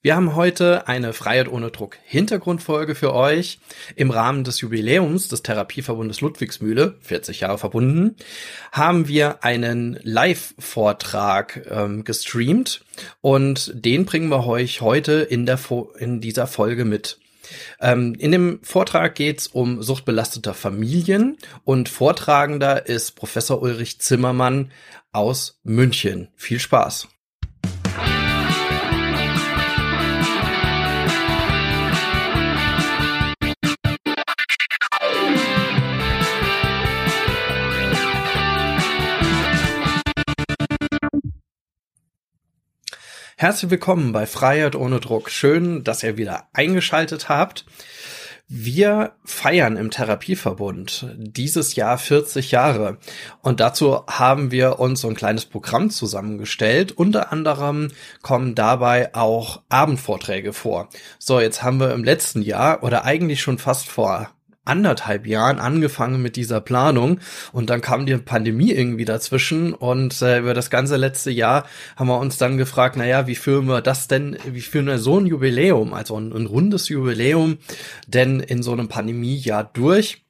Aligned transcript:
Wir 0.00 0.14
haben 0.14 0.36
heute 0.36 0.86
eine 0.86 1.12
Freiheit 1.12 1.48
ohne 1.48 1.72
Druck 1.72 1.96
Hintergrundfolge 2.04 2.94
für 2.94 3.12
euch. 3.14 3.58
Im 3.96 4.12
Rahmen 4.12 4.44
des 4.44 4.60
Jubiläums 4.60 5.26
des 5.26 5.42
Therapieverbundes 5.42 6.20
Ludwigsmühle, 6.20 6.96
40 7.00 7.40
Jahre 7.40 7.58
verbunden, 7.58 8.14
haben 8.70 9.08
wir 9.08 9.42
einen 9.42 9.98
Live-Vortrag 10.04 11.66
ähm, 11.68 12.04
gestreamt 12.04 12.84
und 13.22 13.72
den 13.74 14.04
bringen 14.04 14.28
wir 14.28 14.46
euch 14.46 14.82
heute 14.82 15.14
in, 15.14 15.46
der 15.46 15.58
in 15.98 16.20
dieser 16.20 16.46
Folge 16.46 16.84
mit. 16.84 17.18
Ähm, 17.80 18.14
in 18.14 18.30
dem 18.30 18.60
Vortrag 18.62 19.16
geht's 19.16 19.48
um 19.48 19.82
suchtbelastete 19.82 20.54
Familien 20.54 21.38
und 21.64 21.88
Vortragender 21.88 22.86
ist 22.86 23.16
Professor 23.16 23.60
Ulrich 23.60 24.00
Zimmermann 24.00 24.70
aus 25.10 25.58
München. 25.64 26.28
Viel 26.36 26.60
Spaß! 26.60 27.08
Herzlich 43.40 43.70
willkommen 43.70 44.10
bei 44.10 44.26
Freiheit 44.26 44.74
ohne 44.74 44.98
Druck. 44.98 45.30
Schön, 45.30 45.84
dass 45.84 46.02
ihr 46.02 46.16
wieder 46.16 46.48
eingeschaltet 46.54 47.28
habt. 47.28 47.66
Wir 48.48 49.12
feiern 49.24 49.76
im 49.76 49.92
Therapieverbund 49.92 51.06
dieses 51.16 51.76
Jahr 51.76 51.98
40 51.98 52.50
Jahre 52.50 52.98
und 53.40 53.60
dazu 53.60 54.04
haben 54.08 54.50
wir 54.50 54.80
uns 54.80 55.02
so 55.02 55.08
ein 55.08 55.14
kleines 55.14 55.44
Programm 55.44 55.90
zusammengestellt. 55.90 56.90
Unter 56.90 57.30
anderem 57.30 57.92
kommen 58.22 58.56
dabei 58.56 59.14
auch 59.14 59.62
Abendvorträge 59.68 60.52
vor. 60.52 60.88
So, 61.20 61.38
jetzt 61.38 61.62
haben 61.62 61.78
wir 61.78 61.92
im 61.92 62.02
letzten 62.02 62.42
Jahr 62.42 62.82
oder 62.82 63.04
eigentlich 63.04 63.40
schon 63.40 63.58
fast 63.58 63.86
vor 63.86 64.30
anderthalb 64.68 65.26
Jahren 65.26 65.58
angefangen 65.58 66.22
mit 66.22 66.36
dieser 66.36 66.60
Planung 66.60 67.20
und 67.52 67.70
dann 67.70 67.80
kam 67.80 68.06
die 68.06 68.16
Pandemie 68.16 68.72
irgendwie 68.72 69.04
dazwischen 69.04 69.74
und 69.74 70.20
äh, 70.22 70.38
über 70.38 70.54
das 70.54 70.70
ganze 70.70 70.96
letzte 70.96 71.30
Jahr 71.30 71.64
haben 71.96 72.08
wir 72.08 72.18
uns 72.18 72.38
dann 72.38 72.58
gefragt, 72.58 72.96
naja, 72.96 73.26
wie 73.26 73.34
führen 73.34 73.66
wir 73.66 73.80
das 73.80 74.08
denn, 74.08 74.36
wie 74.46 74.60
führen 74.60 74.86
wir 74.86 74.98
so 74.98 75.18
ein 75.18 75.26
Jubiläum, 75.26 75.94
also 75.94 76.18
ein, 76.18 76.32
ein 76.32 76.46
rundes 76.46 76.88
Jubiläum 76.88 77.58
denn 78.06 78.40
in 78.40 78.62
so 78.62 78.72
einem 78.72 78.88
Pandemiejahr 78.88 79.64
durch? 79.64 80.27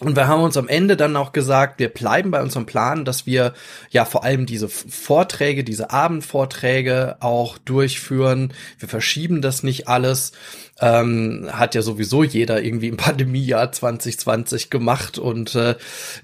Und 0.00 0.14
wir 0.14 0.28
haben 0.28 0.42
uns 0.42 0.56
am 0.56 0.68
Ende 0.68 0.96
dann 0.96 1.16
auch 1.16 1.32
gesagt, 1.32 1.80
wir 1.80 1.88
bleiben 1.88 2.30
bei 2.30 2.40
unserem 2.40 2.66
Plan, 2.66 3.04
dass 3.04 3.26
wir 3.26 3.52
ja 3.90 4.04
vor 4.04 4.22
allem 4.22 4.46
diese 4.46 4.68
Vorträge, 4.68 5.64
diese 5.64 5.90
Abendvorträge 5.90 7.16
auch 7.18 7.58
durchführen. 7.58 8.54
Wir 8.78 8.88
verschieben 8.88 9.42
das 9.42 9.64
nicht 9.64 9.88
alles. 9.88 10.32
Ähm, 10.80 11.48
hat 11.50 11.74
ja 11.74 11.82
sowieso 11.82 12.22
jeder 12.22 12.62
irgendwie 12.62 12.86
im 12.86 12.96
Pandemiejahr 13.08 13.72
2020 13.72 14.70
gemacht 14.70 15.18
und 15.18 15.56
äh, 15.56 15.74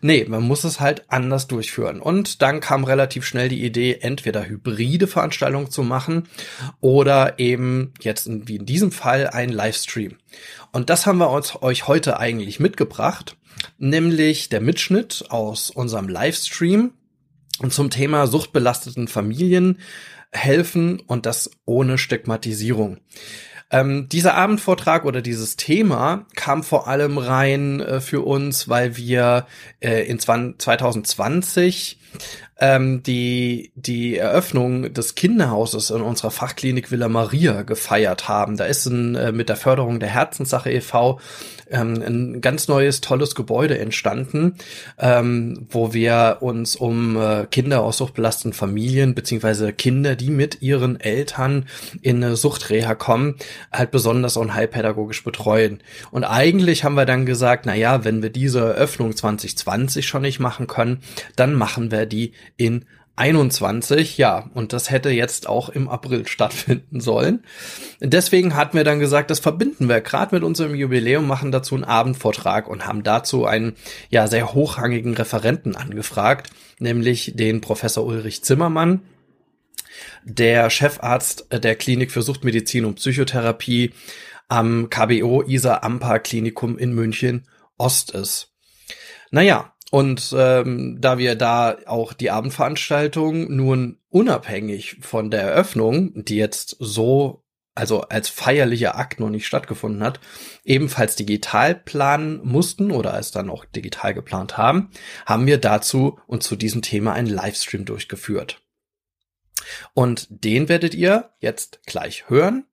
nee, 0.00 0.24
man 0.28 0.44
muss 0.44 0.62
es 0.62 0.78
halt 0.78 1.02
anders 1.08 1.48
durchführen. 1.48 2.00
Und 2.00 2.42
dann 2.42 2.60
kam 2.60 2.84
relativ 2.84 3.26
schnell 3.26 3.48
die 3.48 3.64
Idee, 3.64 3.98
entweder 4.00 4.46
hybride 4.46 5.08
Veranstaltungen 5.08 5.72
zu 5.72 5.82
machen 5.82 6.28
oder 6.80 7.40
eben 7.40 7.92
jetzt 8.00 8.28
in, 8.28 8.46
wie 8.46 8.56
in 8.56 8.66
diesem 8.66 8.92
Fall 8.92 9.26
ein 9.26 9.48
Livestream. 9.48 10.18
Und 10.70 10.90
das 10.90 11.06
haben 11.06 11.18
wir 11.18 11.30
uns, 11.30 11.60
euch 11.60 11.88
heute 11.88 12.20
eigentlich 12.20 12.60
mitgebracht 12.60 13.36
nämlich 13.78 14.48
der 14.48 14.60
Mitschnitt 14.60 15.26
aus 15.28 15.70
unserem 15.70 16.08
Livestream 16.08 16.92
zum 17.68 17.90
Thema 17.90 18.26
suchtbelasteten 18.26 19.08
Familien 19.08 19.78
helfen 20.32 21.00
und 21.00 21.26
das 21.26 21.50
ohne 21.64 21.98
Stigmatisierung. 21.98 22.98
Ähm, 23.70 24.08
dieser 24.08 24.34
Abendvortrag 24.34 25.04
oder 25.04 25.22
dieses 25.22 25.56
Thema 25.56 26.26
kam 26.34 26.62
vor 26.62 26.86
allem 26.86 27.18
rein 27.18 27.80
äh, 27.80 28.00
für 28.00 28.20
uns, 28.20 28.68
weil 28.68 28.96
wir 28.96 29.46
äh, 29.80 30.06
in 30.06 30.18
2020 30.18 31.98
ähm, 32.58 33.02
die, 33.02 33.72
die 33.74 34.16
Eröffnung 34.16 34.92
des 34.92 35.14
Kinderhauses 35.14 35.90
in 35.90 36.00
unserer 36.00 36.30
Fachklinik 36.30 36.90
Villa 36.90 37.08
Maria 37.08 37.62
gefeiert 37.62 38.28
haben. 38.28 38.56
Da 38.56 38.64
ist 38.66 38.86
ein, 38.86 39.16
äh, 39.16 39.32
mit 39.32 39.48
der 39.48 39.56
Förderung 39.56 39.98
der 39.98 40.10
Herzenssache 40.10 40.70
e.V. 40.70 41.18
Ähm, 41.70 42.02
ein 42.06 42.40
ganz 42.40 42.68
neues, 42.68 43.00
tolles 43.00 43.34
Gebäude 43.34 43.78
entstanden, 43.78 44.54
ähm, 44.98 45.66
wo 45.70 45.92
wir 45.92 46.38
uns 46.40 46.76
um 46.76 47.16
äh, 47.16 47.46
Kinder 47.50 47.82
aus 47.82 47.96
suchtbelasteten 47.96 48.52
Familien 48.52 49.14
beziehungsweise 49.14 49.72
Kinder, 49.72 50.14
die 50.14 50.30
mit 50.30 50.62
ihren 50.62 51.00
Eltern 51.00 51.66
in 52.02 52.22
eine 52.22 52.36
Suchtreha 52.36 52.94
kommen, 52.94 53.36
halt 53.72 53.90
besonders 53.90 54.36
und 54.36 54.54
heilpädagogisch 54.54 55.24
betreuen. 55.24 55.82
Und 56.10 56.24
eigentlich 56.24 56.84
haben 56.84 56.94
wir 56.94 57.06
dann 57.06 57.26
gesagt, 57.26 57.66
na 57.66 57.74
ja, 57.74 58.04
wenn 58.04 58.22
wir 58.22 58.30
diese 58.30 58.60
Eröffnung 58.60 59.16
2020 59.16 60.06
schon 60.06 60.22
nicht 60.22 60.38
machen 60.38 60.66
können, 60.66 61.00
dann 61.34 61.54
machen 61.54 61.90
wir 61.90 62.06
die 62.06 62.32
in 62.56 62.84
21, 63.16 64.18
ja, 64.18 64.50
und 64.54 64.72
das 64.72 64.90
hätte 64.90 65.10
jetzt 65.10 65.48
auch 65.48 65.68
im 65.68 65.88
April 65.88 66.26
stattfinden 66.26 67.00
sollen. 67.00 67.44
Deswegen 68.00 68.56
hatten 68.56 68.76
wir 68.76 68.84
dann 68.84 68.98
gesagt, 68.98 69.30
das 69.30 69.38
verbinden 69.38 69.88
wir 69.88 70.00
gerade 70.00 70.34
mit 70.34 70.42
unserem 70.42 70.74
Jubiläum, 70.74 71.26
machen 71.26 71.52
dazu 71.52 71.76
einen 71.76 71.84
Abendvortrag 71.84 72.68
und 72.68 72.86
haben 72.86 73.04
dazu 73.04 73.46
einen 73.46 73.76
ja 74.10 74.26
sehr 74.26 74.52
hochrangigen 74.52 75.14
Referenten 75.14 75.76
angefragt, 75.76 76.50
nämlich 76.78 77.32
den 77.36 77.60
Professor 77.60 78.04
Ulrich 78.04 78.42
Zimmermann, 78.42 79.02
der 80.24 80.70
Chefarzt 80.70 81.46
der 81.52 81.76
Klinik 81.76 82.10
für 82.10 82.22
Suchtmedizin 82.22 82.84
und 82.84 82.96
Psychotherapie 82.96 83.92
am 84.48 84.90
KBO 84.90 85.42
Isar 85.42 85.84
Amper 85.84 86.18
Klinikum 86.18 86.76
in 86.78 86.92
München 86.92 87.46
Ost 87.78 88.10
ist. 88.10 88.50
Naja, 89.30 89.73
und 89.94 90.34
ähm, 90.36 90.96
da 91.00 91.18
wir 91.18 91.36
da 91.36 91.76
auch 91.86 92.14
die 92.14 92.32
Abendveranstaltung 92.32 93.54
nun 93.54 94.00
unabhängig 94.08 94.96
von 95.02 95.30
der 95.30 95.42
Eröffnung, 95.42 96.24
die 96.24 96.34
jetzt 96.34 96.74
so, 96.80 97.44
also 97.76 98.00
als 98.00 98.28
feierlicher 98.28 98.98
Akt 98.98 99.20
noch 99.20 99.30
nicht 99.30 99.46
stattgefunden 99.46 100.02
hat, 100.02 100.18
ebenfalls 100.64 101.14
digital 101.14 101.76
planen 101.76 102.40
mussten 102.42 102.90
oder 102.90 103.16
es 103.16 103.30
dann 103.30 103.48
auch 103.48 103.64
digital 103.66 104.14
geplant 104.14 104.58
haben, 104.58 104.90
haben 105.26 105.46
wir 105.46 105.58
dazu 105.58 106.18
und 106.26 106.42
zu 106.42 106.56
diesem 106.56 106.82
Thema 106.82 107.12
einen 107.12 107.28
Livestream 107.28 107.84
durchgeführt. 107.84 108.62
Und 109.92 110.26
den 110.28 110.68
werdet 110.68 110.96
ihr 110.96 111.30
jetzt 111.38 111.86
gleich 111.86 112.28
hören. 112.28 112.66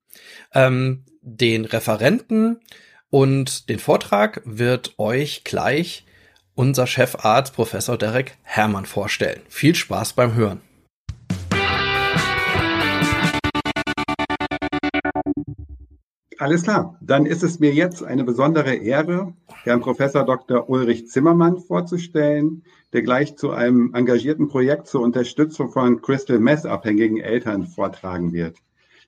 Ähm, 0.52 1.04
den 1.20 1.66
Referenten 1.66 2.58
und 3.10 3.68
den 3.68 3.78
Vortrag 3.78 4.42
wird 4.44 4.98
euch 4.98 5.44
gleich 5.44 6.04
unser 6.54 6.86
Chefarzt 6.86 7.54
Professor 7.54 7.96
Derek 7.96 8.36
Hermann 8.42 8.86
vorstellen. 8.86 9.40
Viel 9.48 9.74
Spaß 9.74 10.12
beim 10.12 10.34
Hören. 10.34 10.60
Alles 16.38 16.64
klar, 16.64 16.98
dann 17.00 17.24
ist 17.24 17.44
es 17.44 17.60
mir 17.60 17.72
jetzt 17.72 18.02
eine 18.02 18.24
besondere 18.24 18.74
Ehre, 18.74 19.32
Herrn 19.62 19.80
Professor 19.80 20.24
Dr. 20.24 20.68
Ulrich 20.68 21.06
Zimmermann 21.06 21.58
vorzustellen, 21.58 22.64
der 22.92 23.02
gleich 23.02 23.36
zu 23.36 23.52
einem 23.52 23.94
engagierten 23.94 24.48
Projekt 24.48 24.88
zur 24.88 25.02
Unterstützung 25.02 25.70
von 25.70 26.02
Crystal 26.02 26.40
Meth 26.40 26.66
abhängigen 26.66 27.18
Eltern 27.18 27.68
vortragen 27.68 28.32
wird. 28.32 28.56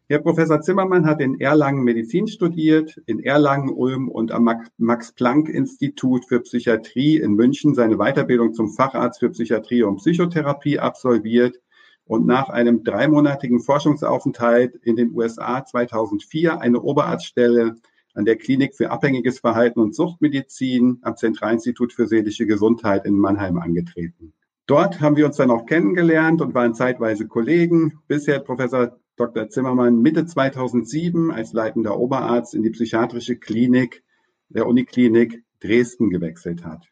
Herr 0.07 0.19
Professor 0.19 0.61
Zimmermann 0.61 1.07
hat 1.07 1.23
in 1.23 1.41
Erlangen 1.41 1.83
Medizin 1.83 2.27
studiert, 2.27 3.01
in 3.07 3.21
Erlangen, 3.21 3.71
Ulm 3.71 4.11
und 4.11 4.33
am 4.33 4.51
Max-Planck-Institut 4.77 6.27
für 6.27 6.41
Psychiatrie 6.41 7.17
in 7.17 7.33
München 7.33 7.75
seine 7.75 7.97
Weiterbildung 7.97 8.53
zum 8.53 8.69
Facharzt 8.69 9.21
für 9.21 9.31
Psychiatrie 9.31 9.83
und 9.83 9.97
Psychotherapie 9.97 10.79
absolviert 10.79 11.59
und 12.05 12.27
nach 12.27 12.51
einem 12.51 12.85
dreimonatigen 12.85 13.61
Forschungsaufenthalt 13.61 14.75
in 14.83 14.97
den 14.97 15.15
USA 15.15 15.65
2004 15.65 16.61
eine 16.61 16.83
Oberarztstelle 16.83 17.77
an 18.13 18.27
der 18.27 18.37
Klinik 18.37 18.75
für 18.75 18.91
abhängiges 18.91 19.39
Verhalten 19.39 19.81
und 19.81 19.95
Suchtmedizin 19.95 20.99
am 21.01 21.17
Zentralinstitut 21.17 21.95
für 21.95 22.07
seelische 22.07 22.45
Gesundheit 22.45 23.07
in 23.07 23.15
Mannheim 23.15 23.57
angetreten. 23.57 24.35
Dort 24.67 25.01
haben 25.01 25.17
wir 25.17 25.25
uns 25.25 25.37
dann 25.37 25.51
auch 25.51 25.65
kennengelernt 25.65 26.43
und 26.43 26.55
waren 26.55 26.75
zeitweise 26.75 27.27
Kollegen, 27.27 28.01
bisher 28.07 28.41
Professor 28.41 28.99
Dr. 29.17 29.49
Zimmermann 29.49 30.01
Mitte 30.01 30.27
2007 30.27 31.31
als 31.31 31.53
leitender 31.53 31.99
Oberarzt 31.99 32.55
in 32.55 32.63
die 32.63 32.71
psychiatrische 32.71 33.37
Klinik 33.37 34.03
der 34.49 34.67
Uniklinik 34.67 35.45
Dresden 35.61 36.11
gewechselt 36.11 36.65
hat. 36.65 36.89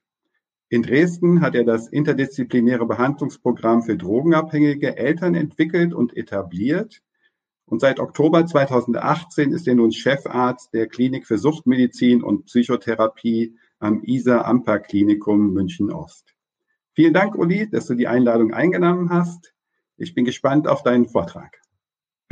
In 0.68 0.82
Dresden 0.82 1.40
hat 1.40 1.54
er 1.54 1.64
das 1.64 1.88
interdisziplinäre 1.88 2.86
Behandlungsprogramm 2.86 3.82
für 3.82 3.96
drogenabhängige 3.96 4.96
Eltern 4.96 5.34
entwickelt 5.34 5.92
und 5.92 6.16
etabliert. 6.16 7.02
Und 7.66 7.80
seit 7.80 8.00
Oktober 8.00 8.46
2018 8.46 9.52
ist 9.52 9.66
er 9.66 9.74
nun 9.74 9.92
Chefarzt 9.92 10.72
der 10.72 10.86
Klinik 10.86 11.26
für 11.26 11.38
Suchtmedizin 11.38 12.22
und 12.22 12.46
Psychotherapie 12.46 13.56
am 13.80 14.02
ISA 14.02 14.42
Amper 14.42 14.78
Klinikum 14.78 15.52
München 15.52 15.90
Ost. 15.92 16.34
Vielen 16.94 17.14
Dank, 17.14 17.34
Uli, 17.34 17.68
dass 17.68 17.86
du 17.86 17.94
die 17.94 18.06
Einladung 18.06 18.54
eingenommen 18.54 19.10
hast. 19.10 19.54
Ich 19.96 20.14
bin 20.14 20.24
gespannt 20.24 20.68
auf 20.68 20.82
deinen 20.82 21.08
Vortrag. 21.08 21.61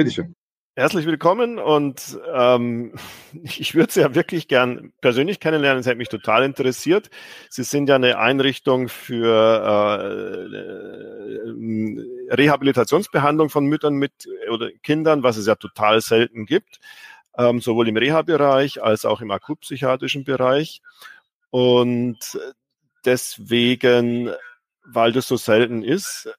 Bitteschön. 0.00 0.34
Herzlich 0.76 1.04
willkommen 1.04 1.58
und 1.58 2.18
ähm, 2.32 2.94
ich 3.42 3.74
würde 3.74 3.92
Sie 3.92 4.00
ja 4.00 4.14
wirklich 4.14 4.48
gern 4.48 4.94
persönlich 5.02 5.40
kennenlernen. 5.40 5.80
Es 5.80 5.86
hätte 5.86 5.98
mich 5.98 6.08
total 6.08 6.42
interessiert. 6.42 7.10
Sie 7.50 7.64
sind 7.64 7.86
ja 7.90 7.96
eine 7.96 8.16
Einrichtung 8.16 8.88
für 8.88 9.28
äh, 11.44 12.34
Rehabilitationsbehandlung 12.34 13.50
von 13.50 13.66
Müttern 13.66 13.92
mit 13.92 14.26
oder 14.50 14.70
Kindern, 14.82 15.22
was 15.22 15.36
es 15.36 15.46
ja 15.46 15.54
total 15.54 16.00
selten 16.00 16.46
gibt, 16.46 16.80
ähm, 17.36 17.60
sowohl 17.60 17.86
im 17.86 17.98
Reha-Bereich 17.98 18.82
als 18.82 19.04
auch 19.04 19.20
im 19.20 19.30
akutpsychiatrischen 19.30 20.24
Bereich. 20.24 20.80
Und 21.50 22.40
deswegen, 23.04 24.30
weil 24.82 25.12
das 25.12 25.28
so 25.28 25.36
selten 25.36 25.82
ist, 25.82 26.30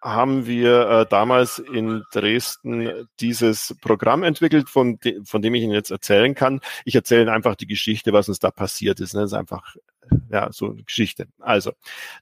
haben 0.00 0.46
wir 0.46 0.88
äh, 0.88 1.06
damals 1.08 1.58
in 1.58 2.04
Dresden 2.12 3.08
dieses 3.20 3.74
Programm 3.80 4.22
entwickelt, 4.22 4.68
von, 4.68 4.98
de 5.00 5.20
von 5.24 5.42
dem 5.42 5.54
ich 5.54 5.62
Ihnen 5.62 5.72
jetzt 5.72 5.90
erzählen 5.90 6.34
kann. 6.34 6.60
Ich 6.84 6.94
erzähle 6.94 7.32
einfach 7.32 7.56
die 7.56 7.66
Geschichte, 7.66 8.12
was 8.12 8.28
uns 8.28 8.38
da 8.38 8.50
passiert 8.50 9.00
ist. 9.00 9.14
Ne? 9.14 9.22
Das 9.22 9.30
ist 9.32 9.38
einfach 9.38 9.74
ja, 10.30 10.52
so 10.52 10.70
eine 10.70 10.82
Geschichte. 10.82 11.26
Also, 11.40 11.72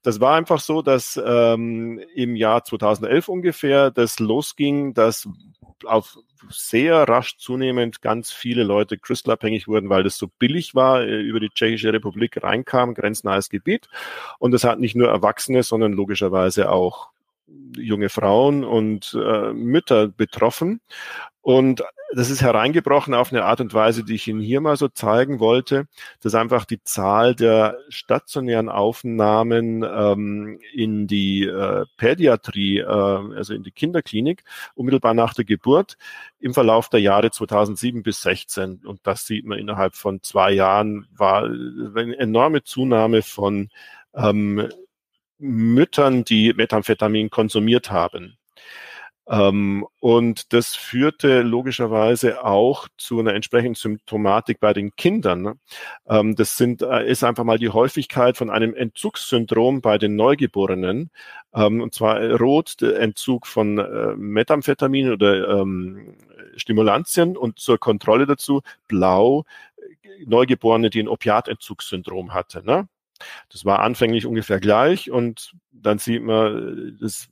das 0.02 0.20
war 0.20 0.36
einfach 0.36 0.60
so, 0.60 0.82
dass 0.82 1.20
ähm, 1.24 2.00
im 2.14 2.36
Jahr 2.36 2.64
2011 2.64 3.28
ungefähr 3.28 3.90
das 3.90 4.18
losging, 4.18 4.94
dass 4.94 5.28
auf 5.84 6.16
sehr 6.50 7.08
rasch 7.08 7.36
zunehmend 7.38 8.02
ganz 8.02 8.30
viele 8.30 8.64
Leute 8.64 8.98
crystalabhängig 8.98 9.66
wurden, 9.68 9.88
weil 9.88 10.02
das 10.02 10.18
so 10.18 10.28
billig 10.38 10.74
war, 10.74 11.02
äh, 11.02 11.20
über 11.20 11.40
die 11.40 11.50
Tschechische 11.50 11.92
Republik 11.92 12.42
reinkam, 12.42 12.94
grenznahes 12.94 13.48
Gebiet. 13.48 13.88
Und 14.38 14.52
das 14.52 14.64
hat 14.64 14.78
nicht 14.78 14.94
nur 14.94 15.08
Erwachsene, 15.08 15.62
sondern 15.62 15.92
logischerweise 15.92 16.70
auch 16.70 17.13
junge 17.76 18.08
Frauen 18.08 18.64
und 18.64 19.16
äh, 19.20 19.52
Mütter 19.52 20.08
betroffen. 20.08 20.80
Und 21.40 21.84
das 22.14 22.30
ist 22.30 22.42
hereingebrochen 22.42 23.12
auf 23.12 23.32
eine 23.32 23.44
Art 23.44 23.60
und 23.60 23.74
Weise, 23.74 24.04
die 24.04 24.14
ich 24.14 24.28
Ihnen 24.28 24.40
hier 24.40 24.60
mal 24.60 24.76
so 24.76 24.88
zeigen 24.88 25.40
wollte, 25.40 25.86
dass 26.22 26.34
einfach 26.34 26.64
die 26.64 26.82
Zahl 26.82 27.34
der 27.34 27.78
stationären 27.88 28.68
Aufnahmen 28.68 29.82
ähm, 29.82 30.58
in 30.72 31.06
die 31.06 31.44
äh, 31.44 31.84
Pädiatrie, 31.96 32.78
äh, 32.78 32.84
also 32.86 33.52
in 33.52 33.62
die 33.62 33.72
Kinderklinik, 33.72 34.44
unmittelbar 34.74 35.12
nach 35.14 35.34
der 35.34 35.44
Geburt 35.44 35.96
im 36.38 36.54
Verlauf 36.54 36.88
der 36.88 37.00
Jahre 37.00 37.30
2007 37.30 38.02
bis 38.02 38.22
16. 38.22 38.82
Und 38.84 39.00
das 39.02 39.26
sieht 39.26 39.44
man 39.44 39.58
innerhalb 39.58 39.96
von 39.96 40.22
zwei 40.22 40.52
Jahren, 40.52 41.06
war 41.14 41.44
eine 41.44 42.16
enorme 42.18 42.62
Zunahme 42.62 43.22
von 43.22 43.70
ähm, 44.14 44.68
Müttern, 45.44 46.24
die 46.24 46.54
Methamphetamin 46.54 47.30
konsumiert 47.30 47.90
haben. 47.90 48.38
Ähm, 49.26 49.86
und 50.00 50.52
das 50.52 50.76
führte 50.76 51.42
logischerweise 51.42 52.44
auch 52.44 52.88
zu 52.98 53.18
einer 53.20 53.34
entsprechenden 53.34 53.74
Symptomatik 53.74 54.60
bei 54.60 54.74
den 54.74 54.94
Kindern. 54.96 55.42
Ne? 55.42 55.58
Ähm, 56.08 56.36
das 56.36 56.56
sind, 56.56 56.82
äh, 56.82 57.08
ist 57.08 57.24
einfach 57.24 57.44
mal 57.44 57.58
die 57.58 57.70
Häufigkeit 57.70 58.36
von 58.36 58.50
einem 58.50 58.74
Entzugssyndrom 58.74 59.80
bei 59.80 59.96
den 59.96 60.16
Neugeborenen. 60.16 61.10
Ähm, 61.54 61.80
und 61.80 61.94
zwar 61.94 62.20
rot 62.38 62.80
der 62.82 63.00
Entzug 63.00 63.46
von 63.46 63.78
äh, 63.78 64.14
Methamphetamin 64.16 65.12
oder 65.12 65.60
ähm, 65.60 66.16
Stimulantien 66.56 67.36
und 67.36 67.58
zur 67.58 67.78
Kontrolle 67.78 68.26
dazu 68.26 68.60
blau 68.88 69.44
Neugeborene, 70.26 70.90
die 70.90 71.02
ein 71.02 71.08
Opiatentzugssyndrom 71.08 72.34
hatte. 72.34 72.64
Ne? 72.64 72.88
Das 73.50 73.64
war 73.64 73.80
anfänglich 73.80 74.26
ungefähr 74.26 74.60
gleich 74.60 75.10
und 75.10 75.54
dann 75.72 75.98
sieht 75.98 76.22
man, 76.22 76.96
das 77.00 77.28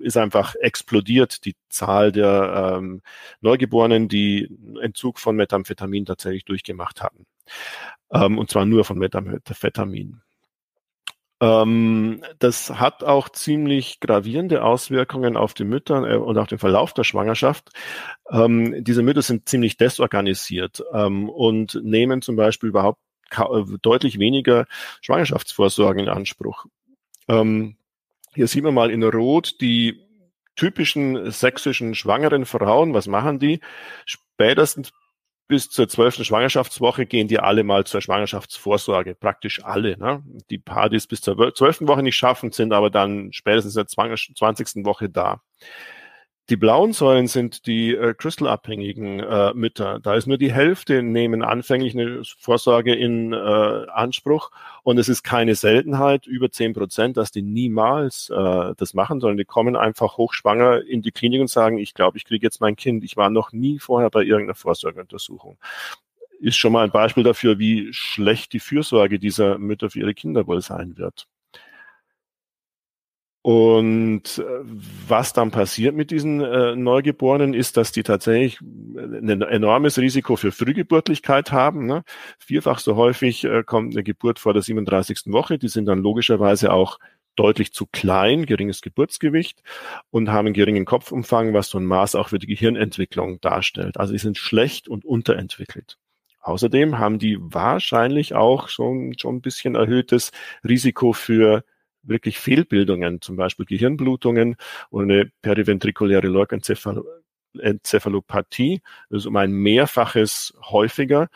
ist 0.00 0.16
einfach 0.16 0.54
explodiert, 0.56 1.44
die 1.44 1.56
Zahl 1.68 2.12
der 2.12 2.76
ähm, 2.76 3.02
Neugeborenen, 3.40 4.08
die 4.08 4.48
Entzug 4.80 5.18
von 5.18 5.36
Methamphetamin 5.36 6.06
tatsächlich 6.06 6.44
durchgemacht 6.44 7.02
hatten. 7.02 7.26
Ähm, 8.12 8.38
und 8.38 8.50
zwar 8.50 8.66
nur 8.66 8.84
von 8.84 8.98
Methamphetamin. 8.98 10.20
Ähm, 11.40 12.22
das 12.38 12.70
hat 12.70 13.02
auch 13.02 13.28
ziemlich 13.28 14.00
gravierende 14.00 14.62
Auswirkungen 14.62 15.36
auf 15.36 15.52
die 15.52 15.64
Mütter 15.64 16.08
äh, 16.08 16.16
und 16.16 16.38
auch 16.38 16.46
den 16.46 16.58
Verlauf 16.58 16.94
der 16.94 17.04
Schwangerschaft. 17.04 17.70
Ähm, 18.30 18.84
diese 18.84 19.02
Mütter 19.02 19.22
sind 19.22 19.48
ziemlich 19.48 19.76
desorganisiert 19.76 20.82
ähm, 20.92 21.28
und 21.28 21.80
nehmen 21.82 22.22
zum 22.22 22.36
Beispiel 22.36 22.68
überhaupt 22.68 23.00
deutlich 23.82 24.18
weniger 24.18 24.66
Schwangerschaftsvorsorge 25.00 26.02
in 26.02 26.08
Anspruch. 26.08 26.66
Ähm, 27.28 27.76
hier 28.34 28.48
sieht 28.48 28.64
man 28.64 28.74
mal 28.74 28.90
in 28.90 29.02
Rot 29.02 29.60
die 29.60 30.00
typischen 30.56 31.30
sächsischen 31.30 31.94
schwangeren 31.94 32.46
Frauen. 32.46 32.94
Was 32.94 33.06
machen 33.06 33.38
die? 33.38 33.60
Spätestens 34.06 34.92
bis 35.46 35.68
zur 35.68 35.88
zwölften 35.88 36.24
Schwangerschaftswoche 36.24 37.06
gehen 37.06 37.28
die 37.28 37.38
alle 37.38 37.64
mal 37.64 37.84
zur 37.84 38.00
Schwangerschaftsvorsorge, 38.00 39.14
praktisch 39.14 39.62
alle. 39.62 39.98
Ne? 39.98 40.22
Die 40.50 40.62
es 40.92 41.06
bis 41.06 41.20
zur 41.20 41.54
zwölften 41.54 41.86
Woche 41.86 42.02
nicht 42.02 42.16
schaffen, 42.16 42.50
sind 42.50 42.72
aber 42.72 42.90
dann 42.90 43.32
spätestens 43.32 43.76
in 43.76 43.82
der 43.82 44.34
zwanzigsten 44.36 44.86
Woche 44.86 45.10
da. 45.10 45.42
Die 46.50 46.56
blauen 46.56 46.92
Säulen 46.92 47.26
sind 47.26 47.66
die 47.66 47.94
äh, 47.94 48.12
Crystal-abhängigen 48.12 49.18
äh, 49.20 49.54
Mütter. 49.54 49.98
Da 50.00 50.14
ist 50.14 50.26
nur 50.26 50.36
die 50.36 50.52
Hälfte 50.52 51.02
nehmen 51.02 51.42
anfänglich 51.42 51.94
eine 51.94 52.22
Vorsorge 52.38 52.94
in 52.94 53.32
äh, 53.32 53.36
Anspruch 53.36 54.50
und 54.82 54.98
es 54.98 55.08
ist 55.08 55.22
keine 55.22 55.54
Seltenheit, 55.54 56.26
über 56.26 56.50
zehn 56.50 56.74
Prozent, 56.74 57.16
dass 57.16 57.30
die 57.30 57.40
niemals 57.40 58.28
äh, 58.28 58.74
das 58.76 58.92
machen, 58.92 59.20
sondern 59.20 59.38
die 59.38 59.46
kommen 59.46 59.74
einfach 59.74 60.18
hochschwanger 60.18 60.82
in 60.82 61.00
die 61.00 61.12
Klinik 61.12 61.40
und 61.40 61.48
sagen, 61.48 61.78
ich 61.78 61.94
glaube, 61.94 62.18
ich 62.18 62.26
kriege 62.26 62.46
jetzt 62.46 62.60
mein 62.60 62.76
Kind. 62.76 63.04
Ich 63.04 63.16
war 63.16 63.30
noch 63.30 63.52
nie 63.52 63.78
vorher 63.78 64.10
bei 64.10 64.20
irgendeiner 64.22 64.54
Vorsorgeuntersuchung. 64.54 65.56
Ist 66.40 66.58
schon 66.58 66.72
mal 66.72 66.84
ein 66.84 66.90
Beispiel 66.90 67.24
dafür, 67.24 67.58
wie 67.58 67.88
schlecht 67.94 68.52
die 68.52 68.60
Fürsorge 68.60 69.18
dieser 69.18 69.56
Mütter 69.56 69.88
für 69.88 70.00
ihre 70.00 70.12
Kinder 70.12 70.46
wohl 70.46 70.60
sein 70.60 70.98
wird. 70.98 71.26
Und 73.46 74.38
äh, 74.38 74.42
was 75.06 75.34
dann 75.34 75.50
passiert 75.50 75.94
mit 75.94 76.10
diesen 76.10 76.40
äh, 76.40 76.74
Neugeborenen 76.74 77.52
ist, 77.52 77.76
dass 77.76 77.92
die 77.92 78.02
tatsächlich 78.02 78.58
ein 78.62 79.42
enormes 79.42 79.98
Risiko 79.98 80.36
für 80.36 80.50
Frühgeburtlichkeit 80.50 81.52
haben. 81.52 81.84
Ne? 81.84 82.04
Vierfach 82.38 82.78
so 82.78 82.96
häufig 82.96 83.44
äh, 83.44 83.62
kommt 83.62 83.94
eine 83.94 84.02
Geburt 84.02 84.38
vor 84.38 84.54
der 84.54 84.62
37. 84.62 85.24
Woche. 85.26 85.58
Die 85.58 85.68
sind 85.68 85.84
dann 85.84 85.98
logischerweise 85.98 86.72
auch 86.72 86.98
deutlich 87.36 87.74
zu 87.74 87.84
klein, 87.84 88.46
geringes 88.46 88.80
Geburtsgewicht 88.80 89.62
und 90.08 90.30
haben 90.30 90.46
einen 90.46 90.54
geringen 90.54 90.86
Kopfumfang, 90.86 91.52
was 91.52 91.68
so 91.68 91.76
ein 91.76 91.84
Maß 91.84 92.14
auch 92.14 92.30
für 92.30 92.38
die 92.38 92.46
Gehirnentwicklung 92.46 93.42
darstellt. 93.42 93.98
Also 93.98 94.12
sie 94.12 94.20
sind 94.20 94.38
schlecht 94.38 94.88
und 94.88 95.04
unterentwickelt. 95.04 95.98
Außerdem 96.40 96.98
haben 96.98 97.18
die 97.18 97.36
wahrscheinlich 97.38 98.34
auch 98.34 98.68
schon, 98.68 99.12
schon 99.18 99.36
ein 99.36 99.42
bisschen 99.42 99.74
erhöhtes 99.74 100.32
Risiko 100.66 101.12
für 101.12 101.62
wirklich 102.06 102.38
Fehlbildungen, 102.38 103.20
zum 103.20 103.36
Beispiel 103.36 103.66
Gehirnblutungen 103.66 104.56
und 104.90 105.10
eine 105.10 105.30
periventrikuläre 105.42 106.28
Leukenzephalopathie, 106.28 108.80
das 109.10 109.22
ist 109.22 109.26
um 109.26 109.36
ein 109.36 109.50
Mehrfaches 109.52 110.54
häufiger, 110.70 111.28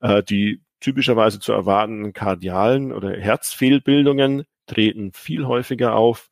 äh, 0.00 0.22
die 0.22 0.60
typischerweise 0.80 1.40
zu 1.40 1.52
erwartenden 1.52 2.12
kardialen 2.12 2.92
oder 2.92 3.16
Herzfehlbildungen 3.16 4.44
treten 4.66 5.12
viel 5.12 5.46
häufiger 5.46 5.94
auf 5.94 6.28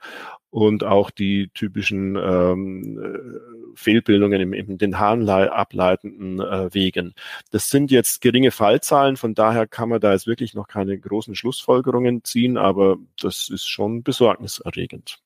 und 0.51 0.85
auch 0.85 1.11
die 1.11 1.51
typischen 1.53 2.17
ähm, 2.17 2.99
äh, 3.03 3.77
Fehlbildungen 3.77 4.41
im, 4.41 4.53
in 4.53 4.79
den 4.79 5.01
Haaren 5.01 5.29
ableitenden 5.29 6.41
äh, 6.41 6.73
Wegen. 6.73 7.15
Das 7.51 7.69
sind 7.71 7.91
jetzt 7.91 8.21
geringe 8.21 8.53
Fallzahlen, 8.53 9.17
von 9.17 9.35
daher 9.35 9.67
kann 9.67 9.89
man 9.89 10.01
da 10.01 10.13
jetzt 10.13 10.29
wirklich 10.29 10.55
noch 10.55 10.69
keine 10.69 10.97
großen 10.97 11.35
Schlussfolgerungen 11.35 12.23
ziehen, 12.23 12.57
aber 12.57 12.99
das 13.21 13.49
ist 13.49 13.67
schon 13.67 14.05
besorgniserregend. 14.05 15.19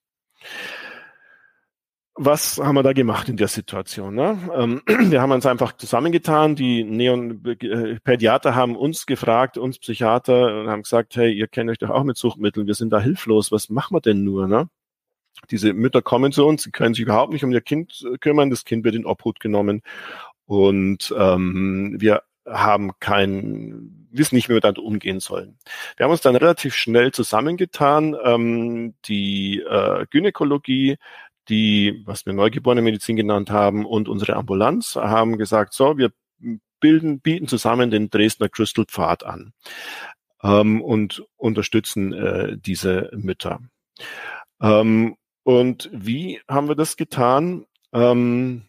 Was 2.21 2.57
haben 2.57 2.75
wir 2.75 2.83
da 2.83 2.91
gemacht 2.91 3.29
in 3.29 3.37
der 3.37 3.47
Situation? 3.47 4.13
Ne? 4.13 4.37
Ähm, 4.53 4.81
wir 5.09 5.21
haben 5.21 5.31
uns 5.31 5.45
einfach 5.45 5.77
zusammengetan. 5.77 6.53
Die 6.53 6.83
Neon-Pädiater 6.83 8.55
haben 8.55 8.75
uns 8.75 9.05
gefragt, 9.05 9.57
uns 9.57 9.79
Psychiater, 9.79 10.59
und 10.59 10.67
haben 10.67 10.81
gesagt, 10.81 11.15
hey, 11.15 11.31
ihr 11.31 11.47
kennt 11.47 11.69
euch 11.69 11.77
doch 11.77 11.89
auch 11.89 12.03
mit 12.03 12.17
Suchtmitteln, 12.17 12.67
wir 12.67 12.73
sind 12.73 12.89
da 12.89 12.99
hilflos, 12.99 13.53
was 13.53 13.69
machen 13.69 13.95
wir 13.95 14.01
denn 14.01 14.25
nur? 14.25 14.49
Ne? 14.49 14.67
Diese 15.49 15.71
Mütter 15.71 16.01
kommen 16.01 16.33
zu 16.33 16.45
uns, 16.45 16.63
sie 16.63 16.71
können 16.71 16.93
sich 16.93 17.03
überhaupt 17.03 17.31
nicht 17.31 17.45
um 17.45 17.53
ihr 17.53 17.61
Kind 17.61 18.05
äh, 18.05 18.17
kümmern, 18.17 18.49
das 18.49 18.65
Kind 18.65 18.83
wird 18.83 18.95
in 18.95 19.05
Obhut 19.05 19.39
genommen 19.39 19.81
und 20.45 21.15
ähm, 21.17 21.95
wir 21.99 22.23
haben 22.45 22.91
kein, 22.99 24.07
wissen 24.11 24.35
nicht, 24.35 24.49
wie 24.49 24.53
wir 24.53 24.61
damit 24.61 24.79
umgehen 24.79 25.19
sollen. 25.19 25.57
Wir 25.95 26.03
haben 26.03 26.11
uns 26.11 26.21
dann 26.21 26.35
relativ 26.35 26.75
schnell 26.75 27.11
zusammengetan. 27.11 28.15
Ähm, 28.23 28.95
die 29.05 29.59
äh, 29.59 30.05
Gynäkologie, 30.09 30.97
die, 31.49 32.03
was 32.05 32.25
wir 32.25 32.33
neugeborene 32.33 32.81
Medizin 32.81 33.15
genannt 33.15 33.49
haben, 33.49 33.85
und 33.85 34.07
unsere 34.07 34.35
Ambulanz 34.35 34.95
haben 34.95 35.37
gesagt, 35.37 35.73
so, 35.73 35.97
wir 35.97 36.11
bilden, 36.79 37.19
bieten 37.19 37.47
zusammen 37.47 37.91
den 37.91 38.09
Dresdner 38.09 38.49
Crystal 38.49 38.85
Pfad 38.85 39.25
an 39.25 39.53
ähm, 40.43 40.81
und 40.81 41.23
unterstützen 41.37 42.13
äh, 42.13 42.57
diese 42.57 43.09
Mütter. 43.13 43.59
Ähm, 44.61 45.15
und 45.43 45.89
wie 45.91 46.39
haben 46.47 46.67
wir 46.67 46.75
das 46.75 46.95
getan? 46.95 47.65
Ähm, 47.93 48.63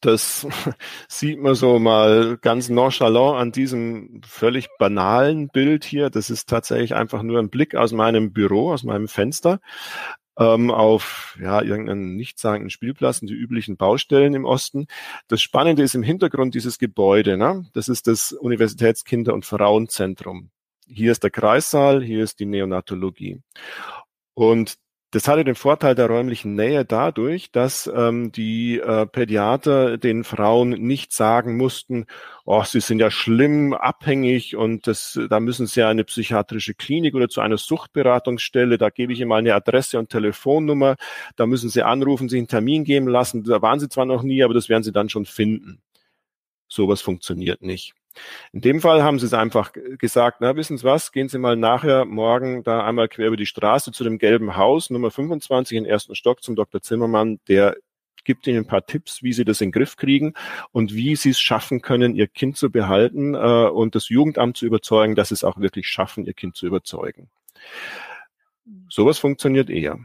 das 0.00 0.46
sieht 1.08 1.38
man 1.38 1.54
so 1.54 1.78
mal 1.78 2.38
ganz 2.38 2.68
nonchalant 2.68 3.40
an 3.40 3.52
diesem 3.52 4.20
völlig 4.24 4.68
banalen 4.78 5.48
Bild 5.48 5.84
hier. 5.84 6.10
Das 6.10 6.30
ist 6.30 6.48
tatsächlich 6.48 6.94
einfach 6.94 7.22
nur 7.22 7.38
ein 7.38 7.50
Blick 7.50 7.74
aus 7.74 7.92
meinem 7.92 8.32
Büro, 8.32 8.72
aus 8.72 8.82
meinem 8.82 9.08
Fenster 9.08 9.60
ähm, 10.38 10.70
auf 10.70 11.36
ja, 11.40 11.62
irgendeinen 11.62 12.16
nichtssagenden 12.16 12.70
Spielplatz 12.70 13.20
und 13.20 13.28
die 13.28 13.34
üblichen 13.34 13.76
Baustellen 13.76 14.34
im 14.34 14.44
Osten. 14.44 14.86
Das 15.28 15.40
Spannende 15.42 15.82
ist 15.82 15.94
im 15.94 16.02
Hintergrund 16.02 16.54
dieses 16.54 16.78
Gebäude. 16.78 17.36
Ne? 17.36 17.66
Das 17.74 17.88
ist 17.88 18.06
das 18.06 18.32
Universitätskinder- 18.32 19.34
und 19.34 19.44
Frauenzentrum. 19.44 20.50
Hier 20.86 21.12
ist 21.12 21.22
der 21.22 21.30
Kreissaal, 21.30 22.02
hier 22.02 22.24
ist 22.24 22.40
die 22.40 22.46
Neonatologie. 22.46 23.40
Und 24.34 24.76
das 25.12 25.28
hatte 25.28 25.44
den 25.44 25.54
Vorteil 25.54 25.94
der 25.94 26.06
räumlichen 26.06 26.54
Nähe 26.54 26.86
dadurch, 26.86 27.52
dass 27.52 27.86
ähm, 27.94 28.32
die 28.32 28.80
äh, 28.80 29.04
Pädiater 29.06 29.98
den 29.98 30.24
Frauen 30.24 30.70
nicht 30.70 31.12
sagen 31.12 31.58
mussten, 31.58 32.06
oh, 32.46 32.64
sie 32.64 32.80
sind 32.80 32.98
ja 32.98 33.10
schlimm 33.10 33.74
abhängig 33.74 34.56
und 34.56 34.86
das, 34.86 35.20
da 35.28 35.38
müssen 35.38 35.66
sie 35.66 35.82
eine 35.82 36.04
psychiatrische 36.04 36.72
Klinik 36.72 37.14
oder 37.14 37.28
zu 37.28 37.42
einer 37.42 37.58
Suchtberatungsstelle, 37.58 38.78
da 38.78 38.88
gebe 38.88 39.12
ich 39.12 39.20
ihnen 39.20 39.28
mal 39.28 39.36
eine 39.36 39.54
Adresse 39.54 39.98
und 39.98 40.08
Telefonnummer, 40.08 40.96
da 41.36 41.44
müssen 41.44 41.68
sie 41.68 41.82
anrufen, 41.82 42.30
sich 42.30 42.38
einen 42.38 42.48
Termin 42.48 42.84
geben 42.84 43.06
lassen, 43.06 43.44
da 43.44 43.60
waren 43.60 43.80
sie 43.80 43.90
zwar 43.90 44.06
noch 44.06 44.22
nie, 44.22 44.42
aber 44.42 44.54
das 44.54 44.70
werden 44.70 44.82
sie 44.82 44.92
dann 44.92 45.10
schon 45.10 45.26
finden. 45.26 45.82
Sowas 46.68 47.02
funktioniert 47.02 47.60
nicht. 47.60 47.92
In 48.52 48.60
dem 48.60 48.80
Fall 48.80 49.02
haben 49.02 49.18
sie 49.18 49.26
es 49.26 49.34
einfach 49.34 49.72
gesagt, 49.98 50.38
na, 50.40 50.56
wissen 50.56 50.78
Sie 50.78 50.84
was, 50.84 51.12
gehen 51.12 51.28
Sie 51.28 51.38
mal 51.38 51.56
nachher 51.56 52.04
morgen 52.04 52.62
da 52.62 52.84
einmal 52.84 53.08
quer 53.08 53.28
über 53.28 53.36
die 53.36 53.46
Straße 53.46 53.92
zu 53.92 54.04
dem 54.04 54.18
gelben 54.18 54.56
Haus, 54.56 54.90
Nummer 54.90 55.10
25 55.10 55.78
im 55.78 55.84
ersten 55.84 56.14
Stock 56.14 56.42
zum 56.42 56.56
Dr. 56.56 56.82
Zimmermann, 56.82 57.40
der 57.48 57.76
gibt 58.24 58.46
Ihnen 58.46 58.58
ein 58.58 58.66
paar 58.66 58.86
Tipps, 58.86 59.22
wie 59.22 59.32
Sie 59.32 59.44
das 59.44 59.60
in 59.60 59.68
den 59.68 59.72
Griff 59.72 59.96
kriegen 59.96 60.34
und 60.70 60.94
wie 60.94 61.16
Sie 61.16 61.30
es 61.30 61.40
schaffen 61.40 61.82
können, 61.82 62.14
Ihr 62.14 62.28
Kind 62.28 62.56
zu 62.56 62.70
behalten 62.70 63.34
äh, 63.34 63.38
und 63.38 63.94
das 63.94 64.08
Jugendamt 64.08 64.56
zu 64.56 64.66
überzeugen, 64.66 65.14
dass 65.14 65.30
es 65.30 65.44
auch 65.44 65.58
wirklich 65.58 65.88
schaffen, 65.88 66.24
Ihr 66.24 66.34
Kind 66.34 66.56
zu 66.56 66.66
überzeugen. 66.66 67.30
Sowas 68.88 69.18
funktioniert 69.18 69.70
eher. 69.70 69.98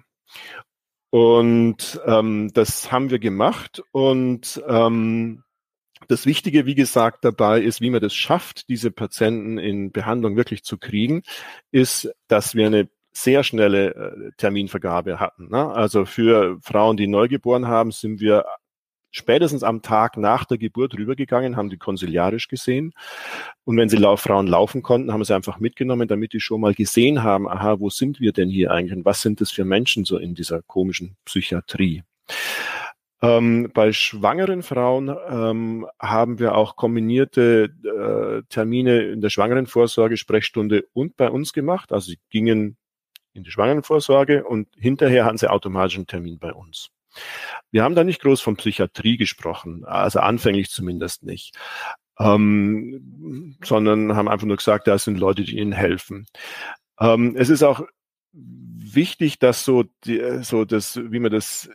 Und 1.09 2.01
ähm, 2.05 2.51
das 2.53 2.91
haben 2.91 3.09
wir 3.09 3.19
gemacht 3.19 3.81
und 3.91 4.61
ähm, 4.67 5.43
das 6.07 6.25
Wichtige, 6.25 6.65
wie 6.65 6.75
gesagt, 6.75 7.25
dabei 7.25 7.61
ist, 7.61 7.81
wie 7.81 7.89
man 7.89 8.01
das 8.01 8.13
schafft, 8.13 8.69
diese 8.69 8.91
Patienten 8.91 9.57
in 9.57 9.91
Behandlung 9.91 10.35
wirklich 10.35 10.63
zu 10.63 10.77
kriegen, 10.77 11.23
ist, 11.71 12.09
dass 12.27 12.55
wir 12.55 12.67
eine 12.67 12.89
sehr 13.11 13.43
schnelle 13.43 13.95
äh, 13.95 14.31
Terminvergabe 14.37 15.19
hatten. 15.19 15.49
Ne? 15.49 15.71
Also 15.71 16.05
für 16.05 16.59
Frauen, 16.61 16.97
die 16.97 17.07
Neugeboren 17.07 17.67
haben, 17.67 17.91
sind 17.91 18.19
wir 18.19 18.45
spätestens 19.09 19.63
am 19.63 19.81
Tag 19.81 20.17
nach 20.17 20.45
der 20.45 20.57
Geburt 20.57 20.95
rübergegangen, 20.95 21.55
haben 21.57 21.69
die 21.69 21.77
konsiliarisch 21.77 22.47
gesehen. 22.47 22.93
Und 23.63 23.77
wenn 23.77 23.89
sie 23.89 23.97
Lauf 23.97 24.21
Frauen 24.21 24.47
laufen 24.47 24.83
konnten, 24.83 25.11
haben 25.11 25.23
sie 25.23 25.35
einfach 25.35 25.59
mitgenommen, 25.59 26.07
damit 26.07 26.33
die 26.33 26.39
schon 26.39 26.61
mal 26.61 26.75
gesehen 26.75 27.23
haben, 27.23 27.49
aha, 27.49 27.79
wo 27.79 27.89
sind 27.89 28.19
wir 28.19 28.33
denn 28.33 28.49
hier 28.49 28.71
eigentlich 28.71 28.95
und 28.95 29.05
was 29.05 29.21
sind 29.21 29.41
das 29.41 29.51
für 29.51 29.65
Menschen 29.65 30.05
so 30.05 30.17
in 30.17 30.35
dieser 30.35 30.61
komischen 30.61 31.17
Psychiatrie? 31.25 32.03
Ähm, 33.21 33.71
bei 33.73 33.93
schwangeren 33.93 34.61
Frauen 34.61 35.09
ähm, 35.29 35.87
haben 35.99 36.37
wir 36.37 36.55
auch 36.55 36.75
kombinierte 36.75 37.69
äh, 37.83 38.43
Termine 38.49 39.01
in 39.01 39.21
der 39.21 39.29
Schwangerenvorsorge, 39.29 40.17
Sprechstunde 40.17 40.85
und 40.93 41.17
bei 41.17 41.29
uns 41.29 41.51
gemacht. 41.51 41.91
Also 41.91 42.11
sie 42.11 42.19
gingen 42.29 42.77
in 43.33 43.43
die 43.43 43.51
Schwangerenvorsorge 43.51 44.43
und 44.43 44.67
hinterher 44.75 45.25
hatten 45.25 45.37
sie 45.37 45.49
automatisch 45.49 45.95
einen 45.95 46.07
Termin 46.07 46.37
bei 46.37 46.53
uns. 46.53 46.89
Wir 47.71 47.83
haben 47.83 47.95
da 47.95 48.03
nicht 48.03 48.21
groß 48.21 48.41
von 48.41 48.57
Psychiatrie 48.57 49.17
gesprochen, 49.17 49.83
also 49.85 50.19
anfänglich 50.19 50.69
zumindest 50.69 51.23
nicht, 51.23 51.57
ähm, 52.19 53.57
sondern 53.63 54.15
haben 54.15 54.27
einfach 54.27 54.45
nur 54.45 54.57
gesagt, 54.57 54.87
da 54.87 54.97
sind 54.99 55.17
Leute, 55.17 55.43
die 55.43 55.57
ihnen 55.57 55.71
helfen. 55.71 56.27
Ähm, 56.99 57.35
es 57.35 57.49
ist 57.49 57.63
auch 57.63 57.81
wichtig, 58.33 59.39
dass 59.39 59.63
so, 59.65 59.85
die, 60.03 60.43
so 60.43 60.65
das, 60.65 60.99
wie 61.11 61.19
man 61.19 61.31
das 61.31 61.69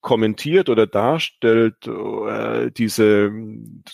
kommentiert 0.00 0.68
oder 0.68 0.86
darstellt, 0.86 1.86
äh, 1.86 2.70
diese, 2.70 3.30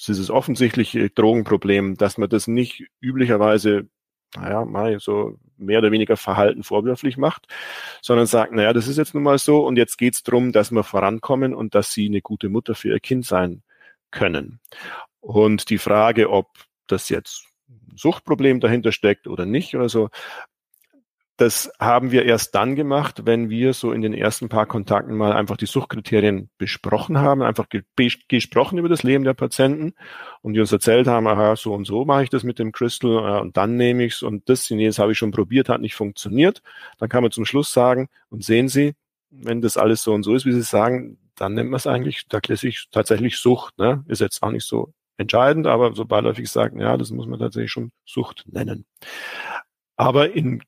dieses 0.07 0.31
offensichtliche 0.31 1.11
Drogenproblem, 1.11 1.97
dass 1.97 2.19
man 2.19 2.29
das 2.29 2.47
nicht 2.47 2.85
üblicherweise, 3.01 3.89
naja, 4.37 4.65
mal 4.65 4.99
so 5.01 5.39
mehr 5.57 5.79
oder 5.79 5.93
weniger 5.93 6.17
Verhalten 6.17 6.63
vorwürflich 6.63 7.17
macht, 7.17 7.47
sondern 8.03 8.27
sagt, 8.27 8.53
naja, 8.53 8.73
das 8.73 8.89
ist 8.89 8.99
jetzt 8.99 9.15
nun 9.15 9.23
mal 9.23 9.39
so 9.39 9.65
und 9.65 9.77
jetzt 9.77 9.99
geht's 9.99 10.23
drum, 10.23 10.53
dass 10.53 10.71
wir 10.71 10.83
vorankommen 10.83 11.55
und 11.55 11.75
dass 11.75 11.93
sie 11.93 12.07
eine 12.07 12.21
gute 12.21 12.49
Mutter 12.49 12.75
für 12.75 12.89
ihr 12.89 13.01
Kind 13.01 13.27
sein 13.27 13.63
können. 14.11 14.61
Und 15.21 15.71
die 15.71 15.79
Frage, 15.79 16.31
ob 16.31 16.49
das 16.87 17.09
jetzt 17.09 17.47
Suchtproblem 17.97 18.61
dahinter 18.61 18.93
steckt 18.93 19.27
oder 19.27 19.47
nicht 19.47 19.75
oder 19.75 19.89
so, 19.89 20.11
das 21.37 21.73
haben 21.81 22.13
wir 22.13 22.25
erst 22.25 22.55
dann 22.55 22.77
gemacht, 22.77 23.23
wenn 23.25 23.51
wir 23.51 23.73
so 23.73 23.91
in 23.91 24.03
den 24.03 24.15
ersten 24.15 24.49
paar 24.49 24.67
Kontakten 24.67 25.17
mal 25.17 25.33
einfach 25.33 25.57
die 25.57 25.67
Suchtkriterien 25.67 26.49
besprochen 26.59 27.19
haben, 27.19 27.43
einfach 27.43 27.69
ge 27.69 27.83
gesprochen 28.29 28.79
über 28.79 28.89
das 28.89 29.03
Leben 29.03 29.25
der 29.25 29.35
Patienten 29.35 29.95
und 30.43 30.55
die 30.55 30.61
uns 30.61 30.71
erzählt 30.71 31.09
haben, 31.09 31.27
aha, 31.27 31.57
so 31.57 31.75
und 31.75 31.87
so 31.87 32.05
mache 32.05 32.23
ich 32.23 32.31
das 32.31 32.45
mit 32.45 32.61
dem 32.61 32.71
Crystal 32.71 33.41
und 33.41 33.57
dann 33.57 33.77
nehme 33.77 34.05
ich's 34.05 34.23
und 34.23 34.49
das 34.49 34.71
und 34.71 34.79
jenes 34.79 35.01
habe 35.01 35.13
ich 35.13 35.19
schon 35.19 35.33
probiert, 35.33 35.69
hat 35.69 35.81
nicht 35.81 35.97
funktioniert. 35.97 36.63
Dann 36.99 37.09
kann 37.09 37.23
man 37.23 37.33
zum 37.33 37.45
Schluss 37.45 37.73
sagen, 37.73 38.09
und 38.29 38.45
sehen 38.45 38.69
Sie, 38.69 38.95
wenn 39.31 39.61
das 39.61 39.77
alles 39.77 40.03
so 40.03 40.15
und 40.15 40.23
so 40.23 40.35
ist, 40.35 40.47
wie 40.47 40.53
Sie 40.53 40.63
sagen, 40.63 41.19
dann 41.35 41.55
nennt 41.55 41.71
man 41.71 41.79
es 41.79 41.89
eigentlich 41.89 42.27
tatsächlich, 42.29 42.87
tatsächlich 42.93 43.39
Sucht. 43.39 43.77
Ne? 43.79 44.05
Ist 44.07 44.21
jetzt 44.21 44.41
auch 44.43 44.53
nicht 44.53 44.67
so 44.67 44.93
entscheidend, 45.17 45.67
aber 45.67 45.95
so 45.95 46.05
beiläufig 46.05 46.49
sagen, 46.49 46.81
ja, 46.81 46.97
das 46.97 47.11
muss 47.11 47.27
man 47.27 47.41
tatsächlich 47.41 47.73
schon 47.73 47.91
Sucht 48.05 48.45
nennen. 48.47 48.87
Aber 49.97 50.33
in 50.33 50.63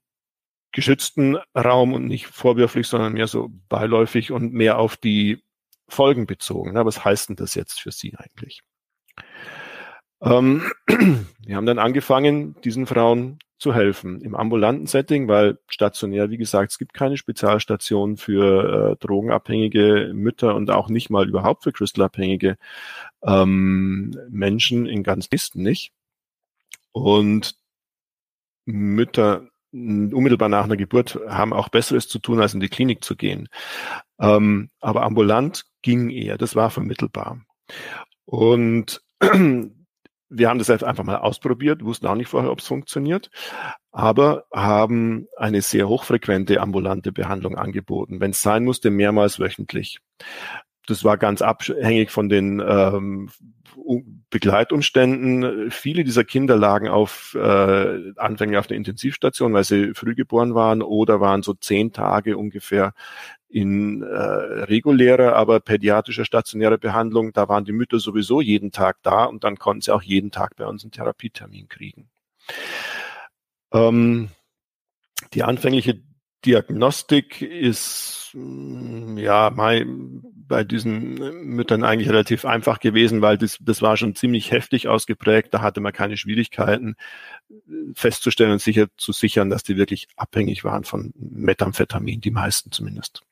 geschützten 0.76 1.38
Raum 1.56 1.94
und 1.94 2.04
nicht 2.06 2.26
vorwürflich, 2.26 2.86
sondern 2.86 3.14
mehr 3.14 3.28
so 3.28 3.50
beiläufig 3.70 4.30
und 4.30 4.52
mehr 4.52 4.78
auf 4.78 4.98
die 4.98 5.42
Folgen 5.88 6.26
bezogen. 6.26 6.74
Was 6.74 7.02
heißt 7.02 7.30
denn 7.30 7.36
das 7.36 7.54
jetzt 7.54 7.80
für 7.80 7.90
Sie 7.90 8.14
eigentlich? 8.14 8.60
Ähm, 10.20 10.70
wir 11.46 11.56
haben 11.56 11.64
dann 11.64 11.78
angefangen, 11.78 12.56
diesen 12.60 12.86
Frauen 12.86 13.38
zu 13.58 13.72
helfen 13.74 14.20
im 14.20 14.34
ambulanten 14.34 14.86
Setting, 14.86 15.28
weil 15.28 15.58
stationär, 15.66 16.28
wie 16.28 16.36
gesagt, 16.36 16.72
es 16.72 16.78
gibt 16.78 16.92
keine 16.92 17.16
Spezialstation 17.16 18.18
für 18.18 18.92
äh, 18.92 18.96
drogenabhängige 18.96 20.10
Mütter 20.12 20.54
und 20.54 20.70
auch 20.70 20.90
nicht 20.90 21.08
mal 21.08 21.26
überhaupt 21.26 21.64
für 21.64 21.72
crystalabhängige 21.72 22.58
ähm, 23.22 24.14
Menschen 24.28 24.84
in 24.84 25.02
ganz 25.02 25.30
Listen 25.30 25.62
nicht. 25.62 25.94
Und 26.92 27.56
Mütter 28.66 29.48
unmittelbar 29.76 30.48
nach 30.48 30.64
einer 30.64 30.76
Geburt 30.76 31.18
haben 31.28 31.52
auch 31.52 31.68
Besseres 31.68 32.08
zu 32.08 32.18
tun, 32.18 32.40
als 32.40 32.54
in 32.54 32.60
die 32.60 32.68
Klinik 32.68 33.04
zu 33.04 33.16
gehen. 33.16 33.48
Ähm, 34.18 34.70
aber 34.80 35.02
ambulant 35.02 35.64
ging 35.82 36.10
eher, 36.10 36.38
das 36.38 36.56
war 36.56 36.70
vermittelbar. 36.70 37.40
Und 38.24 39.02
wir 40.28 40.48
haben 40.48 40.58
das 40.58 40.70
einfach 40.70 41.04
mal 41.04 41.18
ausprobiert, 41.18 41.84
wussten 41.84 42.06
auch 42.06 42.14
nicht 42.14 42.28
vorher, 42.28 42.50
ob 42.50 42.60
es 42.60 42.66
funktioniert, 42.66 43.30
aber 43.92 44.46
haben 44.52 45.28
eine 45.36 45.62
sehr 45.62 45.88
hochfrequente 45.88 46.60
ambulante 46.60 47.12
Behandlung 47.12 47.56
angeboten, 47.56 48.20
wenn 48.20 48.32
es 48.32 48.42
sein 48.42 48.64
musste, 48.64 48.90
mehrmals 48.90 49.38
wöchentlich. 49.38 50.00
Das 50.86 51.04
war 51.04 51.18
ganz 51.18 51.42
abhängig 51.42 52.10
von 52.10 52.28
den 52.28 52.62
ähm, 52.66 53.30
Begleitumständen. 54.30 55.70
Viele 55.70 56.04
dieser 56.04 56.24
Kinder 56.24 56.56
lagen 56.56 56.88
auf 56.88 57.34
äh, 57.34 58.12
anfänglich 58.16 58.58
auf 58.58 58.66
der 58.66 58.76
Intensivstation, 58.76 59.52
weil 59.52 59.64
sie 59.64 59.94
früh 59.94 60.14
geboren 60.14 60.54
waren 60.54 60.82
oder 60.82 61.20
waren 61.20 61.42
so 61.42 61.54
zehn 61.54 61.92
Tage 61.92 62.36
ungefähr 62.36 62.94
in 63.48 64.02
äh, 64.02 64.06
regulärer, 64.06 65.36
aber 65.36 65.60
pädiatrischer 65.60 66.24
stationärer 66.24 66.78
Behandlung. 66.78 67.32
Da 67.32 67.48
waren 67.48 67.64
die 67.64 67.72
Mütter 67.72 67.98
sowieso 67.98 68.40
jeden 68.40 68.72
Tag 68.72 68.98
da 69.02 69.24
und 69.24 69.44
dann 69.44 69.56
konnten 69.56 69.82
sie 69.82 69.94
auch 69.94 70.02
jeden 70.02 70.30
Tag 70.30 70.56
bei 70.56 70.66
uns 70.66 70.82
einen 70.82 70.92
Therapietermin 70.92 71.68
kriegen. 71.68 72.08
Ähm, 73.72 74.28
die 75.32 75.42
anfängliche 75.42 76.00
Diagnostik 76.44 77.42
ist 77.42 78.30
mm, 78.34 79.18
ja 79.18 79.50
bei 79.50 80.64
diesen 80.64 81.14
Müttern 81.44 81.82
eigentlich 81.82 82.08
relativ 82.08 82.44
einfach 82.44 82.78
gewesen, 82.78 83.22
weil 83.22 83.38
das, 83.38 83.58
das 83.60 83.82
war 83.82 83.96
schon 83.96 84.14
ziemlich 84.14 84.52
heftig 84.52 84.86
ausgeprägt. 84.88 85.52
Da 85.52 85.60
hatte 85.60 85.80
man 85.80 85.92
keine 85.92 86.16
Schwierigkeiten 86.16 86.96
festzustellen 87.94 88.52
und 88.52 88.60
sicher 88.60 88.86
zu 88.96 89.12
sichern, 89.12 89.50
dass 89.50 89.64
die 89.64 89.76
wirklich 89.76 90.08
abhängig 90.16 90.62
waren 90.62 90.84
von 90.84 91.12
Methamphetamin, 91.16 92.20
die 92.20 92.30
meisten 92.30 92.70
zumindest. 92.70 93.22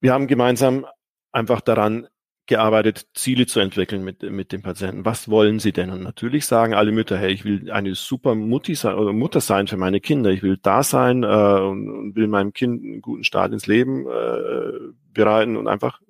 Wir 0.00 0.12
haben 0.12 0.26
gemeinsam 0.26 0.86
einfach 1.32 1.60
daran 1.60 2.08
gearbeitet, 2.46 3.06
Ziele 3.14 3.46
zu 3.46 3.60
entwickeln 3.60 4.04
mit, 4.04 4.22
mit 4.22 4.52
dem 4.52 4.62
Patienten. 4.62 5.04
Was 5.04 5.28
wollen 5.28 5.60
sie 5.60 5.72
denn? 5.72 5.90
Und 5.90 6.02
natürlich 6.02 6.46
sagen 6.46 6.74
alle 6.74 6.92
Mütter, 6.92 7.16
hey, 7.16 7.32
ich 7.32 7.44
will 7.44 7.70
eine 7.70 7.94
super 7.94 8.34
Mutti 8.34 8.74
sein 8.74 8.94
oder 8.94 9.12
Mutter 9.12 9.40
sein 9.40 9.66
für 9.66 9.76
meine 9.76 10.00
Kinder. 10.00 10.30
Ich 10.30 10.42
will 10.42 10.58
da 10.60 10.82
sein 10.82 11.22
äh, 11.22 11.26
und, 11.26 11.88
und 11.88 12.16
will 12.16 12.26
meinem 12.26 12.52
Kind 12.52 12.82
einen 12.82 13.02
guten 13.02 13.24
Start 13.24 13.52
ins 13.52 13.66
Leben 13.66 14.06
äh, 14.06 14.92
bereiten 15.12 15.56
und 15.56 15.68
einfach 15.68 16.00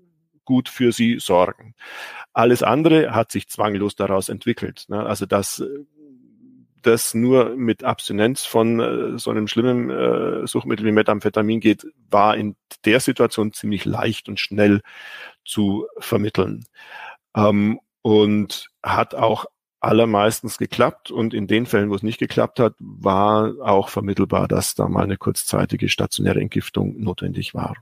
gut 0.44 0.68
für 0.68 0.92
sie 0.92 1.18
sorgen. 1.18 1.74
Alles 2.32 2.62
andere 2.62 3.14
hat 3.14 3.30
sich 3.30 3.48
zwanglos 3.48 3.94
daraus 3.94 4.28
entwickelt. 4.28 4.86
Ne? 4.88 5.04
Also 5.04 5.26
das 5.26 5.62
das 6.86 7.14
nur 7.14 7.56
mit 7.56 7.84
Abstinenz 7.84 8.44
von 8.44 8.80
äh, 8.80 9.18
so 9.18 9.30
einem 9.30 9.48
schlimmen 9.48 9.90
äh, 9.90 10.46
Suchtmittel 10.46 10.86
wie 10.86 10.92
Methamphetamin 10.92 11.60
geht, 11.60 11.86
war 12.10 12.36
in 12.36 12.56
der 12.84 13.00
Situation 13.00 13.52
ziemlich 13.52 13.84
leicht 13.84 14.28
und 14.28 14.40
schnell 14.40 14.80
zu 15.44 15.86
vermitteln. 15.98 16.64
Ähm, 17.36 17.80
und 18.02 18.68
hat 18.82 19.14
auch 19.14 19.46
allermeistens 19.80 20.58
geklappt. 20.58 21.10
Und 21.10 21.34
in 21.34 21.46
den 21.46 21.66
Fällen, 21.66 21.90
wo 21.90 21.94
es 21.94 22.02
nicht 22.02 22.18
geklappt 22.18 22.60
hat, 22.60 22.74
war 22.78 23.54
auch 23.60 23.88
vermittelbar, 23.88 24.48
dass 24.48 24.74
da 24.74 24.88
mal 24.88 25.04
eine 25.04 25.16
kurzzeitige 25.16 25.88
stationäre 25.88 26.40
Entgiftung 26.40 27.00
notwendig 27.00 27.54
war. 27.54 27.76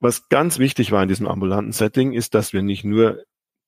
Was 0.00 0.28
ganz 0.28 0.58
wichtig 0.58 0.92
war 0.92 1.02
in 1.02 1.08
diesem 1.08 1.26
ambulanten 1.26 1.72
Setting, 1.72 2.12
ist, 2.12 2.34
dass 2.34 2.52
wir 2.52 2.62
nicht 2.62 2.84
nur 2.84 3.24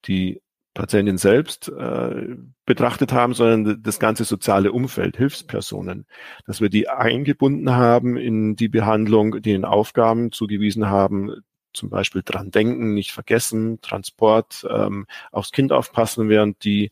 die 0.07 0.43
Patientin 0.77 1.17
selbst 1.17 1.69
äh, 1.69 2.37
betrachtet 2.67 3.11
haben, 3.13 3.33
sondern 3.33 3.83
das 3.83 3.99
ganze 3.99 4.25
soziale 4.25 4.73
Umfeld, 4.73 5.17
Hilfspersonen, 5.17 6.07
dass 6.47 6.61
wir 6.61 6.69
die 6.69 6.89
eingebunden 6.89 7.71
haben 7.71 8.17
in 8.17 8.57
die 8.57 8.69
Behandlung, 8.69 9.33
die 9.41 9.53
den 9.53 9.65
Aufgaben 9.65 10.33
zugewiesen 10.33 10.87
haben, 10.89 11.43
zum 11.73 11.89
Beispiel 11.89 12.23
dran 12.23 12.51
denken, 12.51 12.93
nicht 12.93 13.13
vergessen, 13.13 13.81
Transport, 13.81 14.67
ähm, 14.71 15.07
aufs 15.33 15.51
Kind 15.51 15.73
aufpassen, 15.73 16.29
während 16.29 16.63
die 16.63 16.91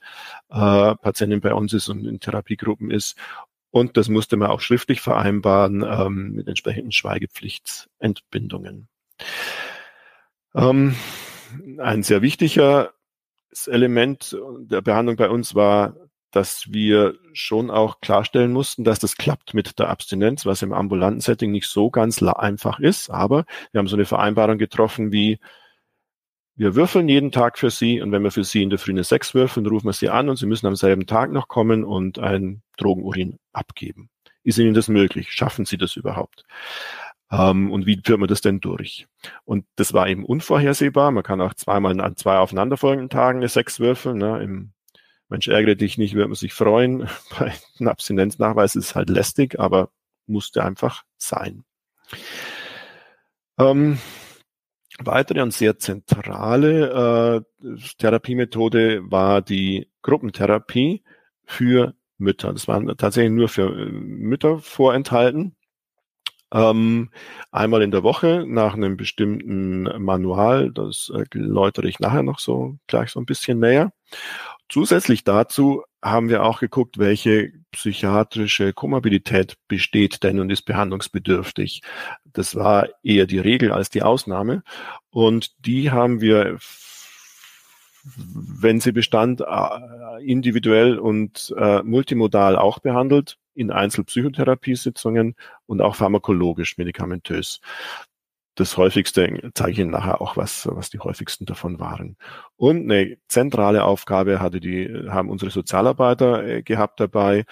äh, 0.48 0.94
Patientin 0.96 1.40
bei 1.40 1.52
uns 1.52 1.74
ist 1.74 1.88
und 1.88 2.06
in 2.06 2.20
Therapiegruppen 2.20 2.90
ist. 2.90 3.18
Und 3.70 3.98
das 3.98 4.08
musste 4.08 4.38
man 4.38 4.50
auch 4.50 4.60
schriftlich 4.60 5.02
vereinbaren 5.02 5.84
ähm, 5.86 6.32
mit 6.32 6.48
entsprechenden 6.48 6.92
Schweigepflichtsentbindungen. 6.92 8.88
Ähm, 10.54 10.94
ein 11.78 12.02
sehr 12.02 12.22
wichtiger 12.22 12.94
das 13.54 13.68
Element 13.68 14.36
der 14.58 14.82
Behandlung 14.82 15.16
bei 15.16 15.30
uns 15.30 15.54
war, 15.54 15.94
dass 16.32 16.72
wir 16.72 17.14
schon 17.32 17.70
auch 17.70 18.00
klarstellen 18.00 18.52
mussten, 18.52 18.82
dass 18.82 18.98
das 18.98 19.16
klappt 19.16 19.54
mit 19.54 19.78
der 19.78 19.88
Abstinenz, 19.88 20.44
was 20.44 20.62
im 20.62 20.72
ambulanten 20.72 21.20
Setting 21.20 21.52
nicht 21.52 21.68
so 21.68 21.90
ganz 21.90 22.20
einfach 22.20 22.80
ist. 22.80 23.10
Aber 23.10 23.44
wir 23.70 23.78
haben 23.78 23.86
so 23.86 23.94
eine 23.94 24.04
Vereinbarung 24.04 24.58
getroffen 24.58 25.12
wie, 25.12 25.38
wir 26.56 26.74
würfeln 26.74 27.08
jeden 27.08 27.30
Tag 27.30 27.58
für 27.58 27.70
Sie 27.70 28.00
und 28.00 28.10
wenn 28.10 28.22
wir 28.22 28.32
für 28.32 28.44
Sie 28.44 28.62
in 28.62 28.70
der 28.70 28.78
Früh 28.80 28.92
eine 28.92 29.04
6 29.04 29.34
würfeln, 29.34 29.66
rufen 29.66 29.86
wir 29.86 29.92
Sie 29.92 30.08
an 30.08 30.28
und 30.28 30.36
Sie 30.36 30.46
müssen 30.46 30.66
am 30.66 30.76
selben 30.76 31.06
Tag 31.06 31.30
noch 31.30 31.46
kommen 31.46 31.84
und 31.84 32.18
ein 32.18 32.62
Drogenurin 32.76 33.38
abgeben. 33.52 34.10
Ist 34.42 34.58
Ihnen 34.58 34.74
das 34.74 34.88
möglich? 34.88 35.30
Schaffen 35.30 35.64
Sie 35.64 35.78
das 35.78 35.96
überhaupt? 35.96 36.44
Ähm, 37.30 37.70
und 37.70 37.86
wie 37.86 38.00
führt 38.04 38.20
man 38.20 38.28
das 38.28 38.40
denn 38.40 38.60
durch? 38.60 39.06
Und 39.44 39.66
das 39.76 39.92
war 39.92 40.08
eben 40.08 40.24
unvorhersehbar. 40.24 41.10
Man 41.10 41.22
kann 41.22 41.40
auch 41.40 41.54
zweimal 41.54 41.98
an 42.00 42.16
zwei 42.16 42.38
aufeinanderfolgenden 42.38 43.10
Tagen 43.10 43.38
eine 43.38 43.48
Sechs 43.48 43.80
würfeln. 43.80 44.18
Ne? 44.18 44.42
Im 44.42 44.72
Mensch 45.28 45.48
ärgere 45.48 45.76
dich 45.76 45.98
nicht, 45.98 46.14
wird 46.14 46.28
man 46.28 46.36
sich 46.36 46.52
freuen. 46.52 47.08
Bei 47.38 47.52
einem 47.78 47.88
Abstinenznachweis 47.88 48.76
ist 48.76 48.86
es 48.86 48.94
halt 48.94 49.10
lästig, 49.10 49.58
aber 49.58 49.90
musste 50.26 50.64
einfach 50.64 51.04
sein. 51.16 51.64
Ähm, 53.58 53.98
weitere 54.98 55.42
und 55.42 55.52
sehr 55.52 55.78
zentrale 55.78 57.44
äh, 57.62 57.78
Therapiemethode 57.98 59.10
war 59.10 59.42
die 59.42 59.88
Gruppentherapie 60.02 61.02
für 61.44 61.94
Mütter. 62.18 62.52
Das 62.52 62.68
waren 62.68 62.86
tatsächlich 62.96 63.32
nur 63.32 63.48
für 63.48 63.70
äh, 63.70 63.90
Mütter 63.90 64.58
vorenthalten 64.58 65.56
ähm, 66.54 67.10
einmal 67.50 67.82
in 67.82 67.90
der 67.90 68.04
Woche 68.04 68.44
nach 68.46 68.74
einem 68.74 68.96
bestimmten 68.96 69.82
Manual. 70.02 70.70
Das 70.72 71.12
äh, 71.14 71.24
läutere 71.32 71.88
ich 71.88 71.98
nachher 71.98 72.22
noch 72.22 72.38
so 72.38 72.76
gleich 72.86 73.10
so 73.10 73.20
ein 73.20 73.26
bisschen 73.26 73.58
näher. 73.58 73.92
Zusätzlich 74.68 75.24
dazu 75.24 75.82
haben 76.00 76.28
wir 76.28 76.44
auch 76.44 76.60
geguckt, 76.60 76.98
welche 76.98 77.52
psychiatrische 77.72 78.72
Komorbidität 78.72 79.56
besteht 79.68 80.22
denn 80.22 80.38
und 80.38 80.50
ist 80.50 80.62
behandlungsbedürftig. 80.62 81.82
Das 82.24 82.54
war 82.54 82.88
eher 83.02 83.26
die 83.26 83.38
Regel 83.38 83.72
als 83.72 83.90
die 83.90 84.02
Ausnahme. 84.02 84.62
Und 85.10 85.66
die 85.66 85.90
haben 85.90 86.20
wir 86.20 86.58
wenn 88.06 88.80
sie 88.80 88.92
bestand, 88.92 89.40
äh, 89.40 90.22
individuell 90.22 90.98
und 90.98 91.54
äh, 91.56 91.82
multimodal 91.82 92.54
auch 92.56 92.78
behandelt 92.78 93.38
in 93.54 93.70
Einzelpsychotherapiesitzungen 93.70 95.36
und 95.66 95.80
auch 95.80 95.96
pharmakologisch, 95.96 96.78
medikamentös. 96.78 97.60
Das 98.56 98.76
häufigste 98.76 99.50
zeige 99.54 99.72
ich 99.72 99.78
Ihnen 99.80 99.90
nachher 99.90 100.20
auch, 100.20 100.36
was, 100.36 100.68
was 100.70 100.88
die 100.88 101.00
häufigsten 101.00 101.44
davon 101.44 101.80
waren. 101.80 102.16
Und 102.56 102.90
eine 102.90 103.16
zentrale 103.26 103.84
Aufgabe 103.84 104.40
hatte 104.40 104.60
die, 104.60 104.88
haben 105.08 105.28
unsere 105.28 105.50
Sozialarbeiter 105.50 106.46
äh, 106.46 106.62
gehabt 106.62 107.00
dabei, 107.00 107.46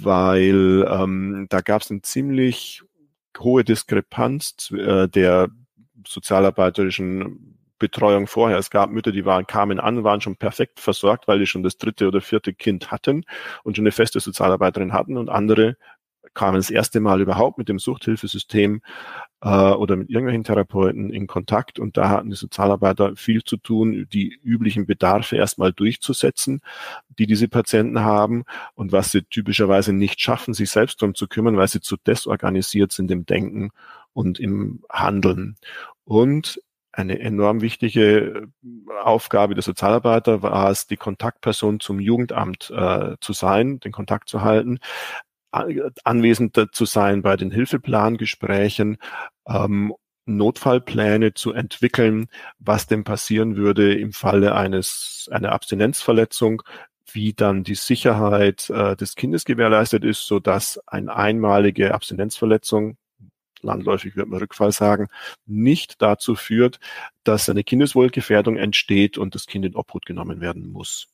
weil 0.00 0.86
ähm, 0.88 1.46
da 1.50 1.60
gab 1.60 1.82
es 1.82 1.90
eine 1.90 2.00
ziemlich 2.00 2.82
hohe 3.38 3.64
Diskrepanz 3.64 4.70
äh, 4.70 5.08
der 5.08 5.50
sozialarbeiterischen 6.06 7.55
Betreuung 7.78 8.26
vorher. 8.26 8.58
Es 8.58 8.70
gab 8.70 8.90
Mütter, 8.90 9.12
die 9.12 9.24
waren, 9.24 9.46
kamen 9.46 9.80
an, 9.80 10.04
waren 10.04 10.20
schon 10.20 10.36
perfekt 10.36 10.80
versorgt, 10.80 11.28
weil 11.28 11.38
die 11.38 11.46
schon 11.46 11.62
das 11.62 11.78
dritte 11.78 12.08
oder 12.08 12.20
vierte 12.20 12.54
Kind 12.54 12.90
hatten 12.90 13.24
und 13.62 13.76
schon 13.76 13.84
eine 13.84 13.92
feste 13.92 14.20
Sozialarbeiterin 14.20 14.92
hatten 14.92 15.16
und 15.16 15.28
andere 15.28 15.76
kamen 16.36 16.56
das 16.56 16.70
erste 16.70 17.00
Mal 17.00 17.20
überhaupt 17.20 17.58
mit 17.58 17.68
dem 17.68 17.78
Suchthilfesystem 17.78 18.82
äh, 19.40 19.48
oder 19.48 19.96
mit 19.96 20.10
irgendwelchen 20.10 20.44
Therapeuten 20.44 21.10
in 21.10 21.26
Kontakt 21.26 21.80
und 21.80 21.96
da 21.96 22.08
hatten 22.10 22.30
die 22.30 22.36
Sozialarbeiter 22.36 23.16
viel 23.16 23.42
zu 23.42 23.56
tun, 23.56 24.06
die 24.12 24.38
üblichen 24.42 24.86
Bedarfe 24.86 25.36
erstmal 25.36 25.72
durchzusetzen, 25.72 26.60
die 27.18 27.26
diese 27.26 27.48
Patienten 27.48 28.00
haben 28.00 28.44
und 28.74 28.92
was 28.92 29.10
sie 29.10 29.22
typischerweise 29.22 29.92
nicht 29.92 30.20
schaffen, 30.20 30.54
sich 30.54 30.70
selbst 30.70 31.02
darum 31.02 31.14
zu 31.14 31.26
kümmern, 31.26 31.56
weil 31.56 31.68
sie 31.68 31.80
zu 31.80 31.96
desorganisiert 31.96 32.92
sind 32.92 33.10
im 33.10 33.26
Denken 33.26 33.70
und 34.12 34.38
im 34.38 34.84
Handeln. 34.90 35.56
Und 36.04 36.60
eine 36.96 37.18
enorm 37.20 37.60
wichtige 37.60 38.48
äh, 38.64 38.92
Aufgabe 39.02 39.54
der 39.54 39.62
Sozialarbeiter 39.62 40.42
war 40.42 40.70
es, 40.70 40.86
die 40.86 40.96
Kontaktperson 40.96 41.80
zum 41.80 42.00
Jugendamt 42.00 42.70
äh, 42.70 43.16
zu 43.20 43.32
sein, 43.32 43.80
den 43.80 43.92
Kontakt 43.92 44.28
zu 44.28 44.42
halten, 44.42 44.78
anwesend 46.04 46.60
zu 46.72 46.84
sein 46.84 47.22
bei 47.22 47.36
den 47.36 47.50
Hilfeplangesprächen, 47.50 48.98
ähm, 49.48 49.94
Notfallpläne 50.26 51.34
zu 51.34 51.52
entwickeln, 51.52 52.26
was 52.58 52.86
denn 52.86 53.04
passieren 53.04 53.56
würde 53.56 53.94
im 53.94 54.12
Falle 54.12 54.54
eines 54.54 55.28
einer 55.30 55.52
Abstinenzverletzung, 55.52 56.62
wie 57.12 57.32
dann 57.32 57.62
die 57.62 57.76
Sicherheit 57.76 58.68
äh, 58.70 58.96
des 58.96 59.14
Kindes 59.14 59.44
gewährleistet 59.44 60.04
ist, 60.04 60.26
so 60.26 60.40
dass 60.40 60.80
eine 60.86 61.14
einmalige 61.14 61.94
Abstinenzverletzung 61.94 62.96
landläufig 63.62 64.16
wird 64.16 64.28
man 64.28 64.40
Rückfall 64.40 64.72
sagen, 64.72 65.08
nicht 65.46 66.00
dazu 66.02 66.34
führt, 66.34 66.80
dass 67.24 67.48
eine 67.48 67.64
Kindeswohlgefährdung 67.64 68.56
entsteht 68.56 69.18
und 69.18 69.34
das 69.34 69.46
Kind 69.46 69.64
in 69.64 69.76
Obhut 69.76 70.06
genommen 70.06 70.40
werden 70.40 70.70
muss. 70.70 71.08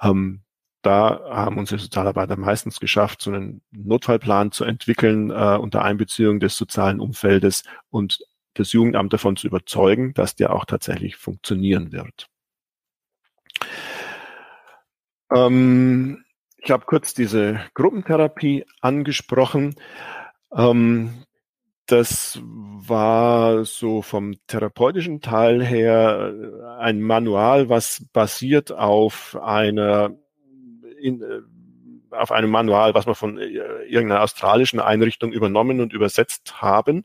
Ähm, 0.00 0.42
da 0.82 1.20
haben 1.28 1.58
unsere 1.58 1.80
Sozialarbeiter 1.80 2.36
meistens 2.36 2.78
geschafft, 2.78 3.22
so 3.22 3.32
einen 3.32 3.60
Notfallplan 3.72 4.52
zu 4.52 4.64
entwickeln 4.64 5.30
äh, 5.30 5.58
unter 5.60 5.82
Einbeziehung 5.82 6.38
des 6.38 6.56
sozialen 6.56 7.00
Umfeldes 7.00 7.64
und 7.90 8.20
das 8.54 8.72
Jugendamt 8.72 9.12
davon 9.12 9.36
zu 9.36 9.48
überzeugen, 9.48 10.14
dass 10.14 10.36
der 10.36 10.52
auch 10.52 10.64
tatsächlich 10.64 11.16
funktionieren 11.16 11.92
wird. 11.92 12.28
Ähm, 15.34 16.24
ich 16.58 16.70
habe 16.70 16.84
kurz 16.86 17.14
diese 17.14 17.60
Gruppentherapie 17.74 18.64
angesprochen. 18.80 19.74
Ähm, 20.52 21.24
das 21.86 22.40
war 22.42 23.64
so 23.64 24.02
vom 24.02 24.34
therapeutischen 24.46 25.20
Teil 25.20 25.64
her 25.64 26.34
äh, 26.34 26.80
ein 26.80 27.00
Manual, 27.00 27.68
was 27.68 28.04
basiert 28.12 28.72
auf 28.72 29.38
einer 29.40 30.10
in, 31.00 31.22
äh, 31.22 31.40
auf 32.10 32.32
einem 32.32 32.50
Manual, 32.50 32.94
was 32.94 33.06
wir 33.06 33.14
von 33.14 33.38
äh, 33.38 33.46
irgendeiner 33.88 34.22
australischen 34.22 34.80
Einrichtung 34.80 35.32
übernommen 35.32 35.80
und 35.80 35.92
übersetzt 35.92 36.60
haben. 36.60 37.04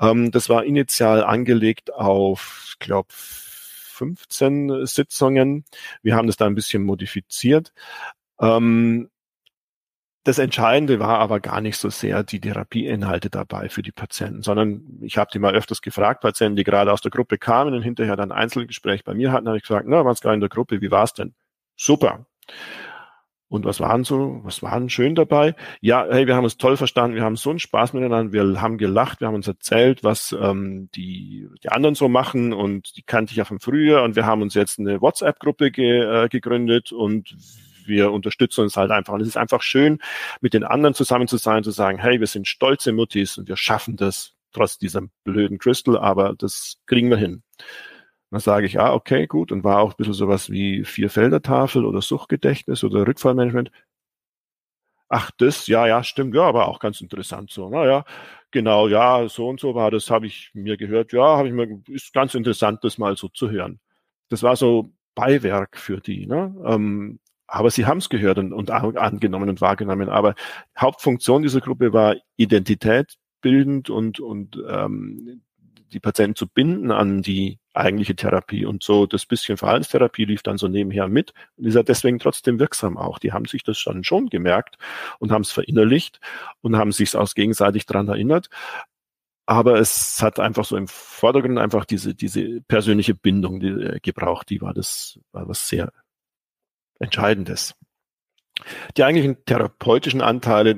Ähm, 0.00 0.30
das 0.30 0.48
war 0.48 0.64
initial 0.64 1.24
angelegt 1.24 1.92
auf, 1.94 2.66
ich 2.68 2.78
glaube, 2.78 3.08
15 3.10 4.86
Sitzungen. 4.86 5.64
Wir 6.02 6.16
haben 6.16 6.26
das 6.26 6.36
da 6.36 6.46
ein 6.46 6.54
bisschen 6.54 6.82
modifiziert. 6.82 7.72
Ähm, 8.40 9.08
das 10.26 10.38
Entscheidende 10.38 10.98
war 10.98 11.20
aber 11.20 11.38
gar 11.38 11.60
nicht 11.60 11.76
so 11.78 11.88
sehr 11.88 12.24
die 12.24 12.40
Therapieinhalte 12.40 13.30
dabei 13.30 13.68
für 13.68 13.82
die 13.82 13.92
Patienten, 13.92 14.42
sondern 14.42 14.98
ich 15.00 15.18
habe 15.18 15.30
die 15.32 15.38
mal 15.38 15.54
öfters 15.54 15.82
gefragt, 15.82 16.20
Patienten, 16.20 16.56
die 16.56 16.64
gerade 16.64 16.92
aus 16.92 17.00
der 17.00 17.12
Gruppe 17.12 17.38
kamen 17.38 17.72
und 17.74 17.82
hinterher 17.82 18.16
dann 18.16 18.32
ein 18.32 18.38
Einzelgespräch 18.38 19.04
bei 19.04 19.14
mir 19.14 19.30
hatten, 19.30 19.46
habe 19.46 19.56
ich 19.56 19.62
gesagt, 19.62 19.86
na, 19.88 20.04
was 20.04 20.20
gerade 20.20 20.34
in 20.34 20.40
der 20.40 20.48
Gruppe, 20.48 20.80
wie 20.80 20.90
war's 20.90 21.14
denn? 21.14 21.34
Super. 21.76 22.26
Und 23.48 23.64
was 23.64 23.78
waren 23.78 24.02
so, 24.02 24.40
was 24.42 24.64
waren 24.64 24.88
schön 24.88 25.14
dabei? 25.14 25.54
Ja, 25.80 26.04
hey, 26.10 26.26
wir 26.26 26.34
haben 26.34 26.42
uns 26.42 26.56
toll 26.56 26.76
verstanden, 26.76 27.14
wir 27.14 27.22
haben 27.22 27.36
so 27.36 27.50
einen 27.50 27.60
Spaß 27.60 27.92
miteinander, 27.92 28.32
wir 28.32 28.60
haben 28.60 28.78
gelacht, 28.78 29.20
wir 29.20 29.28
haben 29.28 29.36
uns 29.36 29.46
erzählt, 29.46 30.02
was 30.02 30.36
ähm, 30.40 30.88
die, 30.96 31.48
die 31.62 31.68
anderen 31.68 31.94
so 31.94 32.08
machen 32.08 32.52
und 32.52 32.96
die 32.96 33.02
kannte 33.02 33.30
ich 33.30 33.36
ja 33.36 33.44
von 33.44 33.60
früher 33.60 34.02
und 34.02 34.16
wir 34.16 34.26
haben 34.26 34.42
uns 34.42 34.54
jetzt 34.54 34.80
eine 34.80 35.00
WhatsApp-Gruppe 35.00 35.70
ge, 35.70 36.24
äh, 36.24 36.28
gegründet 36.28 36.90
und 36.90 37.36
wir 37.88 38.12
unterstützen 38.12 38.62
uns 38.62 38.76
halt 38.76 38.90
einfach. 38.90 39.14
Und 39.14 39.20
es 39.20 39.28
ist 39.28 39.36
einfach 39.36 39.62
schön, 39.62 39.98
mit 40.40 40.54
den 40.54 40.64
anderen 40.64 40.94
zusammen 40.94 41.28
zu 41.28 41.36
sein, 41.36 41.64
zu 41.64 41.70
sagen, 41.70 41.98
hey, 41.98 42.20
wir 42.20 42.26
sind 42.26 42.48
stolze 42.48 42.92
Muttis 42.92 43.38
und 43.38 43.48
wir 43.48 43.56
schaffen 43.56 43.96
das, 43.96 44.34
trotz 44.52 44.78
dieser 44.78 45.02
blöden 45.24 45.58
Crystal, 45.58 45.98
aber 45.98 46.34
das 46.36 46.78
kriegen 46.86 47.10
wir 47.10 47.16
hin. 47.18 47.42
Dann 48.30 48.40
sage 48.40 48.66
ich, 48.66 48.80
ah, 48.80 48.92
okay, 48.92 49.26
gut, 49.26 49.52
und 49.52 49.64
war 49.64 49.78
auch 49.80 49.92
ein 49.92 49.96
bisschen 49.96 50.14
sowas 50.14 50.50
wie 50.50 50.84
Vierfelder-Tafel 50.84 51.84
oder 51.84 52.02
Suchtgedächtnis 52.02 52.82
oder 52.84 53.06
Rückfallmanagement. 53.06 53.70
Ach, 55.08 55.30
das, 55.38 55.68
ja, 55.68 55.86
ja, 55.86 56.02
stimmt, 56.02 56.34
ja, 56.34 56.42
aber 56.42 56.66
auch 56.66 56.80
ganz 56.80 57.00
interessant 57.00 57.50
so. 57.50 57.68
Naja, 57.70 58.04
genau, 58.50 58.88
ja, 58.88 59.28
so 59.28 59.48
und 59.48 59.60
so 59.60 59.74
war 59.76 59.90
das, 59.92 60.10
habe 60.10 60.26
ich 60.26 60.50
mir 60.54 60.76
gehört. 60.76 61.12
Ja, 61.12 61.36
habe 61.36 61.48
ich 61.48 61.54
mir, 61.54 61.80
ist 61.88 62.12
ganz 62.12 62.34
interessant, 62.34 62.82
das 62.82 62.98
mal 62.98 63.16
so 63.16 63.28
zu 63.28 63.50
hören. 63.50 63.80
Das 64.28 64.42
war 64.42 64.56
so 64.56 64.92
Beiwerk 65.14 65.78
für 65.78 66.00
die. 66.00 66.26
Ne? 66.26 66.54
Ähm, 66.66 67.20
aber 67.46 67.70
sie 67.70 67.86
haben 67.86 67.98
es 67.98 68.08
gehört 68.08 68.38
und, 68.38 68.52
und 68.52 68.70
angenommen 68.70 69.48
und 69.48 69.60
wahrgenommen. 69.60 70.08
Aber 70.08 70.34
Hauptfunktion 70.78 71.42
dieser 71.42 71.60
Gruppe 71.60 71.92
war 71.92 72.16
Identität 72.36 73.16
bildend 73.40 73.90
und, 73.90 74.20
und 74.20 74.60
ähm, 74.68 75.42
die 75.92 76.00
Patienten 76.00 76.36
zu 76.36 76.48
binden 76.48 76.90
an 76.90 77.22
die 77.22 77.58
eigentliche 77.72 78.16
Therapie. 78.16 78.66
Und 78.66 78.82
so 78.82 79.06
das 79.06 79.26
bisschen 79.26 79.56
Verhaltenstherapie 79.56 80.24
lief 80.24 80.42
dann 80.42 80.58
so 80.58 80.68
nebenher 80.68 81.08
mit 81.08 81.32
und 81.56 81.66
ist 81.66 81.74
ja 81.74 81.82
deswegen 81.82 82.18
trotzdem 82.18 82.58
wirksam 82.58 82.96
auch. 82.96 83.18
Die 83.18 83.32
haben 83.32 83.44
sich 83.44 83.62
das 83.62 83.82
dann 83.84 84.02
schon 84.02 84.28
gemerkt 84.28 84.76
und 85.18 85.30
haben 85.30 85.42
es 85.42 85.52
verinnerlicht 85.52 86.20
und 86.60 86.76
haben 86.76 86.92
sich 86.92 87.14
aus 87.16 87.34
gegenseitig 87.34 87.86
dran 87.86 88.08
erinnert. 88.08 88.48
Aber 89.48 89.78
es 89.78 90.20
hat 90.22 90.40
einfach 90.40 90.64
so 90.64 90.76
im 90.76 90.88
Vordergrund 90.88 91.58
einfach 91.58 91.84
diese, 91.84 92.16
diese 92.16 92.60
persönliche 92.62 93.14
Bindung 93.14 93.60
die, 93.60 93.68
äh, 93.68 94.00
gebraucht. 94.00 94.50
Die 94.50 94.60
war 94.60 94.74
das, 94.74 95.20
war 95.30 95.46
was 95.46 95.68
sehr 95.68 95.92
Entscheidendes. 96.98 97.74
Die 98.96 99.04
eigentlichen 99.04 99.44
therapeutischen 99.44 100.22
Anteile, 100.22 100.74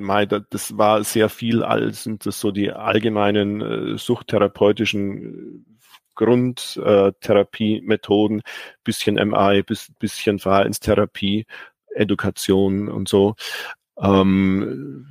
das 0.49 0.77
war 0.77 1.03
sehr 1.03 1.29
viel, 1.29 1.63
sind 1.91 2.25
das 2.25 2.39
so 2.39 2.51
die 2.51 2.71
allgemeinen 2.71 3.61
äh, 3.61 3.97
suchttherapeutischen 3.97 5.65
äh, 5.65 5.69
Grundtherapiemethoden, 6.15 8.41
bisschen 8.83 9.15
MI, 9.15 9.63
bis, 9.63 9.91
bisschen 9.99 10.39
Verhaltenstherapie, 10.39 11.45
Education 11.95 12.89
und 12.89 13.07
so. 13.07 13.35
Ähm, 13.97 15.07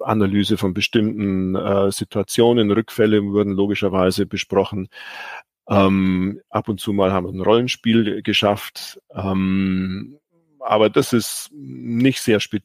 Analyse 0.00 0.56
von 0.56 0.72
bestimmten 0.72 1.54
äh, 1.54 1.92
Situationen, 1.92 2.70
Rückfälle 2.70 3.22
wurden 3.22 3.52
logischerweise 3.52 4.24
besprochen. 4.24 4.88
Ähm, 5.68 6.40
ab 6.48 6.68
und 6.68 6.80
zu 6.80 6.94
mal 6.94 7.12
haben 7.12 7.26
wir 7.26 7.32
ein 7.32 7.40
Rollenspiel 7.40 8.22
geschafft. 8.22 8.98
Ähm, 9.14 10.18
aber 10.64 10.90
das 10.90 11.12
ist 11.12 11.50
nicht 11.52 12.20
sehr 12.22 12.40
spät. 12.40 12.62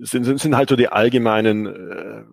Sind, 0.00 0.24
sind, 0.24 0.40
sind 0.40 0.56
halt 0.56 0.68
so 0.68 0.76
die 0.76 0.88
allgemeinen 0.88 1.66
äh, 1.66 2.24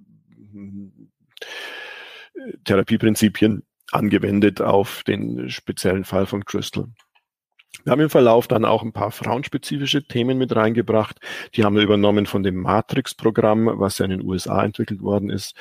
Therapieprinzipien 2.65 3.63
angewendet 3.91 4.61
auf 4.61 5.03
den 5.03 5.49
speziellen 5.49 6.03
Fall 6.03 6.25
von 6.25 6.45
Crystal. 6.45 6.87
Wir 7.83 7.91
haben 7.91 8.01
im 8.01 8.09
Verlauf 8.09 8.47
dann 8.47 8.65
auch 8.65 8.81
ein 8.81 8.93
paar 8.93 9.11
frauenspezifische 9.11 10.07
Themen 10.07 10.37
mit 10.37 10.55
reingebracht. 10.55 11.19
Die 11.53 11.63
haben 11.63 11.75
wir 11.75 11.83
übernommen 11.83 12.25
von 12.25 12.41
dem 12.41 12.55
Matrix-Programm, 12.55 13.69
was 13.79 13.99
ja 13.99 14.05
in 14.05 14.11
den 14.11 14.23
USA 14.25 14.63
entwickelt 14.63 15.01
worden 15.01 15.29
ist, 15.29 15.55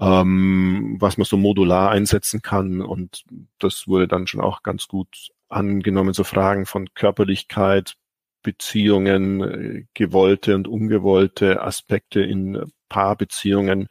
ähm, 0.00 0.96
was 1.00 1.16
man 1.16 1.24
so 1.24 1.36
modular 1.36 1.90
einsetzen 1.90 2.42
kann. 2.42 2.80
Und 2.80 3.24
das 3.58 3.88
wurde 3.88 4.06
dann 4.06 4.26
schon 4.26 4.40
auch 4.40 4.62
ganz 4.62 4.86
gut 4.86 5.30
angenommen. 5.48 6.12
So 6.12 6.22
Fragen 6.22 6.66
von 6.66 6.94
Körperlichkeit, 6.94 7.96
Beziehungen, 8.42 9.42
äh, 9.42 9.84
gewollte 9.94 10.54
und 10.54 10.68
ungewollte 10.68 11.62
Aspekte 11.62 12.20
in 12.20 12.64
Paarbeziehungen. 12.88 13.88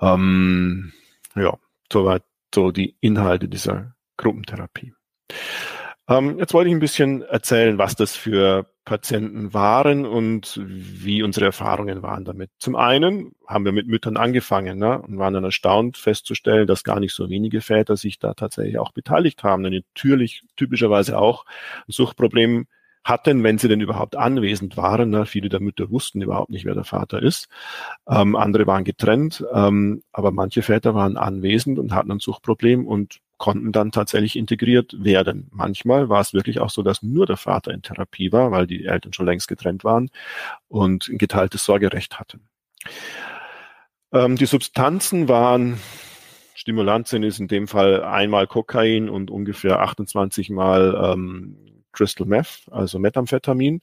Ähm, 0.00 0.92
ja, 1.34 1.56
soweit 1.92 2.22
so 2.54 2.70
die 2.70 2.96
Inhalte 3.00 3.48
dieser 3.48 3.94
Gruppentherapie. 4.16 4.94
Ähm, 6.06 6.38
jetzt 6.38 6.52
wollte 6.52 6.68
ich 6.68 6.74
ein 6.74 6.80
bisschen 6.80 7.22
erzählen, 7.22 7.78
was 7.78 7.96
das 7.96 8.14
für 8.14 8.66
Patienten 8.84 9.54
waren 9.54 10.04
und 10.04 10.60
wie 10.62 11.22
unsere 11.22 11.46
Erfahrungen 11.46 12.02
waren 12.02 12.26
damit. 12.26 12.50
Zum 12.58 12.76
einen 12.76 13.34
haben 13.46 13.64
wir 13.64 13.72
mit 13.72 13.86
Müttern 13.86 14.18
angefangen 14.18 14.78
ne, 14.78 15.00
und 15.00 15.18
waren 15.18 15.32
dann 15.32 15.44
erstaunt 15.44 15.96
festzustellen, 15.96 16.66
dass 16.66 16.84
gar 16.84 17.00
nicht 17.00 17.14
so 17.14 17.30
wenige 17.30 17.62
Väter 17.62 17.96
sich 17.96 18.18
da 18.18 18.34
tatsächlich 18.34 18.78
auch 18.78 18.92
beteiligt 18.92 19.42
haben. 19.44 19.62
Denn 19.62 19.72
natürlich 19.72 20.42
typischerweise 20.56 21.18
auch 21.18 21.46
ein 21.88 21.92
Suchtproblem 21.92 22.66
hatten, 23.04 23.42
wenn 23.42 23.58
sie 23.58 23.68
denn 23.68 23.80
überhaupt 23.80 24.16
anwesend 24.16 24.76
waren. 24.76 25.10
Ne? 25.10 25.26
Viele 25.26 25.48
der 25.48 25.60
Mütter 25.60 25.90
wussten 25.90 26.22
überhaupt 26.22 26.50
nicht, 26.50 26.64
wer 26.64 26.74
der 26.74 26.84
Vater 26.84 27.22
ist. 27.22 27.48
Ähm, 28.08 28.34
andere 28.34 28.66
waren 28.66 28.84
getrennt, 28.84 29.44
ähm, 29.52 30.02
aber 30.12 30.30
manche 30.30 30.62
Väter 30.62 30.94
waren 30.94 31.16
anwesend 31.16 31.78
und 31.78 31.92
hatten 31.92 32.10
ein 32.10 32.20
Suchtproblem 32.20 32.86
und 32.86 33.20
konnten 33.36 33.72
dann 33.72 33.92
tatsächlich 33.92 34.36
integriert 34.36 34.94
werden. 35.04 35.48
Manchmal 35.50 36.08
war 36.08 36.20
es 36.20 36.32
wirklich 36.32 36.60
auch 36.60 36.70
so, 36.70 36.82
dass 36.82 37.02
nur 37.02 37.26
der 37.26 37.36
Vater 37.36 37.72
in 37.72 37.82
Therapie 37.82 38.32
war, 38.32 38.50
weil 38.52 38.66
die 38.66 38.86
Eltern 38.86 39.12
schon 39.12 39.26
längst 39.26 39.48
getrennt 39.48 39.84
waren 39.84 40.10
und 40.68 41.08
ein 41.08 41.18
geteiltes 41.18 41.64
Sorgerecht 41.64 42.18
hatten. 42.18 42.40
Ähm, 44.12 44.36
die 44.36 44.46
Substanzen 44.46 45.28
waren 45.28 45.78
Stimulantien 46.54 47.24
ist 47.24 47.40
in 47.40 47.48
dem 47.48 47.68
Fall 47.68 48.02
einmal 48.02 48.46
Kokain 48.46 49.10
und 49.10 49.30
ungefähr 49.30 49.80
28 49.80 50.48
mal 50.48 51.12
ähm, 51.12 51.73
Crystal 51.94 52.26
Meth, 52.26 52.66
also 52.70 52.98
Methamphetamin. 52.98 53.80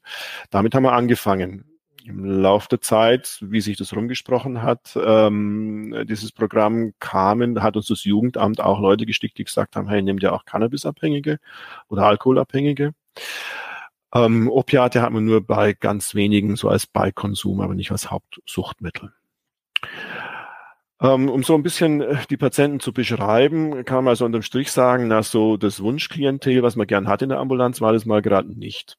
Damit 0.49 0.75
haben 0.75 0.83
wir 0.83 0.93
angefangen. 0.93 1.65
Im 2.03 2.25
Laufe 2.25 2.67
der 2.69 2.81
Zeit, 2.81 3.37
wie 3.41 3.61
sich 3.61 3.77
das 3.77 3.95
rumgesprochen 3.95 4.63
hat, 4.63 4.97
ähm, 5.03 6.05
dieses 6.09 6.31
Programm 6.31 6.93
kamen, 6.99 7.61
hat 7.61 7.75
uns 7.75 7.87
das 7.87 8.05
Jugendamt 8.05 8.59
auch 8.59 8.79
Leute 8.79 9.05
gestickt, 9.05 9.37
die 9.37 9.43
gesagt 9.43 9.75
haben, 9.75 9.87
hey, 9.87 10.01
nehmt 10.01 10.23
ihr 10.23 10.33
auch 10.33 10.45
Cannabisabhängige 10.45 11.37
oder 11.89 12.07
Alkoholabhängige? 12.07 12.93
Ähm, 14.13 14.49
Opiate 14.49 15.01
hat 15.01 15.11
man 15.11 15.25
nur 15.25 15.45
bei 15.45 15.73
ganz 15.73 16.15
wenigen 16.15 16.55
so 16.55 16.69
als 16.69 16.87
Beikonsum, 16.87 17.61
aber 17.61 17.75
nicht 17.75 17.91
als 17.91 18.09
Hauptsuchtmittel. 18.09 19.13
Ähm, 21.01 21.29
um 21.29 21.43
so 21.43 21.55
ein 21.55 21.63
bisschen 21.63 22.01
äh, 22.01 22.17
die 22.29 22.37
Patienten 22.37 22.79
zu 22.79 22.93
beschreiben, 22.93 23.85
kann 23.85 24.03
man 24.03 24.09
also 24.09 24.25
unterm 24.25 24.43
Strich 24.43 24.71
sagen, 24.71 25.07
na 25.07 25.23
so 25.23 25.57
das 25.57 25.81
Wunschklientel, 25.81 26.61
was 26.61 26.75
man 26.75 26.85
gern 26.85 27.07
hat 27.07 27.23
in 27.23 27.29
der 27.29 27.39
Ambulanz, 27.39 27.81
war 27.81 27.91
das 27.91 28.05
mal 28.05 28.21
gerade 28.21 28.51
nicht. 28.53 28.97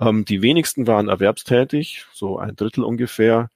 Ähm, 0.00 0.24
die 0.24 0.42
wenigsten 0.42 0.88
waren 0.88 1.08
erwerbstätig, 1.08 2.06
so 2.12 2.38
ein 2.38 2.56
Drittel 2.56 2.82
ungefähr. 2.82 3.50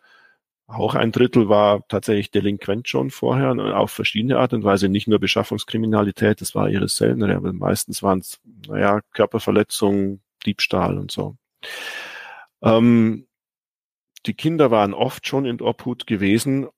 Auch 0.68 0.94
ein 0.94 1.12
Drittel 1.12 1.48
war 1.48 1.82
tatsächlich 1.88 2.30
delinquent 2.30 2.88
schon 2.88 3.10
vorher 3.10 3.50
auf 3.76 3.90
verschiedene 3.90 4.38
Art 4.38 4.52
und 4.52 4.62
Weise, 4.64 4.88
nicht 4.88 5.08
nur 5.08 5.18
Beschaffungskriminalität, 5.18 6.40
das 6.40 6.54
war 6.54 6.68
ihre 6.68 6.88
seltenere, 6.88 7.36
aber 7.36 7.52
meistens 7.52 8.02
waren 8.02 8.20
es, 8.20 8.38
naja, 8.68 9.00
Körperverletzungen, 9.12 10.20
Diebstahl 10.46 10.98
und 10.98 11.10
so. 11.10 11.36
Ähm, 12.62 13.26
die 14.26 14.34
Kinder 14.34 14.70
waren 14.70 14.94
oft 14.94 15.26
schon 15.26 15.46
in 15.46 15.60
Obhut 15.60 16.06
gewesen 16.06 16.68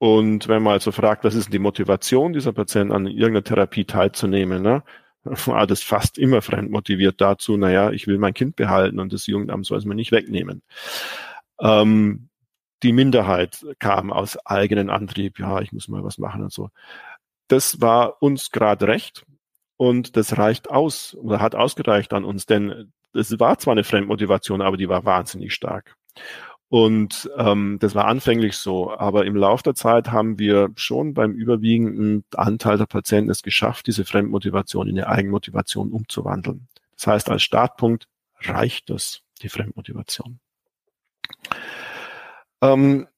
und 0.00 0.48
wenn 0.48 0.62
man 0.62 0.72
also 0.72 0.92
fragt, 0.92 1.24
was 1.24 1.34
ist 1.34 1.52
die 1.52 1.58
Motivation 1.58 2.32
dieser 2.32 2.54
Patienten 2.54 2.94
an 2.94 3.06
irgendeiner 3.06 3.44
Therapie 3.44 3.84
teilzunehmen, 3.84 4.62
ne? 4.62 4.82
war 5.24 5.66
das 5.66 5.82
fast 5.82 6.16
immer 6.16 6.40
fremdmotiviert 6.40 7.20
dazu, 7.20 7.58
naja, 7.58 7.90
ich 7.90 8.06
will 8.06 8.16
mein 8.16 8.32
Kind 8.32 8.56
behalten 8.56 8.98
und 8.98 9.12
das 9.12 9.26
Jugendamt 9.26 9.66
soll 9.66 9.76
es 9.76 9.84
mir 9.84 9.94
nicht 9.94 10.10
wegnehmen. 10.10 10.62
Ähm, 11.60 12.30
die 12.82 12.94
Minderheit 12.94 13.66
kam 13.78 14.10
aus 14.10 14.38
eigenen 14.46 14.88
Antrieb, 14.88 15.38
ja, 15.38 15.60
ich 15.60 15.70
muss 15.70 15.86
mal 15.88 16.02
was 16.02 16.16
machen 16.16 16.44
und 16.44 16.52
so. 16.52 16.70
Das 17.48 17.82
war 17.82 18.22
uns 18.22 18.52
gerade 18.52 18.88
recht 18.88 19.26
und 19.76 20.16
das 20.16 20.38
reicht 20.38 20.70
aus 20.70 21.14
oder 21.14 21.40
hat 21.40 21.54
ausgereicht 21.54 22.14
an 22.14 22.24
uns, 22.24 22.46
denn 22.46 22.90
es 23.12 23.38
war 23.38 23.58
zwar 23.58 23.72
eine 23.72 23.84
Fremdmotivation, 23.84 24.62
aber 24.62 24.78
die 24.78 24.88
war 24.88 25.04
wahnsinnig 25.04 25.52
stark. 25.52 25.94
Und 26.70 27.28
ähm, 27.36 27.78
das 27.80 27.96
war 27.96 28.06
anfänglich 28.06 28.56
so, 28.56 28.96
aber 28.96 29.26
im 29.26 29.34
Laufe 29.34 29.64
der 29.64 29.74
Zeit 29.74 30.12
haben 30.12 30.38
wir 30.38 30.70
schon 30.76 31.14
beim 31.14 31.32
überwiegenden 31.32 32.24
Anteil 32.36 32.78
der 32.78 32.86
Patienten 32.86 33.28
es 33.30 33.42
geschafft, 33.42 33.88
diese 33.88 34.04
Fremdmotivation 34.04 34.86
in 34.86 34.96
eine 34.96 35.08
Eigenmotivation 35.08 35.90
umzuwandeln. 35.90 36.68
Das 36.96 37.08
heißt, 37.08 37.28
als 37.28 37.42
Startpunkt 37.42 38.06
reicht 38.42 38.88
das, 38.88 39.22
die 39.42 39.48
Fremdmotivation. 39.48 40.38
Ähm, 42.62 43.08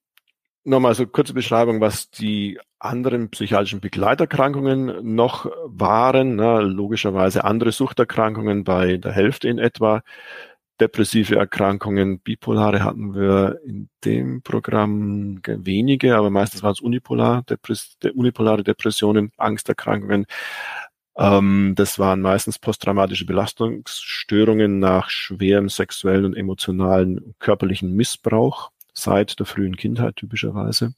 Nochmal 0.65 0.95
so 0.95 1.09
kurze 1.09 1.35
Beschreibung, 1.35 1.81
was 1.81 2.11
die 2.11 2.61
anderen 2.79 3.31
psychiatrischen 3.31 3.81
Begleiterkrankungen 3.81 5.15
noch 5.15 5.51
waren. 5.65 6.37
Na, 6.37 6.61
logischerweise 6.61 7.43
andere 7.43 7.73
Suchterkrankungen 7.73 8.62
bei 8.62 8.97
der 8.97 9.11
Hälfte 9.11 9.49
in 9.49 9.59
etwa 9.59 10.03
depressive 10.83 11.37
Erkrankungen, 11.37 12.18
bipolare 12.18 12.83
hatten 12.83 13.14
wir 13.14 13.61
in 13.64 13.88
dem 14.05 14.42
Programm 14.42 15.40
wenige, 15.47 16.16
aber 16.16 16.29
meistens 16.29 16.64
waren 16.64 16.73
es 16.73 16.81
unipolar, 16.81 17.42
Depress 17.45 17.97
unipolare 18.14 18.64
Depressionen, 18.64 19.31
Angsterkrankungen. 19.37 20.27
Ähm, 21.16 21.75
das 21.77 22.01
waren 22.01 22.21
meistens 22.21 22.59
posttraumatische 22.59 23.27
Belastungsstörungen 23.27 24.81
nach 24.81 25.09
schwerem 25.09 25.68
sexuellen 25.68 26.25
und 26.25 26.37
emotionalen 26.37 27.35
körperlichen 27.38 27.95
Missbrauch 27.95 28.73
seit 28.92 29.38
der 29.38 29.47
frühen 29.47 29.77
Kindheit 29.77 30.16
typischerweise. 30.16 30.95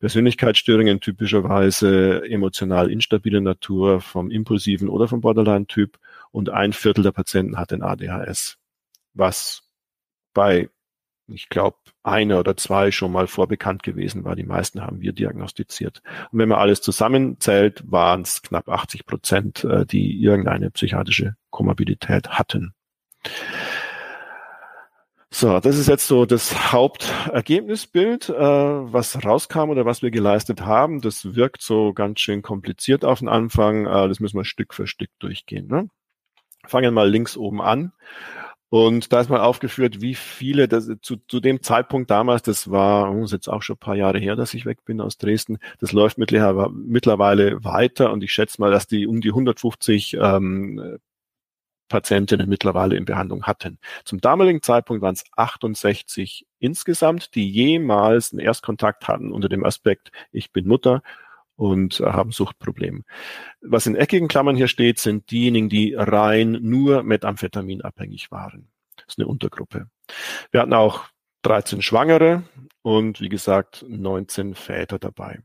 Persönlichkeitsstörungen 0.00 1.00
typischerweise 1.00 2.22
emotional 2.28 2.90
instabile 2.90 3.42
Natur 3.42 4.00
vom 4.00 4.30
impulsiven 4.30 4.88
oder 4.88 5.08
vom 5.08 5.20
Borderline-Typ 5.20 5.98
und 6.32 6.48
ein 6.48 6.72
Viertel 6.72 7.04
der 7.04 7.12
Patienten 7.12 7.58
hat 7.58 7.70
den 7.70 7.82
ADHS, 7.82 8.56
was 9.14 9.62
bei, 10.34 10.68
ich 11.26 11.48
glaube, 11.48 11.78
einer 12.02 12.38
oder 12.38 12.56
zwei 12.56 12.90
schon 12.90 13.12
mal 13.12 13.26
vorbekannt 13.26 13.82
gewesen 13.82 14.24
war. 14.24 14.36
Die 14.36 14.44
meisten 14.44 14.82
haben 14.82 15.00
wir 15.00 15.12
diagnostiziert. 15.12 16.02
Und 16.30 16.38
wenn 16.38 16.48
man 16.48 16.58
alles 16.58 16.82
zusammenzählt, 16.82 17.82
waren 17.90 18.22
es 18.22 18.42
knapp 18.42 18.68
80 18.68 19.06
Prozent, 19.06 19.64
äh, 19.64 19.86
die 19.86 20.20
irgendeine 20.22 20.70
psychiatrische 20.70 21.36
Komorbidität 21.50 22.30
hatten. 22.30 22.74
So, 25.36 25.58
das 25.58 25.78
ist 25.78 25.88
jetzt 25.88 26.06
so 26.06 26.26
das 26.26 26.72
Hauptergebnisbild, 26.72 28.28
äh, 28.28 28.34
was 28.34 29.24
rauskam 29.24 29.68
oder 29.68 29.84
was 29.84 30.00
wir 30.00 30.12
geleistet 30.12 30.60
haben. 30.60 31.00
Das 31.00 31.34
wirkt 31.34 31.60
so 31.60 31.92
ganz 31.92 32.20
schön 32.20 32.40
kompliziert 32.40 33.04
auf 33.04 33.18
den 33.18 33.26
Anfang. 33.26 33.84
Äh, 33.86 34.06
das 34.06 34.20
müssen 34.20 34.36
wir 34.36 34.44
Stück 34.44 34.72
für 34.74 34.86
Stück 34.86 35.10
durchgehen. 35.18 35.66
Ne? 35.66 35.88
Fangen 36.66 36.94
mal 36.94 37.10
links 37.10 37.36
oben 37.36 37.60
an. 37.60 37.92
Und 38.74 39.12
da 39.12 39.20
ist 39.20 39.30
mal 39.30 39.38
aufgeführt, 39.38 40.00
wie 40.00 40.16
viele, 40.16 40.66
das, 40.66 40.90
zu, 41.00 41.18
zu 41.28 41.38
dem 41.38 41.62
Zeitpunkt 41.62 42.10
damals, 42.10 42.42
das 42.42 42.72
war, 42.72 43.08
oh, 43.08 43.20
das 43.20 43.26
ist 43.26 43.32
jetzt 43.32 43.48
auch 43.48 43.62
schon 43.62 43.76
ein 43.76 43.78
paar 43.78 43.94
Jahre 43.94 44.18
her, 44.18 44.34
dass 44.34 44.52
ich 44.52 44.66
weg 44.66 44.84
bin 44.84 45.00
aus 45.00 45.16
Dresden, 45.16 45.58
das 45.78 45.92
läuft 45.92 46.18
mittlerweile 46.18 47.62
weiter 47.62 48.12
und 48.12 48.24
ich 48.24 48.32
schätze 48.32 48.60
mal, 48.60 48.72
dass 48.72 48.88
die 48.88 49.06
um 49.06 49.20
die 49.20 49.28
150 49.28 50.14
ähm, 50.20 50.98
Patientinnen 51.88 52.48
mittlerweile 52.48 52.96
in 52.96 53.04
Behandlung 53.04 53.44
hatten. 53.44 53.78
Zum 54.04 54.20
damaligen 54.20 54.60
Zeitpunkt 54.60 55.02
waren 55.02 55.14
es 55.14 55.22
68 55.36 56.44
insgesamt, 56.58 57.36
die 57.36 57.48
jemals 57.48 58.32
einen 58.32 58.40
Erstkontakt 58.40 59.06
hatten 59.06 59.30
unter 59.30 59.48
dem 59.48 59.62
Aspekt, 59.62 60.10
ich 60.32 60.50
bin 60.50 60.66
Mutter 60.66 61.00
und 61.56 62.00
äh, 62.00 62.04
haben 62.04 62.32
Suchtprobleme. 62.32 63.02
Was 63.60 63.86
in 63.86 63.96
eckigen 63.96 64.28
Klammern 64.28 64.56
hier 64.56 64.68
steht, 64.68 64.98
sind 64.98 65.30
diejenigen, 65.30 65.68
die 65.68 65.94
rein 65.94 66.58
nur 66.62 67.02
Methamphetamin 67.02 67.82
abhängig 67.82 68.30
waren. 68.30 68.68
Das 68.96 69.06
ist 69.08 69.18
eine 69.18 69.28
Untergruppe. 69.28 69.86
Wir 70.50 70.60
hatten 70.60 70.74
auch 70.74 71.04
13 71.42 71.82
Schwangere 71.82 72.42
und 72.82 73.20
wie 73.20 73.28
gesagt 73.28 73.84
19 73.88 74.54
Väter 74.54 74.98
dabei. 74.98 75.40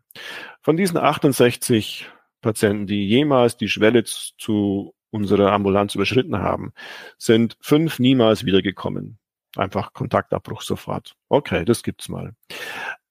Von 0.62 0.78
diesen 0.78 0.98
68 0.98 2.10
Patienten, 2.42 2.88
die 2.88 3.08
jemals 3.08 3.58
die 3.58 3.70
Schwelle 3.70 4.04
zu 4.04 4.94
unsere 5.12 5.52
Ambulanz 5.52 5.96
überschritten 5.96 6.40
haben, 6.40 6.72
sind 7.18 7.58
fünf 7.62 8.00
niemals 8.00 8.46
wiedergekommen. 8.46 9.19
Einfach 9.56 9.94
Kontaktabbruch 9.94 10.62
sofort. 10.62 11.16
Okay, 11.28 11.66
das 11.66 11.84
gibt's 11.84 12.10
mal. 12.10 12.34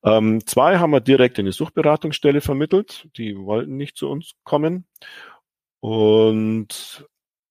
Ähm, 0.05 0.46
zwei 0.46 0.79
haben 0.79 0.92
wir 0.92 1.01
direkt 1.01 1.38
in 1.38 1.46
die 1.46 1.53
Suchtberatungsstelle 1.53 2.40
vermittelt. 2.40 3.09
Die 3.16 3.37
wollten 3.37 3.77
nicht 3.77 3.96
zu 3.96 4.09
uns 4.09 4.33
kommen. 4.44 4.87
Und 5.81 7.07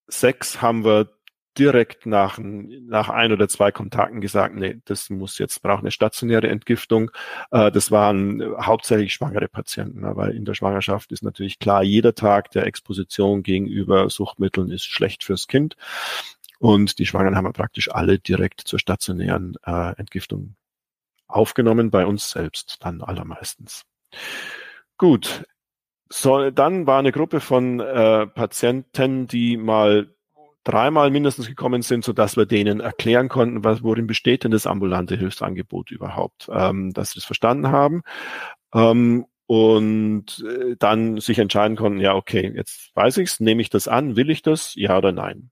sechs 0.07 0.61
haben 0.61 0.85
wir 0.85 1.17
direkt 1.57 2.05
nach, 2.05 2.37
nach 2.39 3.09
ein 3.09 3.31
oder 3.31 3.47
zwei 3.47 3.71
Kontakten 3.71 4.21
gesagt, 4.21 4.55
nee, 4.55 4.79
das 4.85 5.09
muss 5.09 5.39
jetzt, 5.39 5.61
braucht 5.61 5.79
eine 5.79 5.91
stationäre 5.91 6.47
Entgiftung. 6.47 7.11
Äh, 7.51 7.71
das 7.71 7.89
waren 7.91 8.43
hauptsächlich 8.59 9.13
schwangere 9.13 9.47
Patienten, 9.47 10.01
ne, 10.01 10.15
weil 10.15 10.35
in 10.35 10.45
der 10.45 10.53
Schwangerschaft 10.53 11.11
ist 11.11 11.23
natürlich 11.23 11.59
klar, 11.59 11.83
jeder 11.83 12.13
Tag 12.13 12.51
der 12.51 12.67
Exposition 12.67 13.43
gegenüber 13.43 14.09
Suchtmitteln 14.09 14.69
ist 14.69 14.85
schlecht 14.85 15.23
fürs 15.23 15.47
Kind. 15.47 15.75
Und 16.59 16.99
die 16.99 17.05
Schwangeren 17.05 17.35
haben 17.35 17.45
wir 17.45 17.53
praktisch 17.53 17.91
alle 17.91 18.19
direkt 18.19 18.61
zur 18.61 18.79
stationären 18.79 19.55
äh, 19.65 19.95
Entgiftung 19.97 20.55
aufgenommen, 21.27 21.91
bei 21.91 22.05
uns 22.05 22.31
selbst 22.31 22.77
dann 22.81 23.01
allermeistens. 23.01 23.83
Gut, 24.97 25.43
so, 26.09 26.49
dann 26.51 26.87
war 26.87 26.99
eine 26.99 27.11
Gruppe 27.11 27.39
von 27.39 27.79
äh, 27.79 28.27
Patienten, 28.27 29.27
die 29.27 29.57
mal 29.57 30.13
dreimal 30.63 31.11
mindestens 31.11 31.47
gekommen 31.47 31.81
sind, 31.81 32.03
so 32.03 32.13
dass 32.13 32.35
wir 32.35 32.45
denen 32.45 32.79
erklären 32.81 33.29
konnten, 33.29 33.63
was, 33.63 33.83
worin 33.83 34.07
besteht 34.07 34.43
denn 34.43 34.51
das 34.51 34.67
ambulante 34.67 35.15
Hilfsangebot 35.15 35.91
überhaupt, 35.91 36.49
ähm, 36.51 36.93
dass 36.93 37.11
sie 37.11 37.19
das 37.19 37.25
verstanden 37.25 37.69
haben. 37.69 38.01
Ähm, 38.73 39.25
und 39.45 40.43
äh, 40.45 40.75
dann 40.77 41.21
sich 41.21 41.39
entscheiden 41.39 41.77
konnten, 41.77 42.01
ja, 42.01 42.15
okay, 42.15 42.51
jetzt 42.53 42.91
weiß 42.95 43.17
ich's, 43.17 43.39
nehme 43.39 43.61
ich 43.61 43.69
das 43.69 43.87
an, 43.87 44.17
will 44.17 44.29
ich 44.29 44.41
das, 44.41 44.75
ja 44.75 44.97
oder 44.97 45.13
nein. 45.13 45.51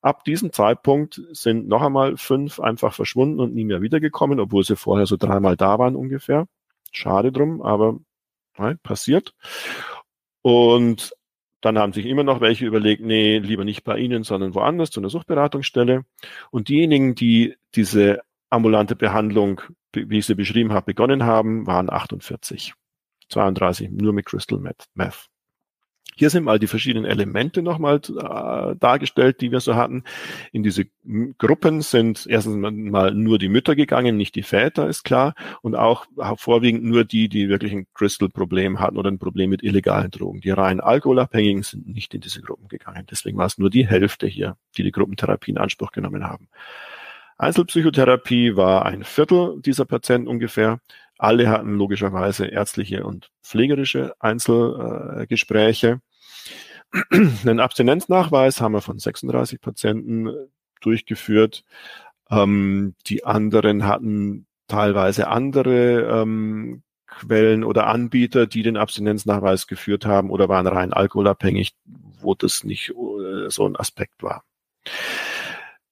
Ab 0.00 0.24
diesem 0.24 0.52
Zeitpunkt 0.52 1.20
sind 1.32 1.68
noch 1.68 1.82
einmal 1.82 2.16
fünf 2.16 2.60
einfach 2.60 2.94
verschwunden 2.94 3.40
und 3.40 3.54
nie 3.54 3.64
mehr 3.64 3.82
wiedergekommen, 3.82 4.40
obwohl 4.40 4.64
sie 4.64 4.76
vorher 4.76 5.06
so 5.06 5.16
dreimal 5.16 5.56
da 5.56 5.78
waren 5.78 5.96
ungefähr. 5.96 6.46
Schade 6.92 7.32
drum, 7.32 7.62
aber 7.62 7.98
nein, 8.56 8.78
passiert. 8.82 9.34
Und 10.42 11.12
dann 11.60 11.78
haben 11.78 11.92
sich 11.92 12.06
immer 12.06 12.22
noch 12.22 12.40
welche 12.40 12.66
überlegt, 12.66 13.02
nee, 13.02 13.38
lieber 13.38 13.64
nicht 13.64 13.82
bei 13.82 13.98
Ihnen, 13.98 14.22
sondern 14.22 14.54
woanders 14.54 14.90
zu 14.90 15.00
einer 15.00 15.10
Suchtberatungsstelle. 15.10 16.04
Und 16.50 16.68
diejenigen, 16.68 17.14
die 17.14 17.56
diese 17.74 18.20
ambulante 18.50 18.94
Behandlung, 18.94 19.60
wie 19.92 20.18
ich 20.18 20.26
sie 20.26 20.34
beschrieben 20.34 20.72
habe, 20.72 20.86
begonnen 20.86 21.24
haben, 21.24 21.66
waren 21.66 21.90
48. 21.90 22.74
32 23.28 23.90
nur 23.90 24.12
mit 24.12 24.26
Crystal 24.26 24.60
Meth. 24.60 25.26
Hier 26.18 26.30
sind 26.30 26.44
mal 26.44 26.58
die 26.58 26.66
verschiedenen 26.66 27.04
Elemente 27.04 27.60
nochmal 27.62 27.96
äh, 27.96 28.74
dargestellt, 28.76 29.42
die 29.42 29.52
wir 29.52 29.60
so 29.60 29.74
hatten. 29.74 30.02
In 30.50 30.62
diese 30.62 30.86
Gruppen 31.36 31.82
sind 31.82 32.26
erstens 32.26 32.56
mal 32.56 33.12
nur 33.12 33.38
die 33.38 33.50
Mütter 33.50 33.76
gegangen, 33.76 34.16
nicht 34.16 34.34
die 34.34 34.42
Väter, 34.42 34.88
ist 34.88 35.04
klar. 35.04 35.34
Und 35.60 35.74
auch 35.74 36.06
vorwiegend 36.36 36.84
nur 36.84 37.04
die, 37.04 37.28
die 37.28 37.50
wirklich 37.50 37.72
ein 37.72 37.86
Crystal-Problem 37.92 38.80
hatten 38.80 38.96
oder 38.96 39.10
ein 39.10 39.18
Problem 39.18 39.50
mit 39.50 39.62
illegalen 39.62 40.10
Drogen. 40.10 40.40
Die 40.40 40.50
rein 40.50 40.80
Alkoholabhängigen 40.80 41.62
sind 41.62 41.86
nicht 41.86 42.14
in 42.14 42.22
diese 42.22 42.40
Gruppen 42.40 42.68
gegangen. 42.68 43.06
Deswegen 43.10 43.36
war 43.36 43.46
es 43.46 43.58
nur 43.58 43.68
die 43.68 43.86
Hälfte 43.86 44.26
hier, 44.26 44.56
die 44.78 44.84
die 44.84 44.92
Gruppentherapie 44.92 45.50
in 45.50 45.58
Anspruch 45.58 45.92
genommen 45.92 46.24
haben. 46.24 46.48
Einzelpsychotherapie 47.38 48.56
war 48.56 48.86
ein 48.86 49.04
Viertel 49.04 49.60
dieser 49.60 49.84
Patienten 49.84 50.28
ungefähr. 50.28 50.80
Alle 51.18 51.48
hatten 51.48 51.76
logischerweise 51.76 52.46
ärztliche 52.46 53.04
und 53.04 53.30
pflegerische 53.42 54.14
Einzelgespräche. 54.20 56.00
Einen 57.10 57.60
Abstinenznachweis 57.60 58.60
haben 58.60 58.72
wir 58.72 58.80
von 58.80 58.98
36 58.98 59.60
Patienten 59.60 60.30
durchgeführt. 60.80 61.64
Ähm, 62.30 62.94
die 63.06 63.24
anderen 63.24 63.86
hatten 63.86 64.46
teilweise 64.68 65.28
andere 65.28 66.22
ähm, 66.22 66.82
Quellen 67.06 67.64
oder 67.64 67.86
Anbieter, 67.86 68.46
die 68.46 68.62
den 68.62 68.76
Abstinenznachweis 68.76 69.66
geführt 69.66 70.06
haben 70.06 70.30
oder 70.30 70.48
waren 70.48 70.66
rein 70.66 70.92
alkoholabhängig, 70.92 71.74
wo 72.20 72.34
das 72.34 72.64
nicht 72.64 72.90
äh, 72.90 73.48
so 73.48 73.66
ein 73.66 73.76
Aspekt 73.76 74.22
war. 74.22 74.44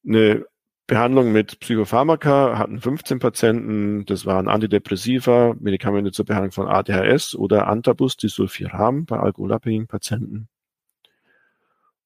Eine 0.06 0.44
Behandlung 0.86 1.32
mit 1.32 1.60
Psychopharmaka 1.60 2.58
hatten 2.58 2.78
15 2.78 3.18
Patienten. 3.18 4.04
Das 4.04 4.26
waren 4.26 4.48
Antidepressiva, 4.48 5.54
Medikamente 5.58 6.12
zur 6.12 6.26
Behandlung 6.26 6.52
von 6.52 6.66
ADHS 6.66 7.34
oder 7.34 7.68
Antabus, 7.68 8.16
Disulfiram 8.16 9.06
bei 9.06 9.18
alkoholabhängigen 9.18 9.86
Patienten. 9.86 10.48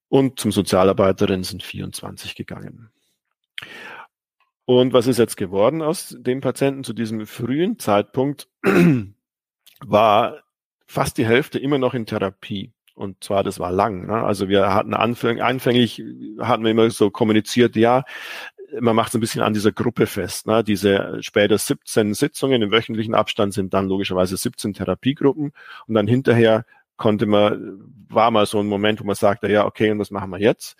Und 0.09 0.40
zum 0.40 0.53
Sozialarbeiterin 0.53 1.44
sind 1.44 1.62
24 1.62 2.35
gegangen. 2.35 2.90
Und 4.64 4.92
was 4.92 5.07
ist 5.07 5.18
jetzt 5.18 5.37
geworden 5.37 5.83
aus 5.83 6.16
dem 6.18 6.40
Patienten 6.40 6.85
zu 6.85 6.92
diesem 6.92 7.27
frühen 7.27 7.79
Zeitpunkt? 7.79 8.49
War 9.81 10.42
fast 10.87 11.18
die 11.18 11.27
Hälfte 11.27 11.59
immer 11.59 11.79
noch 11.79 11.94
in 11.94 12.07
Therapie. 12.07 12.73
Und 12.94 13.23
zwar, 13.23 13.44
das 13.44 13.61
war 13.61 13.71
lang. 13.71 14.07
Ne? 14.07 14.14
Also 14.14 14.49
wir 14.49 14.75
hatten 14.75 14.92
anfänglich, 14.92 15.44
anfänglich 15.44 16.03
hatten 16.40 16.64
wir 16.64 16.73
immer 16.73 16.90
so 16.90 17.11
kommuniziert, 17.11 17.77
ja, 17.77 18.03
man 18.81 18.97
macht 18.97 19.11
es 19.11 19.14
ein 19.14 19.21
bisschen 19.21 19.42
an 19.42 19.55
dieser 19.55 19.73
Gruppe 19.73 20.07
fest. 20.07 20.47
Ne? 20.47 20.62
Diese 20.64 21.18
später 21.21 21.57
17 21.57 22.14
Sitzungen 22.14 22.61
im 22.61 22.71
wöchentlichen 22.71 23.14
Abstand 23.14 23.55
sind 23.55 23.73
dann 23.73 23.88
logischerweise 23.88 24.37
17 24.37 24.75
Therapiegruppen 24.75 25.53
und 25.87 25.94
dann 25.94 26.07
hinterher 26.07 26.64
konnte 26.99 27.25
man, 27.25 27.81
war 28.11 28.31
mal 28.31 28.45
so 28.45 28.61
ein 28.61 28.67
Moment, 28.67 29.01
wo 29.01 29.05
man 29.05 29.17
sagte, 29.17 29.51
ja, 29.51 29.65
okay, 29.65 29.91
und 29.91 29.99
was 29.99 30.11
machen 30.11 30.31
wir 30.31 30.39
jetzt? 30.39 30.77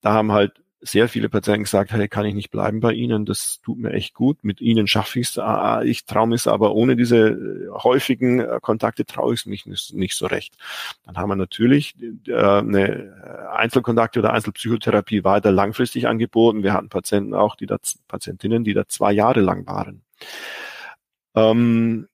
Da 0.00 0.12
haben 0.12 0.32
halt 0.32 0.60
sehr 0.82 1.08
viele 1.08 1.28
Patienten 1.28 1.64
gesagt, 1.64 1.92
hey, 1.92 2.08
kann 2.08 2.24
ich 2.24 2.34
nicht 2.34 2.50
bleiben 2.50 2.80
bei 2.80 2.92
Ihnen, 2.92 3.26
das 3.26 3.60
tut 3.62 3.78
mir 3.78 3.92
echt 3.92 4.14
gut, 4.14 4.42
mit 4.44 4.62
Ihnen 4.62 4.86
schaffe 4.86 5.20
ich 5.20 5.28
es, 5.28 5.38
ah, 5.38 5.82
ich 5.82 6.06
traue 6.06 6.28
mich 6.28 6.46
aber 6.46 6.74
ohne 6.74 6.96
diese 6.96 7.28
äh, 7.28 7.68
häufigen 7.70 8.40
äh, 8.40 8.58
Kontakte 8.62 9.04
traue 9.04 9.34
ich 9.34 9.40
es 9.40 9.46
mich 9.46 9.66
nicht, 9.66 9.92
nicht, 9.92 10.16
so 10.16 10.26
recht. 10.26 10.56
Dann 11.04 11.18
haben 11.18 11.28
wir 11.28 11.36
natürlich 11.36 11.94
äh, 12.26 12.34
eine 12.34 13.50
Einzelkontakte 13.52 14.20
oder 14.20 14.32
Einzelpsychotherapie 14.32 15.22
weiter 15.22 15.52
langfristig 15.52 16.08
angeboten. 16.08 16.62
Wir 16.62 16.72
hatten 16.72 16.88
Patienten 16.88 17.34
auch, 17.34 17.56
die 17.56 17.66
da, 17.66 17.76
Patientinnen, 18.08 18.64
die 18.64 18.72
da 18.72 18.88
zwei 18.88 19.12
Jahre 19.12 19.40
lang 19.40 19.66
waren. 19.66 20.02
Ähm, 21.34 22.08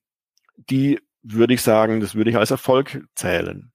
die 0.69 0.99
würde 1.33 1.53
ich 1.53 1.61
sagen, 1.61 1.99
das 1.99 2.15
würde 2.15 2.29
ich 2.29 2.37
als 2.37 2.51
Erfolg 2.51 3.05
zählen. 3.15 3.71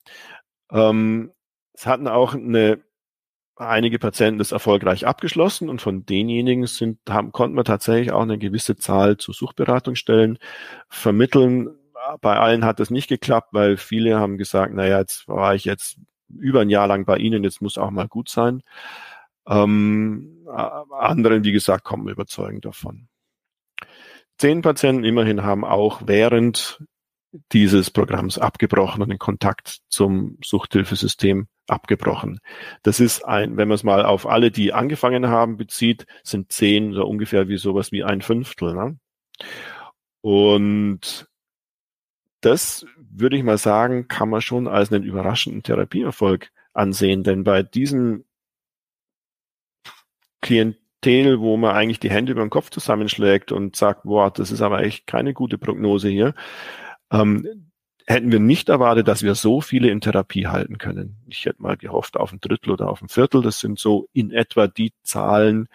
Ähm, 0.70 1.32
es 1.74 1.86
hatten 1.86 2.08
auch 2.08 2.34
eine 2.34 2.82
einige 3.56 3.98
Patienten 3.98 4.38
das 4.38 4.52
erfolgreich 4.52 5.06
abgeschlossen 5.06 5.68
und 5.68 5.80
von 5.80 6.04
denjenigen 6.04 6.66
sind, 6.66 6.98
haben, 7.08 7.32
konnten 7.32 7.56
wir 7.56 7.64
tatsächlich 7.64 8.12
auch 8.12 8.22
eine 8.22 8.38
gewisse 8.38 8.76
Zahl 8.76 9.16
zur 9.18 9.34
Suchtberatungsstellen 9.34 10.38
vermitteln. 10.88 11.70
Bei 12.20 12.38
allen 12.38 12.64
hat 12.64 12.80
das 12.80 12.90
nicht 12.90 13.08
geklappt, 13.08 13.48
weil 13.52 13.76
viele 13.76 14.18
haben 14.18 14.38
gesagt, 14.38 14.74
naja, 14.74 14.98
jetzt 14.98 15.28
war 15.28 15.54
ich 15.54 15.64
jetzt 15.64 15.98
über 16.28 16.60
ein 16.60 16.70
Jahr 16.70 16.86
lang 16.86 17.04
bei 17.04 17.18
Ihnen, 17.18 17.44
jetzt 17.44 17.62
muss 17.62 17.78
auch 17.78 17.90
mal 17.90 18.08
gut 18.08 18.28
sein. 18.28 18.62
Ähm, 19.46 20.46
anderen, 20.90 21.44
wie 21.44 21.52
gesagt, 21.52 21.84
kommen 21.84 22.08
überzeugend 22.08 22.64
davon. 22.64 23.08
Zehn 24.38 24.62
Patienten 24.62 25.04
immerhin 25.04 25.42
haben 25.44 25.64
auch 25.64 26.02
während 26.06 26.82
dieses 27.52 27.90
Programms 27.90 28.38
abgebrochen 28.38 29.02
und 29.02 29.08
den 29.08 29.18
Kontakt 29.18 29.80
zum 29.88 30.38
Suchthilfesystem 30.44 31.48
abgebrochen. 31.66 32.40
Das 32.82 33.00
ist 33.00 33.24
ein, 33.24 33.56
wenn 33.56 33.68
man 33.68 33.76
es 33.76 33.84
mal 33.84 34.04
auf 34.04 34.26
alle, 34.26 34.50
die 34.50 34.72
angefangen 34.72 35.28
haben, 35.28 35.56
bezieht, 35.56 36.06
sind 36.22 36.52
zehn 36.52 36.92
so 36.92 37.06
ungefähr 37.06 37.48
wie 37.48 37.56
sowas 37.56 37.92
wie 37.92 38.04
ein 38.04 38.20
Fünftel. 38.20 38.74
Ne? 38.74 38.98
Und 40.20 41.26
das 42.40 42.84
würde 42.96 43.36
ich 43.36 43.44
mal 43.44 43.58
sagen, 43.58 44.08
kann 44.08 44.28
man 44.28 44.40
schon 44.40 44.68
als 44.68 44.92
einen 44.92 45.04
überraschenden 45.04 45.62
Therapieerfolg 45.62 46.50
ansehen, 46.74 47.22
denn 47.22 47.44
bei 47.44 47.62
diesem 47.62 48.24
Klientel, 50.40 51.40
wo 51.40 51.56
man 51.56 51.74
eigentlich 51.74 52.00
die 52.00 52.10
Hände 52.10 52.32
über 52.32 52.42
den 52.42 52.50
Kopf 52.50 52.70
zusammenschlägt 52.70 53.52
und 53.52 53.76
sagt, 53.76 54.02
boah, 54.02 54.30
das 54.32 54.50
ist 54.50 54.60
aber 54.60 54.82
echt 54.82 55.06
keine 55.06 55.34
gute 55.34 55.56
Prognose 55.56 56.08
hier, 56.08 56.34
ähm, 57.12 57.70
hätten 58.06 58.32
wir 58.32 58.40
nicht 58.40 58.68
erwartet, 58.68 59.08
dass 59.08 59.22
wir 59.22 59.34
so 59.34 59.60
viele 59.60 59.90
in 59.90 60.00
Therapie 60.00 60.46
halten 60.46 60.78
können. 60.78 61.18
Ich 61.28 61.44
hätte 61.44 61.62
mal 61.62 61.76
gehofft 61.76 62.16
auf 62.16 62.32
ein 62.32 62.40
Drittel 62.40 62.70
oder 62.70 62.88
auf 62.88 63.02
ein 63.02 63.08
Viertel. 63.08 63.42
Das 63.42 63.60
sind 63.60 63.78
so 63.78 64.08
in 64.12 64.30
etwa 64.30 64.66
die 64.66 64.92
Zahlen, 65.02 65.68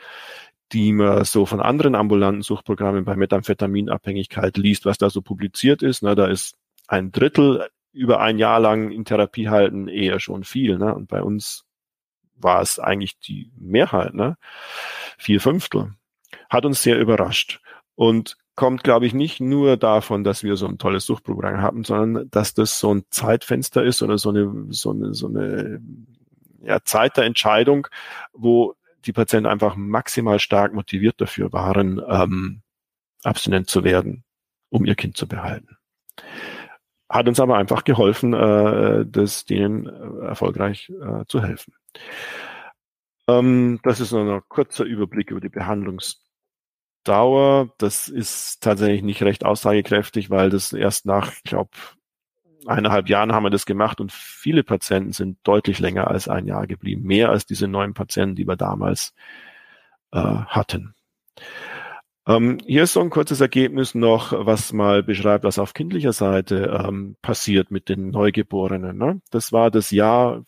die 0.74 0.92
man 0.92 1.24
so 1.24 1.46
von 1.46 1.62
anderen 1.62 1.96
ambulanten 1.96 2.42
Suchtprogrammen 2.42 3.06
bei 3.06 3.16
Methamphetaminabhängigkeit 3.16 4.58
liest, 4.58 4.86
was 4.86 4.98
da 4.98 5.10
so 5.10 5.22
publiziert 5.22 5.82
ist. 5.82 6.02
Na, 6.04 6.16
da 6.16 6.26
ist 6.28 6.58
ein 6.88 7.12
Drittel 7.12 7.70
über 7.94 8.20
ein 8.20 8.38
Jahr 8.38 8.60
lang 8.60 8.92
in 8.92 9.06
Therapie 9.06 9.50
halten 9.50 9.88
eher 9.88 10.20
schon 10.20 10.44
viel. 10.44 10.78
Ne? 10.78 10.94
Und 10.94 11.08
bei 11.08 11.22
uns 11.24 11.64
war 12.36 12.62
es 12.62 12.80
eigentlich 12.80 13.18
die 13.20 13.52
Mehrheit, 13.58 14.14
ne? 14.14 14.38
vier 15.18 15.42
Fünftel. 15.42 15.94
Hat 16.50 16.66
uns 16.66 16.84
sehr 16.84 17.00
überrascht. 17.00 17.62
Und 17.96 18.38
kommt, 18.58 18.84
glaube 18.84 19.06
ich, 19.06 19.14
nicht 19.14 19.40
nur 19.40 19.78
davon, 19.78 20.24
dass 20.24 20.44
wir 20.44 20.58
so 20.58 20.68
ein 20.68 20.80
tolles 20.80 21.06
Suchprogramm 21.06 21.62
haben, 21.62 21.84
sondern 21.84 22.30
dass 22.32 22.56
das 22.56 22.80
so 22.80 22.94
ein 22.94 23.04
Zeitfenster 23.12 23.84
ist 23.84 24.02
oder 24.02 24.18
so 24.18 24.30
eine, 24.30 24.52
so 24.72 24.92
eine, 24.92 25.14
so 25.14 25.28
eine 25.28 25.80
ja, 26.64 26.84
Zeit 26.84 27.18
der 27.18 27.26
Entscheidung, 27.26 27.88
wo 28.34 28.74
die 29.06 29.14
Patienten 29.14 29.46
einfach 29.46 29.76
maximal 29.76 30.40
stark 30.40 30.74
motiviert 30.74 31.22
dafür 31.22 31.54
waren, 31.54 32.02
ähm, 32.10 32.62
abstinent 33.24 33.70
zu 33.70 33.84
werden, 33.84 34.24
um 34.70 34.86
ihr 34.86 34.96
Kind 34.96 35.16
zu 35.18 35.28
behalten. 35.28 35.78
Hat 37.08 37.28
uns 37.28 37.40
aber 37.40 37.58
einfach 37.58 37.84
geholfen, 37.84 38.34
äh, 38.34 39.06
das 39.06 39.46
denen 39.46 39.86
äh, 39.86 40.26
erfolgreich 40.26 40.92
äh, 41.00 41.26
zu 41.28 41.44
helfen. 41.44 41.74
Ähm, 43.28 43.80
das 43.84 44.00
ist 44.00 44.14
nur 44.14 44.34
ein 44.34 44.42
kurzer 44.50 44.84
Überblick 44.84 45.30
über 45.30 45.42
die 45.42 45.50
Behandlungs 45.50 46.27
Dauer, 47.08 47.74
das 47.78 48.08
ist 48.08 48.62
tatsächlich 48.62 49.04
nicht 49.04 49.24
recht 49.24 49.46
aussagekräftig, 49.46 50.30
weil 50.30 50.50
das 50.50 50.74
erst 50.74 51.06
nach, 51.06 51.32
ich 51.32 51.44
glaube, 51.44 51.72
eineinhalb 52.66 53.10
Jahren 53.10 53.32
haben 53.32 53.44
wir 53.44 53.50
das 53.50 53.66
gemacht 53.66 54.02
und 54.02 54.12
viele 54.12 54.64
Patienten 54.64 55.14
sind 55.14 55.38
deutlich 55.44 55.80
länger 55.80 56.08
als 56.08 56.28
ein 56.28 56.48
Jahr 56.48 56.68
geblieben. 56.68 57.04
Mehr 57.04 57.30
als 57.30 57.46
diese 57.46 57.68
neun 57.68 57.94
Patienten, 57.94 58.36
die 58.36 58.48
wir 58.48 58.58
damals 58.58 59.14
äh, 60.12 60.20
hatten. 60.20 60.94
Ähm, 62.28 62.58
hier 62.66 62.84
ist 62.84 62.94
so 62.94 63.02
ein 63.02 63.10
kurzes 63.10 63.40
Ergebnis 63.40 63.96
noch, 63.96 64.34
was 64.46 64.74
mal 64.74 65.02
beschreibt, 65.02 65.46
was 65.46 65.60
auf 65.60 65.74
kindlicher 65.74 66.12
Seite 66.12 66.78
ähm, 66.86 67.16
passiert 67.22 67.72
mit 67.72 67.88
den 67.88 68.10
Neugeborenen. 68.10 68.98
Ne? 68.98 69.22
Das 69.32 69.54
war 69.54 69.72
das 69.72 69.92
Jahr, 69.92 70.44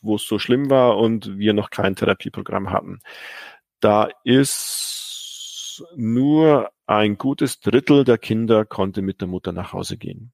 wo 0.00 0.16
es 0.16 0.26
so 0.26 0.38
schlimm 0.40 0.70
war 0.70 0.98
und 0.98 1.38
wir 1.38 1.52
noch 1.52 1.70
kein 1.70 1.94
Therapieprogramm 1.94 2.70
hatten. 2.70 3.00
Da 3.80 4.08
ist 4.24 5.04
nur 5.96 6.70
ein 6.86 7.16
gutes 7.18 7.60
Drittel 7.60 8.04
der 8.04 8.18
Kinder 8.18 8.64
konnte 8.64 9.02
mit 9.02 9.20
der 9.20 9.28
Mutter 9.28 9.52
nach 9.52 9.72
Hause 9.72 9.96
gehen. 9.96 10.32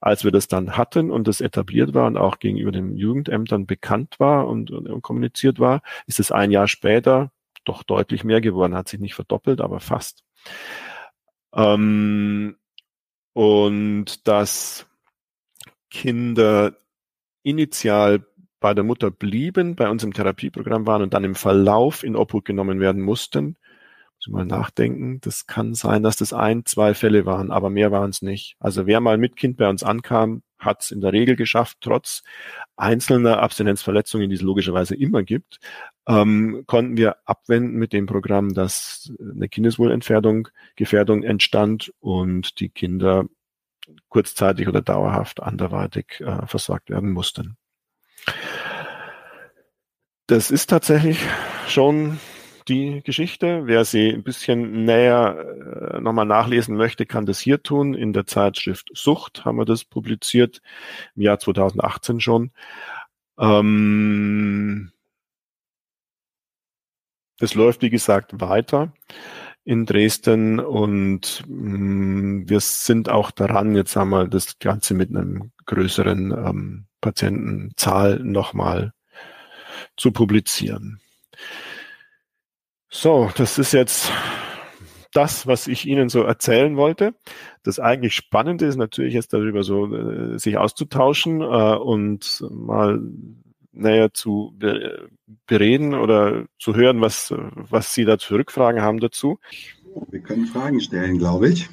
Als 0.00 0.24
wir 0.24 0.30
das 0.30 0.48
dann 0.48 0.76
hatten 0.76 1.10
und 1.10 1.28
das 1.28 1.42
etabliert 1.42 1.92
war 1.92 2.06
und 2.06 2.16
auch 2.16 2.38
gegenüber 2.38 2.72
den 2.72 2.96
Jugendämtern 2.96 3.66
bekannt 3.66 4.18
war 4.18 4.48
und, 4.48 4.70
und, 4.70 4.88
und 4.88 5.02
kommuniziert 5.02 5.58
war, 5.58 5.82
ist 6.06 6.20
es 6.20 6.32
ein 6.32 6.50
Jahr 6.50 6.68
später 6.68 7.32
doch 7.64 7.82
deutlich 7.82 8.24
mehr 8.24 8.40
geworden, 8.40 8.74
hat 8.74 8.88
sich 8.88 9.00
nicht 9.00 9.14
verdoppelt, 9.14 9.60
aber 9.60 9.80
fast. 9.80 10.24
Ähm, 11.54 12.56
und 13.34 14.26
dass 14.26 14.86
Kinder 15.90 16.76
initial 17.42 18.26
bei 18.60 18.72
der 18.72 18.84
Mutter 18.84 19.10
blieben, 19.10 19.76
bei 19.76 19.88
uns 19.90 20.02
im 20.02 20.14
Therapieprogramm 20.14 20.86
waren 20.86 21.02
und 21.02 21.12
dann 21.12 21.24
im 21.24 21.34
Verlauf 21.34 22.04
in 22.04 22.16
Obhut 22.16 22.44
genommen 22.44 22.80
werden 22.80 23.02
mussten, 23.02 23.46
muss 23.48 23.69
mal 24.28 24.44
nachdenken. 24.44 25.20
Das 25.22 25.46
kann 25.46 25.74
sein, 25.74 26.02
dass 26.02 26.16
das 26.16 26.32
ein, 26.32 26.66
zwei 26.66 26.94
Fälle 26.94 27.26
waren, 27.26 27.50
aber 27.50 27.70
mehr 27.70 27.90
waren 27.90 28.10
es 28.10 28.22
nicht. 28.22 28.56
Also 28.60 28.86
wer 28.86 29.00
mal 29.00 29.18
mit 29.18 29.36
Kind 29.36 29.56
bei 29.56 29.68
uns 29.68 29.82
ankam, 29.82 30.42
hat 30.58 30.82
es 30.82 30.90
in 30.90 31.00
der 31.00 31.12
Regel 31.12 31.36
geschafft, 31.36 31.78
trotz 31.80 32.22
einzelner 32.76 33.42
Abstinenzverletzungen, 33.42 34.28
die 34.28 34.36
es 34.36 34.42
logischerweise 34.42 34.94
immer 34.94 35.22
gibt, 35.22 35.58
ähm, 36.06 36.64
konnten 36.66 36.96
wir 36.96 37.16
abwenden 37.24 37.78
mit 37.78 37.92
dem 37.92 38.06
Programm, 38.06 38.54
dass 38.54 39.12
eine 39.18 39.48
Kindeswohlentfernung, 39.48 40.48
Gefährdung 40.76 41.22
entstand 41.22 41.92
und 42.00 42.60
die 42.60 42.68
Kinder 42.68 43.24
kurzzeitig 44.08 44.68
oder 44.68 44.82
dauerhaft 44.82 45.42
anderweitig 45.42 46.20
äh, 46.20 46.46
versorgt 46.46 46.90
werden 46.90 47.10
mussten. 47.10 47.56
Das 50.26 50.50
ist 50.50 50.68
tatsächlich 50.70 51.18
schon 51.66 52.20
die 52.70 53.02
Geschichte. 53.04 53.62
Wer 53.66 53.84
sie 53.84 54.10
ein 54.10 54.22
bisschen 54.22 54.84
näher 54.84 55.94
äh, 55.96 56.00
nochmal 56.00 56.26
nachlesen 56.26 56.76
möchte, 56.76 57.04
kann 57.04 57.26
das 57.26 57.40
hier 57.40 57.62
tun. 57.62 57.94
In 57.94 58.12
der 58.12 58.26
Zeitschrift 58.26 58.88
Sucht 58.94 59.44
haben 59.44 59.58
wir 59.58 59.64
das 59.66 59.84
publiziert, 59.84 60.62
im 61.16 61.22
Jahr 61.22 61.38
2018 61.38 62.20
schon. 62.20 62.52
Ähm, 63.38 64.92
das 67.38 67.54
läuft, 67.54 67.82
wie 67.82 67.90
gesagt, 67.90 68.40
weiter 68.40 68.92
in 69.64 69.86
Dresden 69.86 70.60
und 70.60 71.44
mh, 71.48 71.78
mm, 71.78 72.48
wir 72.48 72.60
sind 72.60 73.08
auch 73.08 73.30
daran, 73.30 73.74
jetzt 73.76 73.96
haben 73.96 74.10
wir 74.10 74.26
das 74.28 74.58
Ganze 74.58 74.94
mit 74.94 75.10
einem 75.10 75.52
größeren 75.66 76.32
ähm, 76.32 76.86
Patientenzahl 77.00 78.20
nochmal 78.20 78.92
zu 79.96 80.12
publizieren. 80.12 81.00
So, 82.90 83.30
das 83.36 83.56
ist 83.58 83.72
jetzt 83.72 84.10
das, 85.12 85.46
was 85.46 85.68
ich 85.68 85.86
Ihnen 85.86 86.08
so 86.08 86.22
erzählen 86.22 86.76
wollte. 86.76 87.14
Das 87.62 87.78
eigentlich 87.78 88.14
Spannende 88.14 88.66
ist 88.66 88.76
natürlich 88.76 89.14
jetzt 89.14 89.32
darüber 89.32 89.62
so, 89.62 89.94
äh, 89.94 90.38
sich 90.38 90.58
auszutauschen 90.58 91.40
äh, 91.40 91.44
und 91.44 92.44
mal 92.50 93.00
näher 93.72 94.12
zu 94.12 94.58
bereden 95.46 95.94
oder 95.94 96.46
zu 96.58 96.74
hören, 96.74 97.00
was, 97.00 97.32
was 97.54 97.94
Sie 97.94 98.04
da 98.04 98.18
für 98.18 98.34
Rückfragen 98.34 98.82
haben 98.82 98.98
dazu. 98.98 99.38
Wir 100.10 100.20
können 100.20 100.46
Fragen 100.46 100.80
stellen, 100.80 101.18
glaube 101.18 101.48
ich. 101.48 101.68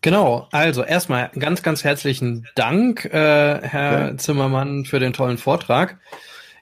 Genau, 0.00 0.48
also 0.50 0.82
erstmal 0.82 1.30
ganz, 1.38 1.62
ganz 1.62 1.84
herzlichen 1.84 2.48
Dank, 2.56 3.04
äh, 3.04 3.60
Herr 3.62 4.08
ja. 4.08 4.16
Zimmermann, 4.16 4.84
für 4.84 4.98
den 4.98 5.12
tollen 5.12 5.38
Vortrag. 5.38 6.00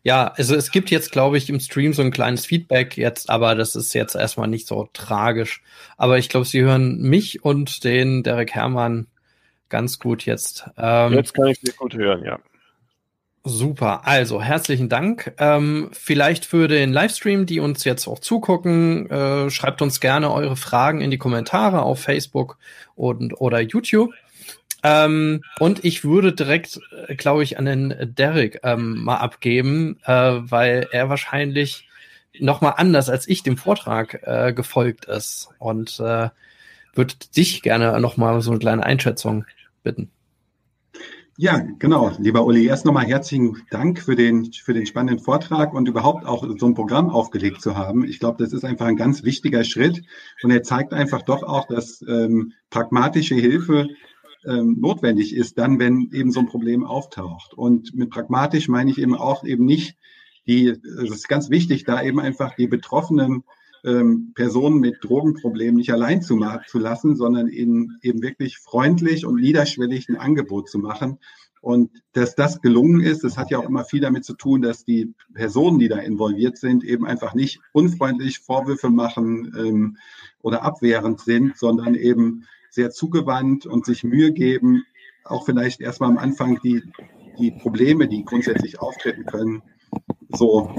Ja, 0.03 0.29
also 0.37 0.55
es 0.55 0.71
gibt 0.71 0.91
jetzt, 0.91 1.13
glaube 1.13 1.37
ich, 1.37 1.51
im 1.51 1.61
Stream 1.61 1.93
so 1.93 2.03
ein 2.03 2.11
kleines 2.11 2.47
Feedback 2.47 2.97
jetzt, 2.97 3.29
aber 3.29 3.55
das 3.55 3.77
ist 3.77 3.93
jetzt 3.93 4.15
erstmal 4.15 4.49
nicht 4.49 4.67
so 4.67 4.89
tragisch. 4.93 5.63
Aber 5.99 6.19
ich 6.19 6.29
glaube, 6.29 6.47
Sie 6.47 6.63
hören 6.63 7.01
mich 7.01 7.45
und 7.45 7.85
den 7.85 8.23
Derek 8.23 8.55
Hermann 8.55 9.09
ganz 9.69 9.99
gut 9.99 10.25
jetzt. 10.25 10.65
Ähm, 10.79 11.13
jetzt 11.13 11.35
kann 11.35 11.49
ich 11.49 11.61
Sie 11.61 11.73
gut 11.73 11.95
hören, 11.95 12.25
ja. 12.25 12.39
Super, 13.43 14.07
also 14.07 14.43
herzlichen 14.43 14.91
Dank. 14.91 15.33
Ähm, 15.39 15.89
vielleicht 15.93 16.45
für 16.45 16.69
den 16.69 16.93
Livestream, 16.93 17.47
die 17.47 17.61
uns 17.61 17.85
jetzt 17.85 18.07
auch 18.07 18.19
zugucken, 18.19 19.09
äh, 19.11 19.49
schreibt 19.49 19.81
uns 19.81 20.01
gerne 20.01 20.31
eure 20.31 20.57
Fragen 20.57 21.01
in 21.01 21.11
die 21.11 21.17
Kommentare 21.17 21.81
auf 21.83 22.03
Facebook 22.03 22.59
und 22.97 23.41
oder 23.41 23.61
YouTube. 23.61 24.13
Ähm, 24.83 25.43
und 25.59 25.85
ich 25.85 26.05
würde 26.05 26.33
direkt, 26.33 26.81
äh, 27.07 27.15
glaube 27.15 27.43
ich, 27.43 27.59
an 27.59 27.65
den 27.67 28.15
Derek 28.17 28.61
ähm, 28.63 29.03
mal 29.05 29.17
abgeben, 29.17 29.99
äh, 30.05 30.13
weil 30.13 30.89
er 30.93 31.09
wahrscheinlich 31.09 31.89
noch 32.39 32.61
mal 32.61 32.71
anders 32.71 33.09
als 33.11 33.29
ich 33.29 33.43
dem 33.43 33.57
Vortrag 33.57 34.23
äh, 34.23 34.53
gefolgt 34.53 35.07
ist 35.07 35.51
und 35.59 35.99
äh, 36.01 36.31
würde 36.95 37.15
dich 37.37 37.63
gerne 37.63 38.01
noch 38.01 38.17
mal 38.17 38.41
so 38.41 38.51
eine 38.51 38.61
kleine 38.61 38.85
Einschätzung 38.85 39.45
bitten. 39.83 40.11
Ja, 41.43 41.65
genau. 41.79 42.13
Lieber 42.19 42.45
Uli, 42.45 42.67
erst 42.67 42.85
nochmal 42.85 43.07
herzlichen 43.07 43.63
Dank 43.71 43.99
für 43.99 44.15
den, 44.15 44.53
für 44.53 44.75
den 44.75 44.85
spannenden 44.85 45.25
Vortrag 45.25 45.73
und 45.73 45.89
überhaupt 45.89 46.27
auch 46.27 46.45
so 46.59 46.67
ein 46.67 46.75
Programm 46.75 47.09
aufgelegt 47.09 47.63
zu 47.63 47.79
haben. 47.79 48.05
Ich 48.05 48.21
glaube, 48.21 48.45
das 48.45 48.53
ist 48.53 48.63
einfach 48.63 48.85
ein 48.85 48.97
ganz 48.97 49.23
wichtiger 49.25 49.65
Schritt 49.65 50.03
und 50.43 50.51
er 50.51 50.63
zeigt 50.63 50.93
einfach 50.93 51.23
doch 51.23 51.43
auch, 51.43 51.67
dass 51.67 52.05
ähm, 52.07 52.53
pragmatische 52.69 53.37
Hilfe 53.37 53.89
ähm, 54.47 54.79
notwendig 54.81 55.35
ist, 55.35 55.59
dann, 55.59 55.79
wenn 55.79 56.11
eben 56.13 56.33
so 56.33 56.41
ein 56.41 56.47
Problem 56.47 56.85
auftaucht. 56.85 57.55
Und 57.55 57.95
mit 57.95 58.11
pragmatisch 58.11 58.69
meine 58.69 58.91
ich 58.91 58.99
eben 58.99 59.15
auch 59.15 59.45
eben 59.45 59.65
nicht 59.65 59.97
die, 60.47 60.69
es 60.69 61.11
ist 61.11 61.29
ganz 61.29 61.51
wichtig, 61.51 61.85
da 61.85 62.03
eben 62.03 62.19
einfach 62.19 62.57
die 62.57 62.67
Betroffenen 62.67 63.45
ähm, 63.85 64.33
Personen 64.35 64.81
mit 64.81 64.99
Drogenproblemen 65.03 65.77
nicht 65.77 65.93
allein 65.93 66.23
zu, 66.23 66.39
zu 66.69 66.79
lassen, 66.79 67.17
sondern 67.17 67.49
ihnen 67.49 67.99
eben 68.03 68.23
wirklich 68.23 68.59
freundlich 68.59 69.25
und 69.25 69.41
niederschwellig 69.41 70.09
ein 70.09 70.17
Angebot 70.17 70.69
zu 70.69 70.79
machen. 70.79 71.19
Und 71.63 71.91
dass 72.13 72.35
das 72.35 72.63
gelungen 72.63 73.03
ist, 73.03 73.23
das 73.23 73.37
hat 73.37 73.51
ja 73.51 73.59
auch 73.59 73.69
immer 73.69 73.85
viel 73.85 74.01
damit 74.01 74.25
zu 74.25 74.35
tun, 74.35 74.63
dass 74.63 74.85
die 74.85 75.13
Personen, 75.35 75.79
die 75.79 75.89
da 75.89 75.99
involviert 75.99 76.57
sind, 76.57 76.85
eben 76.85 77.07
einfach 77.07 77.35
nicht 77.35 77.61
unfreundlich 77.73 78.39
Vorwürfe 78.39 78.89
machen 78.89 79.55
ähm, 79.59 79.97
oder 80.41 80.63
abwehrend 80.63 81.21
sind, 81.21 81.59
sondern 81.59 81.95
eben 81.95 82.47
sehr 82.71 82.91
zugewandt 82.91 83.67
und 83.67 83.85
sich 83.85 84.05
Mühe 84.05 84.33
geben, 84.33 84.85
auch 85.25 85.45
vielleicht 85.45 85.81
erstmal 85.81 86.11
am 86.11 86.19
Anfang 86.19 86.61
die, 86.63 86.83
die 87.39 87.51
Probleme, 87.51 88.09
die 88.09 88.25
grundsätzlich 88.25 88.81
auftreten 88.81 89.25
können, 89.27 89.63
so 90.33 90.75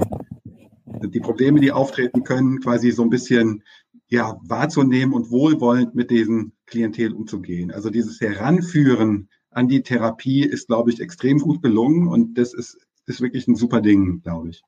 die 1.03 1.19
Probleme, 1.19 1.59
die 1.59 1.71
auftreten 1.71 2.23
können, 2.23 2.59
quasi 2.59 2.91
so 2.91 3.03
ein 3.03 3.09
bisschen 3.09 3.63
ja, 4.07 4.39
wahrzunehmen 4.43 5.13
und 5.13 5.31
wohlwollend 5.31 5.95
mit 5.95 6.11
diesem 6.11 6.51
Klientel 6.65 7.13
umzugehen. 7.13 7.71
Also 7.71 7.89
dieses 7.89 8.19
Heranführen 8.19 9.29
an 9.49 9.67
die 9.67 9.83
Therapie 9.83 10.43
ist, 10.43 10.67
glaube 10.67 10.91
ich, 10.91 10.99
extrem 10.99 11.39
gut 11.39 11.61
gelungen 11.61 12.07
und 12.07 12.37
das 12.37 12.53
ist, 12.53 12.77
ist 13.05 13.21
wirklich 13.21 13.47
ein 13.47 13.55
super 13.55 13.81
Ding, 13.81 14.21
glaube 14.21 14.49
ich. 14.49 14.63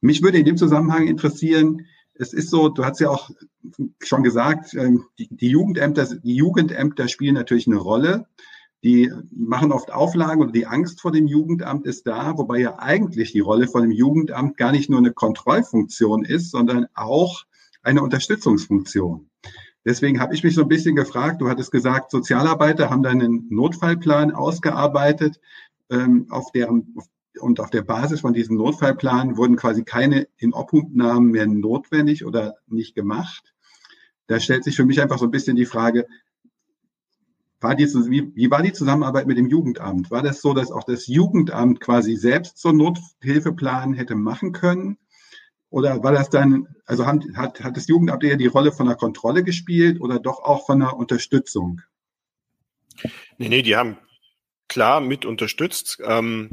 Mich 0.00 0.22
würde 0.22 0.38
in 0.38 0.44
dem 0.44 0.56
Zusammenhang 0.56 1.06
interessieren, 1.06 1.86
es 2.18 2.32
ist 2.32 2.50
so, 2.50 2.68
du 2.68 2.84
hast 2.84 3.00
ja 3.00 3.10
auch 3.10 3.30
schon 4.02 4.22
gesagt, 4.22 4.74
ähm, 4.74 5.04
die, 5.18 5.28
die 5.30 5.48
Jugendämter, 5.48 6.06
die 6.06 6.36
Jugendämter 6.36 7.08
spielen 7.08 7.34
natürlich 7.34 7.66
eine 7.66 7.76
Rolle. 7.76 8.26
Die 8.84 9.12
machen 9.34 9.72
oft 9.72 9.92
Auflagen 9.92 10.42
und 10.42 10.54
die 10.54 10.66
Angst 10.66 11.00
vor 11.00 11.10
dem 11.10 11.26
Jugendamt 11.26 11.86
ist 11.86 12.06
da, 12.06 12.36
wobei 12.36 12.58
ja 12.58 12.78
eigentlich 12.78 13.32
die 13.32 13.40
Rolle 13.40 13.66
von 13.66 13.82
dem 13.82 13.90
Jugendamt 13.90 14.56
gar 14.56 14.70
nicht 14.70 14.90
nur 14.90 14.98
eine 14.98 15.12
Kontrollfunktion 15.12 16.24
ist, 16.24 16.50
sondern 16.50 16.86
auch 16.94 17.44
eine 17.82 18.02
Unterstützungsfunktion. 18.02 19.28
Deswegen 19.84 20.20
habe 20.20 20.34
ich 20.34 20.44
mich 20.44 20.54
so 20.54 20.62
ein 20.62 20.68
bisschen 20.68 20.96
gefragt, 20.96 21.40
du 21.40 21.48
hattest 21.48 21.70
gesagt, 21.70 22.10
Sozialarbeiter 22.10 22.90
haben 22.90 23.02
dann 23.02 23.22
einen 23.22 23.46
Notfallplan 23.50 24.32
ausgearbeitet, 24.32 25.40
ähm, 25.90 26.26
auf 26.28 26.50
deren, 26.52 26.94
und 27.40 27.60
auf 27.60 27.70
der 27.70 27.82
Basis 27.82 28.20
von 28.20 28.32
diesem 28.32 28.56
Notfallplan 28.56 29.36
wurden 29.36 29.56
quasi 29.56 29.84
keine 29.84 30.28
Inobhutnahmen 30.36 31.30
mehr 31.30 31.46
notwendig 31.46 32.24
oder 32.24 32.56
nicht 32.66 32.94
gemacht. 32.94 33.54
Da 34.26 34.40
stellt 34.40 34.64
sich 34.64 34.76
für 34.76 34.84
mich 34.84 35.00
einfach 35.00 35.18
so 35.18 35.24
ein 35.24 35.30
bisschen 35.30 35.56
die 35.56 35.66
Frage, 35.66 36.06
war 37.60 37.74
die, 37.74 37.86
wie, 37.86 38.34
wie 38.34 38.50
war 38.50 38.62
die 38.62 38.72
Zusammenarbeit 38.72 39.26
mit 39.26 39.38
dem 39.38 39.46
Jugendamt? 39.46 40.10
War 40.10 40.22
das 40.22 40.40
so, 40.40 40.52
dass 40.52 40.70
auch 40.70 40.84
das 40.84 41.06
Jugendamt 41.06 41.80
quasi 41.80 42.16
selbst 42.16 42.58
so 42.58 42.68
einen 42.68 42.78
Nothilfeplan 42.78 43.94
hätte 43.94 44.14
machen 44.14 44.52
können? 44.52 44.98
Oder 45.70 46.02
war 46.02 46.12
das 46.12 46.30
dann, 46.30 46.68
also 46.84 47.06
hat, 47.06 47.24
hat, 47.34 47.64
hat 47.64 47.76
das 47.76 47.88
Jugendamt 47.88 48.24
eher 48.24 48.36
die 48.36 48.46
Rolle 48.46 48.72
von 48.72 48.86
der 48.86 48.96
Kontrolle 48.96 49.42
gespielt 49.42 50.00
oder 50.00 50.18
doch 50.18 50.40
auch 50.40 50.66
von 50.66 50.80
der 50.80 50.96
Unterstützung? 50.96 51.80
Nee, 53.38 53.48
nee, 53.48 53.62
die 53.62 53.76
haben 53.76 53.98
klar 54.68 55.00
mit 55.00 55.24
unterstützt. 55.24 55.98
Ähm, 56.04 56.50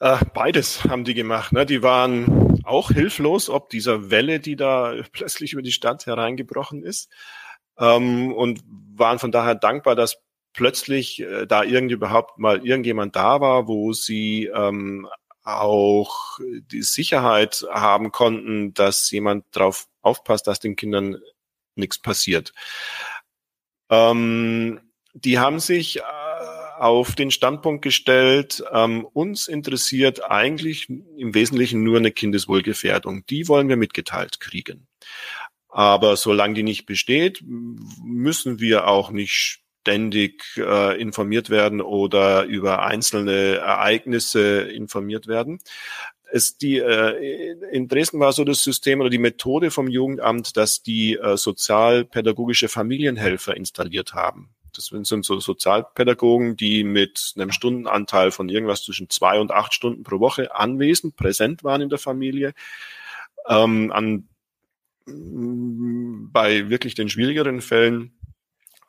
äh, 0.00 0.18
beides 0.34 0.84
haben 0.84 1.04
die 1.04 1.14
gemacht. 1.14 1.52
Ne? 1.52 1.66
Die 1.66 1.82
waren 1.82 2.62
auch 2.64 2.90
hilflos, 2.90 3.48
ob 3.48 3.70
dieser 3.70 4.10
Welle, 4.10 4.40
die 4.40 4.56
da 4.56 4.94
plötzlich 5.12 5.52
über 5.52 5.62
die 5.62 5.72
Stadt 5.72 6.06
hereingebrochen 6.06 6.82
ist 6.82 7.10
ähm, 7.78 8.32
und 8.32 8.60
waren 8.94 9.18
von 9.18 9.32
daher 9.32 9.54
dankbar, 9.54 9.94
dass 9.94 10.18
plötzlich 10.52 11.20
äh, 11.20 11.46
da 11.46 11.62
irgendwie 11.62 11.94
überhaupt 11.94 12.38
mal 12.38 12.66
irgendjemand 12.66 13.16
da 13.16 13.40
war, 13.40 13.68
wo 13.68 13.92
sie 13.92 14.46
ähm, 14.46 15.08
auch 15.44 16.38
die 16.40 16.82
Sicherheit 16.82 17.64
haben 17.70 18.10
konnten, 18.10 18.74
dass 18.74 19.10
jemand 19.10 19.44
darauf 19.52 19.86
aufpasst, 20.02 20.46
dass 20.46 20.58
den 20.58 20.74
Kindern 20.74 21.18
nichts 21.76 21.98
passiert. 21.98 22.52
Ähm, 23.88 24.80
die 25.14 25.38
haben 25.38 25.60
sich 25.60 25.98
äh, 25.98 26.02
auf 26.78 27.14
den 27.14 27.30
Standpunkt 27.30 27.82
gestellt, 27.82 28.62
ähm, 28.72 29.06
uns 29.12 29.48
interessiert 29.48 30.30
eigentlich 30.30 30.88
im 30.88 31.34
Wesentlichen 31.34 31.82
nur 31.82 31.98
eine 31.98 32.12
Kindeswohlgefährdung. 32.12 33.24
Die 33.26 33.48
wollen 33.48 33.68
wir 33.68 33.76
mitgeteilt 33.76 34.40
kriegen. 34.40 34.86
Aber 35.68 36.16
solange 36.16 36.54
die 36.54 36.62
nicht 36.62 36.86
besteht, 36.86 37.42
müssen 37.44 38.60
wir 38.60 38.86
auch 38.86 39.10
nicht 39.10 39.62
ständig 39.86 40.42
äh, 40.56 41.00
informiert 41.00 41.48
werden 41.48 41.80
oder 41.80 42.44
über 42.44 42.82
einzelne 42.82 43.58
Ereignisse 43.58 44.62
informiert 44.62 45.28
werden. 45.28 45.60
Es 46.32 46.58
die, 46.58 46.78
äh, 46.78 47.52
in 47.70 47.88
Dresden 47.88 48.18
war 48.20 48.32
so 48.32 48.44
das 48.44 48.62
System 48.62 49.00
oder 49.00 49.10
die 49.10 49.18
Methode 49.18 49.70
vom 49.70 49.88
Jugendamt, 49.88 50.56
dass 50.56 50.82
die 50.82 51.14
äh, 51.14 51.36
sozialpädagogische 51.36 52.68
Familienhelfer 52.68 53.56
installiert 53.56 54.14
haben. 54.14 54.50
Das 54.74 54.86
sind 54.86 55.24
so 55.24 55.40
Sozialpädagogen, 55.40 56.56
die 56.56 56.84
mit 56.84 57.32
einem 57.36 57.50
Stundenanteil 57.50 58.30
von 58.30 58.48
irgendwas 58.48 58.82
zwischen 58.82 59.08
zwei 59.08 59.40
und 59.40 59.50
acht 59.50 59.72
Stunden 59.72 60.02
pro 60.02 60.20
Woche 60.20 60.54
anwesend, 60.54 61.16
präsent 61.16 61.64
waren 61.64 61.80
in 61.80 61.88
der 61.88 61.98
Familie, 61.98 62.52
ähm, 63.48 63.90
an 63.92 64.28
bei 65.06 66.68
wirklich 66.68 66.94
den 66.96 67.08
schwierigeren 67.08 67.60
Fällen 67.60 68.15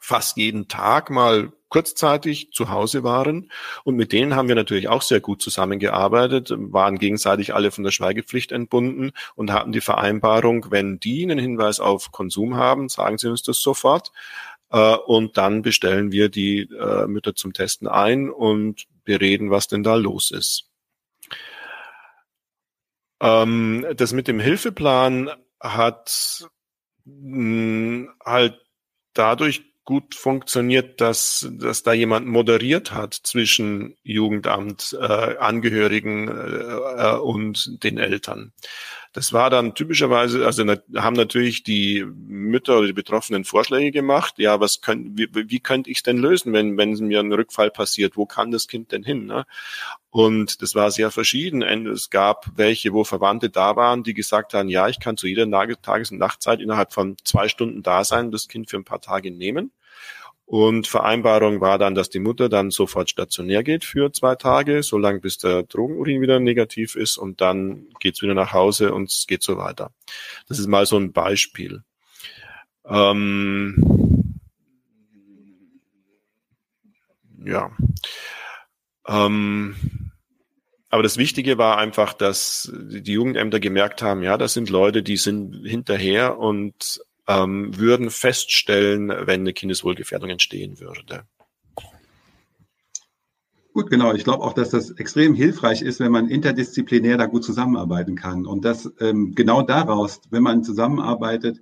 fast 0.07 0.37
jeden 0.37 0.69
Tag 0.69 1.09
mal 1.09 1.51
kurzzeitig 1.67 2.51
zu 2.53 2.69
Hause 2.69 3.03
waren. 3.03 3.51
Und 3.83 3.97
mit 3.97 4.13
denen 4.13 4.37
haben 4.37 4.47
wir 4.47 4.55
natürlich 4.55 4.87
auch 4.87 5.01
sehr 5.01 5.19
gut 5.19 5.41
zusammengearbeitet, 5.41 6.53
waren 6.55 6.97
gegenseitig 6.97 7.53
alle 7.53 7.71
von 7.71 7.83
der 7.83 7.91
Schweigepflicht 7.91 8.53
entbunden 8.53 9.11
und 9.35 9.51
hatten 9.51 9.73
die 9.73 9.81
Vereinbarung, 9.81 10.67
wenn 10.69 10.97
die 10.97 11.23
einen 11.23 11.39
Hinweis 11.39 11.81
auf 11.81 12.13
Konsum 12.13 12.55
haben, 12.55 12.87
sagen 12.87 13.17
sie 13.17 13.29
uns 13.29 13.43
das 13.43 13.59
sofort. 13.59 14.13
Äh, 14.71 14.95
und 14.95 15.35
dann 15.35 15.61
bestellen 15.61 16.13
wir 16.13 16.29
die 16.29 16.61
äh, 16.61 17.05
Mütter 17.05 17.35
zum 17.35 17.51
Testen 17.51 17.89
ein 17.89 18.29
und 18.29 18.85
bereden, 19.03 19.51
was 19.51 19.67
denn 19.67 19.83
da 19.83 19.95
los 19.95 20.31
ist. 20.31 20.69
Ähm, 23.19 23.85
das 23.97 24.13
mit 24.13 24.29
dem 24.29 24.39
Hilfeplan 24.39 25.31
hat 25.59 26.47
mh, 27.03 28.07
halt 28.23 28.61
dadurch 29.13 29.66
gut 29.87 30.15
funktioniert, 30.15 30.99
dass, 30.99 31.47
dass 31.49 31.81
da 31.81 31.93
jemand 31.93 32.27
moderiert 32.27 32.91
hat 32.91 33.13
zwischen 33.13 33.95
Jugendamt, 34.03 34.97
äh, 34.99 35.37
Angehörigen 35.37 36.27
äh, 36.27 37.13
äh 37.13 37.17
und 37.17 37.81
den 37.83 37.97
Eltern. 37.97 38.51
Das 39.17 39.33
war 39.33 39.49
dann 39.49 39.73
typischerweise, 39.73 40.45
also 40.45 40.63
haben 40.95 41.15
natürlich 41.15 41.63
die 41.63 42.05
Mütter 42.05 42.77
oder 42.77 42.85
die 42.85 42.93
Betroffenen 42.93 43.45
Vorschläge 43.45 43.89
gemacht. 43.89 44.35
Ja, 44.37 44.59
was 44.59 44.81
können, 44.81 45.17
wie, 45.17 45.27
wie 45.33 45.59
könnte 45.59 45.89
ich 45.89 45.97
es 45.97 46.03
denn 46.03 46.19
lösen, 46.19 46.53
wenn, 46.53 46.77
wenn 46.77 46.91
mir 46.91 47.21
ein 47.21 47.33
Rückfall 47.33 47.71
passiert? 47.71 48.15
Wo 48.15 48.27
kann 48.27 48.51
das 48.51 48.67
Kind 48.67 48.91
denn 48.91 49.01
hin? 49.01 49.25
Ne? 49.25 49.47
Und 50.11 50.61
das 50.61 50.75
war 50.75 50.91
sehr 50.91 51.09
verschieden. 51.09 51.63
Es 51.63 52.11
gab 52.11 52.45
welche, 52.57 52.93
wo 52.93 53.03
Verwandte 53.03 53.49
da 53.49 53.75
waren, 53.75 54.03
die 54.03 54.13
gesagt 54.13 54.53
haben, 54.53 54.69
ja, 54.69 54.87
ich 54.87 54.99
kann 54.99 55.17
zu 55.17 55.25
jeder 55.25 55.47
Tages- 55.81 56.11
und 56.11 56.19
Nachtzeit 56.19 56.61
innerhalb 56.61 56.93
von 56.93 57.17
zwei 57.23 57.47
Stunden 57.47 57.81
da 57.81 58.03
sein, 58.03 58.29
das 58.29 58.47
Kind 58.47 58.69
für 58.69 58.77
ein 58.77 58.85
paar 58.85 59.01
Tage 59.01 59.31
nehmen. 59.31 59.71
Und 60.47 60.87
Vereinbarung 60.87 61.59
war 61.59 61.77
dann, 61.77 61.93
dass 61.93 62.09
die 62.09 62.19
Mutter 62.21 62.47
dann 62.47 62.71
sofort 62.71 63.09
stationär 63.09 63.63
geht 63.63 63.83
für 63.83 64.13
zwei 64.13 64.35
Tage, 64.35 64.81
solange 64.81 65.19
bis 65.19 65.37
der 65.37 65.63
Drogenurin 65.63 66.21
wieder 66.21 66.39
negativ 66.39 66.95
ist 66.95 67.17
und 67.17 67.41
dann 67.41 67.87
geht's 67.99 68.21
wieder 68.21 68.33
nach 68.33 68.53
Hause 68.53 68.93
und 68.93 69.11
es 69.11 69.27
geht 69.27 69.43
so 69.43 69.57
weiter. 69.57 69.91
Das 70.47 70.57
ist 70.57 70.67
mal 70.67 70.85
so 70.85 70.95
ein 70.95 71.11
Beispiel. 71.11 71.83
Ähm, 72.85 74.39
ja. 77.43 77.69
Ähm, 79.05 79.75
aber 80.87 81.03
das 81.03 81.17
Wichtige 81.17 81.57
war 81.57 81.77
einfach, 81.77 82.13
dass 82.13 82.71
die 82.73 83.11
Jugendämter 83.11 83.59
gemerkt 83.59 84.01
haben, 84.01 84.23
ja, 84.23 84.37
das 84.37 84.53
sind 84.53 84.69
Leute, 84.69 85.03
die 85.03 85.17
sind 85.17 85.67
hinterher 85.67 86.37
und 86.39 87.01
ähm, 87.27 87.77
würden 87.77 88.09
feststellen, 88.09 89.09
wenn 89.09 89.41
eine 89.41 89.53
Kindeswohlgefährdung 89.53 90.29
entstehen 90.29 90.79
würde. 90.79 91.25
Gut, 93.73 93.91
genau. 93.91 94.11
Ich 94.13 94.23
glaube 94.23 94.43
auch, 94.43 94.53
dass 94.53 94.71
das 94.71 94.89
extrem 94.91 95.35
hilfreich 95.35 95.83
ist, 95.83 95.99
wenn 95.99 96.11
man 96.11 96.29
interdisziplinär 96.29 97.17
da 97.17 97.27
gut 97.27 97.43
zusammenarbeiten 97.43 98.15
kann. 98.15 98.47
Und 98.47 98.65
dass 98.65 98.91
ähm, 98.99 99.35
genau 99.35 99.61
daraus, 99.61 100.19
wenn 100.31 100.41
man 100.41 100.63
zusammenarbeitet, 100.63 101.61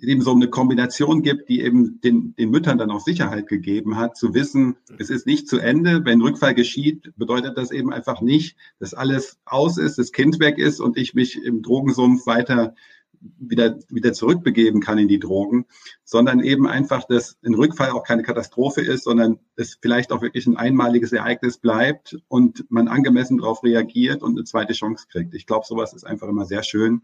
eben 0.00 0.20
so 0.20 0.32
eine 0.32 0.48
Kombination 0.48 1.22
gibt, 1.22 1.48
die 1.48 1.62
eben 1.62 2.00
den, 2.02 2.34
den 2.36 2.50
Müttern 2.50 2.78
dann 2.78 2.90
auch 2.90 3.00
Sicherheit 3.00 3.46
gegeben 3.46 3.96
hat, 3.96 4.16
zu 4.16 4.34
wissen, 4.34 4.76
es 4.98 5.08
ist 5.08 5.26
nicht 5.26 5.48
zu 5.48 5.58
Ende. 5.58 6.04
Wenn 6.04 6.20
Rückfall 6.20 6.54
geschieht, 6.54 7.12
bedeutet 7.16 7.56
das 7.56 7.70
eben 7.70 7.92
einfach 7.92 8.20
nicht, 8.20 8.56
dass 8.78 8.92
alles 8.92 9.38
aus 9.44 9.78
ist, 9.78 9.98
das 9.98 10.12
Kind 10.12 10.40
weg 10.40 10.58
ist 10.58 10.80
und 10.80 10.98
ich 10.98 11.14
mich 11.14 11.42
im 11.42 11.62
Drogensumpf 11.62 12.26
weiter 12.26 12.74
wieder, 13.20 13.78
wieder 13.88 14.12
zurückbegeben 14.12 14.80
kann 14.80 14.98
in 14.98 15.08
die 15.08 15.18
Drogen, 15.18 15.66
sondern 16.04 16.40
eben 16.40 16.66
einfach, 16.66 17.04
dass 17.04 17.38
ein 17.44 17.54
Rückfall 17.54 17.90
auch 17.90 18.04
keine 18.04 18.22
Katastrophe 18.22 18.80
ist, 18.80 19.04
sondern 19.04 19.38
es 19.56 19.78
vielleicht 19.80 20.12
auch 20.12 20.22
wirklich 20.22 20.46
ein 20.46 20.56
einmaliges 20.56 21.12
Ereignis 21.12 21.58
bleibt 21.58 22.16
und 22.28 22.64
man 22.70 22.88
angemessen 22.88 23.38
darauf 23.38 23.62
reagiert 23.62 24.22
und 24.22 24.36
eine 24.36 24.44
zweite 24.44 24.72
Chance 24.72 25.06
kriegt. 25.10 25.34
Ich 25.34 25.46
glaube, 25.46 25.66
sowas 25.66 25.92
ist 25.92 26.04
einfach 26.04 26.28
immer 26.28 26.44
sehr 26.44 26.62
schön 26.62 27.02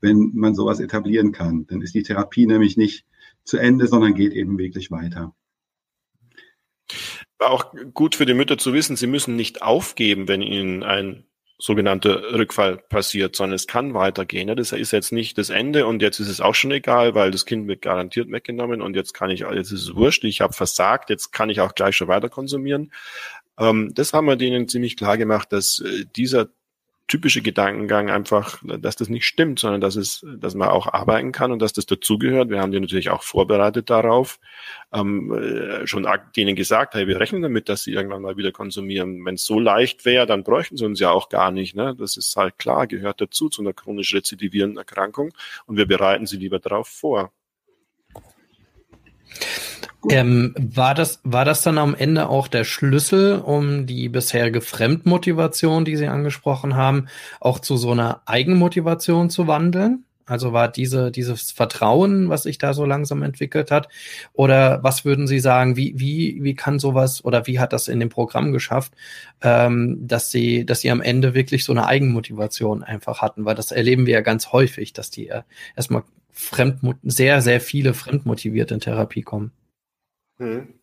wenn 0.00 0.32
man 0.34 0.54
sowas 0.54 0.80
etablieren 0.80 1.32
kann. 1.32 1.66
Dann 1.66 1.82
ist 1.82 1.94
die 1.94 2.02
Therapie 2.02 2.46
nämlich 2.46 2.76
nicht 2.76 3.04
zu 3.44 3.58
Ende, 3.58 3.86
sondern 3.86 4.14
geht 4.14 4.32
eben 4.32 4.58
wirklich 4.58 4.90
weiter. 4.90 5.34
War 7.38 7.50
auch 7.50 7.74
gut 7.92 8.14
für 8.14 8.26
die 8.26 8.34
Mütter 8.34 8.58
zu 8.58 8.72
wissen, 8.72 8.96
sie 8.96 9.06
müssen 9.06 9.36
nicht 9.36 9.62
aufgeben, 9.62 10.28
wenn 10.28 10.42
ihnen 10.42 10.82
ein 10.82 11.24
sogenannter 11.58 12.34
Rückfall 12.34 12.76
passiert, 12.76 13.34
sondern 13.34 13.54
es 13.54 13.66
kann 13.66 13.94
weitergehen. 13.94 14.54
Das 14.54 14.72
ist 14.72 14.90
jetzt 14.90 15.12
nicht 15.12 15.38
das 15.38 15.50
Ende 15.50 15.86
und 15.86 16.02
jetzt 16.02 16.20
ist 16.20 16.28
es 16.28 16.40
auch 16.40 16.54
schon 16.54 16.70
egal, 16.70 17.14
weil 17.14 17.30
das 17.30 17.46
Kind 17.46 17.66
wird 17.66 17.82
garantiert 17.82 18.30
weggenommen 18.30 18.82
und 18.82 18.94
jetzt 18.94 19.14
kann 19.14 19.30
ich, 19.30 19.40
jetzt 19.40 19.72
ist 19.72 19.82
es 19.82 19.94
wurscht, 19.94 20.24
ich 20.24 20.40
habe 20.40 20.52
versagt, 20.52 21.08
jetzt 21.08 21.32
kann 21.32 21.48
ich 21.48 21.60
auch 21.60 21.74
gleich 21.74 21.96
schon 21.96 22.08
weiter 22.08 22.28
konsumieren. 22.28 22.92
Ähm, 23.58 23.92
das 23.94 24.12
haben 24.12 24.26
wir 24.26 24.36
denen 24.36 24.68
ziemlich 24.68 24.96
klar 24.96 25.16
gemacht, 25.16 25.52
dass 25.52 25.80
äh, 25.80 26.04
dieser 26.16 26.48
typische 27.08 27.40
Gedankengang 27.40 28.10
einfach, 28.10 28.62
dass 28.64 28.96
das 28.96 29.08
nicht 29.08 29.26
stimmt, 29.26 29.60
sondern 29.60 29.80
dass 29.80 29.96
es, 29.96 30.26
dass 30.38 30.54
man 30.54 30.68
auch 30.68 30.92
arbeiten 30.92 31.30
kann 31.32 31.52
und 31.52 31.60
dass 31.60 31.72
das 31.72 31.86
dazugehört. 31.86 32.50
Wir 32.50 32.60
haben 32.60 32.72
die 32.72 32.80
natürlich 32.80 33.10
auch 33.10 33.22
vorbereitet 33.22 33.90
darauf, 33.90 34.40
ähm, 34.92 35.32
äh, 35.32 35.86
schon 35.86 36.06
denen 36.36 36.56
gesagt, 36.56 36.94
hey, 36.94 37.06
wir 37.06 37.20
rechnen 37.20 37.42
damit, 37.42 37.68
dass 37.68 37.84
sie 37.84 37.92
irgendwann 37.92 38.22
mal 38.22 38.36
wieder 38.36 38.50
konsumieren. 38.50 39.24
Wenn 39.24 39.36
es 39.36 39.44
so 39.44 39.60
leicht 39.60 40.04
wäre, 40.04 40.26
dann 40.26 40.42
bräuchten 40.42 40.76
sie 40.76 40.84
uns 40.84 40.98
ja 40.98 41.10
auch 41.10 41.28
gar 41.28 41.52
nicht. 41.52 41.76
Ne? 41.76 41.94
Das 41.96 42.16
ist 42.16 42.34
halt 42.36 42.58
klar, 42.58 42.86
gehört 42.86 43.20
dazu 43.20 43.48
zu 43.48 43.62
einer 43.62 43.72
chronisch 43.72 44.14
rezidivierenden 44.14 44.78
Erkrankung 44.78 45.32
und 45.66 45.76
wir 45.76 45.86
bereiten 45.86 46.26
sie 46.26 46.38
lieber 46.38 46.58
darauf 46.58 46.88
vor. 46.88 47.32
Ähm, 50.10 50.54
war, 50.58 50.94
das, 50.94 51.20
war 51.24 51.44
das 51.44 51.62
dann 51.62 51.78
am 51.78 51.94
Ende 51.94 52.28
auch 52.28 52.48
der 52.48 52.64
Schlüssel, 52.64 53.38
um 53.38 53.86
die 53.86 54.08
bisherige 54.08 54.60
Fremdmotivation, 54.60 55.84
die 55.84 55.96
Sie 55.96 56.06
angesprochen 56.06 56.76
haben, 56.76 57.06
auch 57.40 57.58
zu 57.58 57.76
so 57.76 57.92
einer 57.92 58.22
Eigenmotivation 58.26 59.30
zu 59.30 59.46
wandeln? 59.46 60.04
Also 60.28 60.52
war 60.52 60.68
diese, 60.68 61.12
dieses 61.12 61.52
Vertrauen, 61.52 62.28
was 62.28 62.42
sich 62.42 62.58
da 62.58 62.74
so 62.74 62.84
langsam 62.84 63.22
entwickelt 63.22 63.70
hat? 63.70 63.88
Oder 64.32 64.82
was 64.82 65.04
würden 65.04 65.28
Sie 65.28 65.38
sagen, 65.38 65.76
wie, 65.76 65.94
wie, 65.98 66.42
wie 66.42 66.54
kann 66.54 66.80
sowas 66.80 67.24
oder 67.24 67.46
wie 67.46 67.60
hat 67.60 67.72
das 67.72 67.86
in 67.86 68.00
dem 68.00 68.08
Programm 68.08 68.52
geschafft, 68.52 68.92
ähm, 69.40 69.98
dass 70.00 70.30
Sie, 70.32 70.66
dass 70.66 70.80
Sie 70.80 70.90
am 70.90 71.00
Ende 71.00 71.34
wirklich 71.34 71.64
so 71.64 71.72
eine 71.72 71.86
Eigenmotivation 71.86 72.82
einfach 72.82 73.22
hatten? 73.22 73.44
Weil 73.44 73.54
das 73.54 73.70
erleben 73.70 74.06
wir 74.06 74.14
ja 74.14 74.20
ganz 74.20 74.50
häufig, 74.52 74.92
dass 74.92 75.10
die 75.10 75.30
erstmal 75.76 76.02
fremd, 76.32 76.80
sehr, 77.04 77.40
sehr 77.40 77.60
viele 77.60 77.94
fremdmotiviert 77.94 78.72
in 78.72 78.80
Therapie 78.80 79.22
kommen. 79.22 79.52
Hm. 80.38 80.80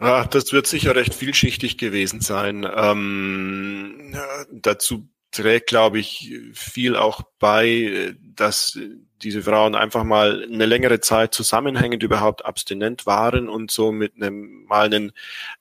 Ja, 0.00 0.24
das 0.24 0.52
wird 0.52 0.66
sicher 0.66 0.94
recht 0.94 1.14
vielschichtig 1.14 1.78
gewesen 1.78 2.20
sein. 2.20 2.68
Ähm, 2.70 4.14
dazu 4.50 5.08
trägt, 5.30 5.68
glaube 5.68 5.98
ich, 5.98 6.32
viel 6.52 6.96
auch 6.96 7.22
bei, 7.38 8.14
dass 8.20 8.78
diese 9.22 9.42
Frauen 9.42 9.74
einfach 9.74 10.04
mal 10.04 10.44
eine 10.44 10.66
längere 10.66 11.00
Zeit 11.00 11.32
zusammenhängend 11.32 12.02
überhaupt 12.02 12.44
abstinent 12.44 13.06
waren 13.06 13.48
und 13.48 13.70
so 13.70 13.92
mit 13.92 14.14
einem 14.16 14.64
mal 14.64 14.86
einen, 14.86 15.12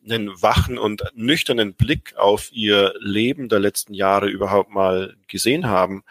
einen 0.03 0.41
wachen 0.41 0.77
und 0.77 1.03
nüchternen 1.13 1.73
Blick 1.73 2.15
auf 2.17 2.51
ihr 2.51 2.93
Leben 2.99 3.47
der 3.47 3.59
letzten 3.59 3.93
Jahre 3.93 4.27
überhaupt 4.27 4.71
mal 4.71 5.15
gesehen 5.27 5.67
haben. 5.67 6.03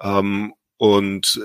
Ähm, 0.00 0.54
und 0.78 1.38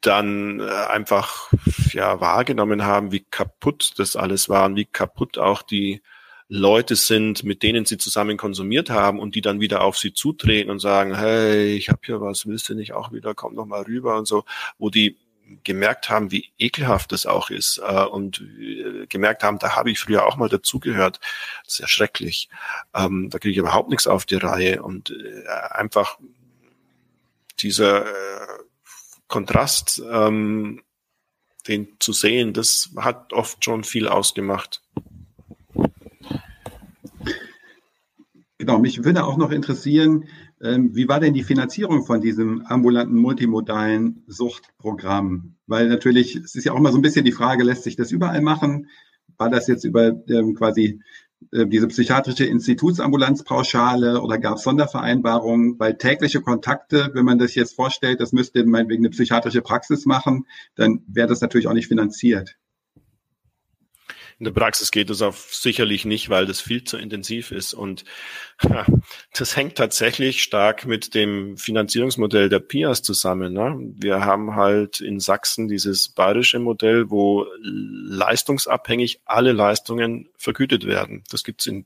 dann 0.00 0.60
äh, 0.60 0.64
einfach 0.64 1.52
ja 1.92 2.20
wahrgenommen 2.20 2.84
haben, 2.84 3.12
wie 3.12 3.24
kaputt 3.30 3.92
das 3.96 4.16
alles 4.16 4.48
war 4.48 4.66
und 4.66 4.76
wie 4.76 4.86
kaputt 4.86 5.38
auch 5.38 5.62
die 5.62 6.02
Leute 6.48 6.96
sind, 6.96 7.44
mit 7.44 7.62
denen 7.62 7.84
sie 7.84 7.96
zusammen 7.96 8.36
konsumiert 8.36 8.90
haben 8.90 9.20
und 9.20 9.36
die 9.36 9.40
dann 9.40 9.60
wieder 9.60 9.82
auf 9.82 9.96
sie 9.96 10.12
zutreten 10.12 10.70
und 10.70 10.80
sagen, 10.80 11.14
hey, 11.14 11.76
ich 11.76 11.88
habe 11.88 12.00
hier 12.04 12.20
was, 12.20 12.46
willst 12.46 12.68
du 12.68 12.74
nicht 12.74 12.92
auch 12.92 13.12
wieder, 13.12 13.34
komm 13.34 13.54
doch 13.54 13.66
mal 13.66 13.82
rüber 13.82 14.18
und 14.18 14.26
so, 14.26 14.44
wo 14.76 14.90
die 14.90 15.16
gemerkt 15.64 16.10
haben, 16.10 16.30
wie 16.30 16.50
ekelhaft 16.58 17.12
das 17.12 17.26
auch 17.26 17.50
ist 17.50 17.78
äh, 17.78 18.04
und 18.04 18.40
äh, 18.40 19.06
gemerkt 19.06 19.42
haben, 19.42 19.58
da 19.58 19.76
habe 19.76 19.90
ich 19.90 20.00
früher 20.00 20.26
auch 20.26 20.36
mal 20.36 20.48
dazugehört. 20.48 21.20
Das 21.64 21.74
ist 21.74 21.78
ja 21.80 21.88
schrecklich. 21.88 22.48
Ähm, 22.94 23.30
da 23.30 23.38
kriege 23.38 23.52
ich 23.52 23.58
überhaupt 23.58 23.90
nichts 23.90 24.06
auf 24.06 24.26
die 24.26 24.36
Reihe 24.36 24.82
und 24.82 25.10
äh, 25.10 25.48
einfach 25.70 26.18
dieser 27.60 28.06
äh, 28.06 28.59
Kontrast, 29.30 30.02
ähm, 30.10 30.82
den 31.66 31.88
zu 32.00 32.12
sehen, 32.12 32.52
das 32.52 32.90
hat 32.96 33.32
oft 33.32 33.64
schon 33.64 33.84
viel 33.84 34.08
ausgemacht. 34.08 34.82
Genau, 38.58 38.78
mich 38.78 39.04
würde 39.04 39.24
auch 39.24 39.38
noch 39.38 39.52
interessieren, 39.52 40.26
ähm, 40.60 40.94
wie 40.94 41.08
war 41.08 41.20
denn 41.20 41.32
die 41.32 41.44
Finanzierung 41.44 42.04
von 42.04 42.20
diesem 42.20 42.66
ambulanten 42.66 43.16
multimodalen 43.16 44.22
Suchtprogramm? 44.26 45.54
Weil 45.66 45.88
natürlich, 45.88 46.36
es 46.36 46.54
ist 46.54 46.64
ja 46.64 46.72
auch 46.72 46.80
mal 46.80 46.92
so 46.92 46.98
ein 46.98 47.02
bisschen 47.02 47.24
die 47.24 47.32
Frage, 47.32 47.64
lässt 47.64 47.84
sich 47.84 47.96
das 47.96 48.12
überall 48.12 48.42
machen? 48.42 48.88
War 49.38 49.48
das 49.48 49.66
jetzt 49.68 49.84
über 49.84 50.12
ähm, 50.28 50.54
quasi 50.54 51.00
diese 51.52 51.88
psychiatrische 51.88 52.44
Institutsambulanzpauschale 52.44 54.20
oder 54.20 54.38
gab 54.38 54.56
es 54.56 54.62
Sondervereinbarungen, 54.62 55.78
weil 55.78 55.96
tägliche 55.96 56.40
Kontakte, 56.40 57.10
wenn 57.14 57.24
man 57.24 57.38
das 57.38 57.54
jetzt 57.54 57.74
vorstellt, 57.74 58.20
das 58.20 58.32
müsste 58.32 58.64
meinetwegen 58.64 59.02
eine 59.02 59.10
psychiatrische 59.10 59.62
Praxis 59.62 60.06
machen, 60.06 60.46
dann 60.74 61.02
wäre 61.06 61.28
das 61.28 61.40
natürlich 61.40 61.66
auch 61.66 61.72
nicht 61.72 61.88
finanziert. 61.88 62.56
In 64.40 64.44
der 64.44 64.52
Praxis 64.52 64.90
geht 64.90 65.10
das 65.10 65.20
auch 65.20 65.34
sicherlich 65.34 66.06
nicht, 66.06 66.30
weil 66.30 66.46
das 66.46 66.62
viel 66.62 66.82
zu 66.82 66.96
intensiv 66.96 67.50
ist. 67.52 67.74
Und 67.74 68.06
ja, 68.62 68.86
das 69.34 69.54
hängt 69.54 69.76
tatsächlich 69.76 70.42
stark 70.42 70.86
mit 70.86 71.14
dem 71.14 71.58
Finanzierungsmodell 71.58 72.48
der 72.48 72.60
PIAS 72.60 73.02
zusammen. 73.02 73.52
Ne? 73.52 73.76
Wir 73.98 74.24
haben 74.24 74.56
halt 74.56 75.02
in 75.02 75.20
Sachsen 75.20 75.68
dieses 75.68 76.08
bayerische 76.08 76.58
Modell, 76.58 77.10
wo 77.10 77.46
leistungsabhängig 77.60 79.20
alle 79.26 79.52
Leistungen 79.52 80.30
vergütet 80.38 80.86
werden. 80.86 81.22
Das 81.30 81.44
gibt's 81.44 81.66
in 81.66 81.84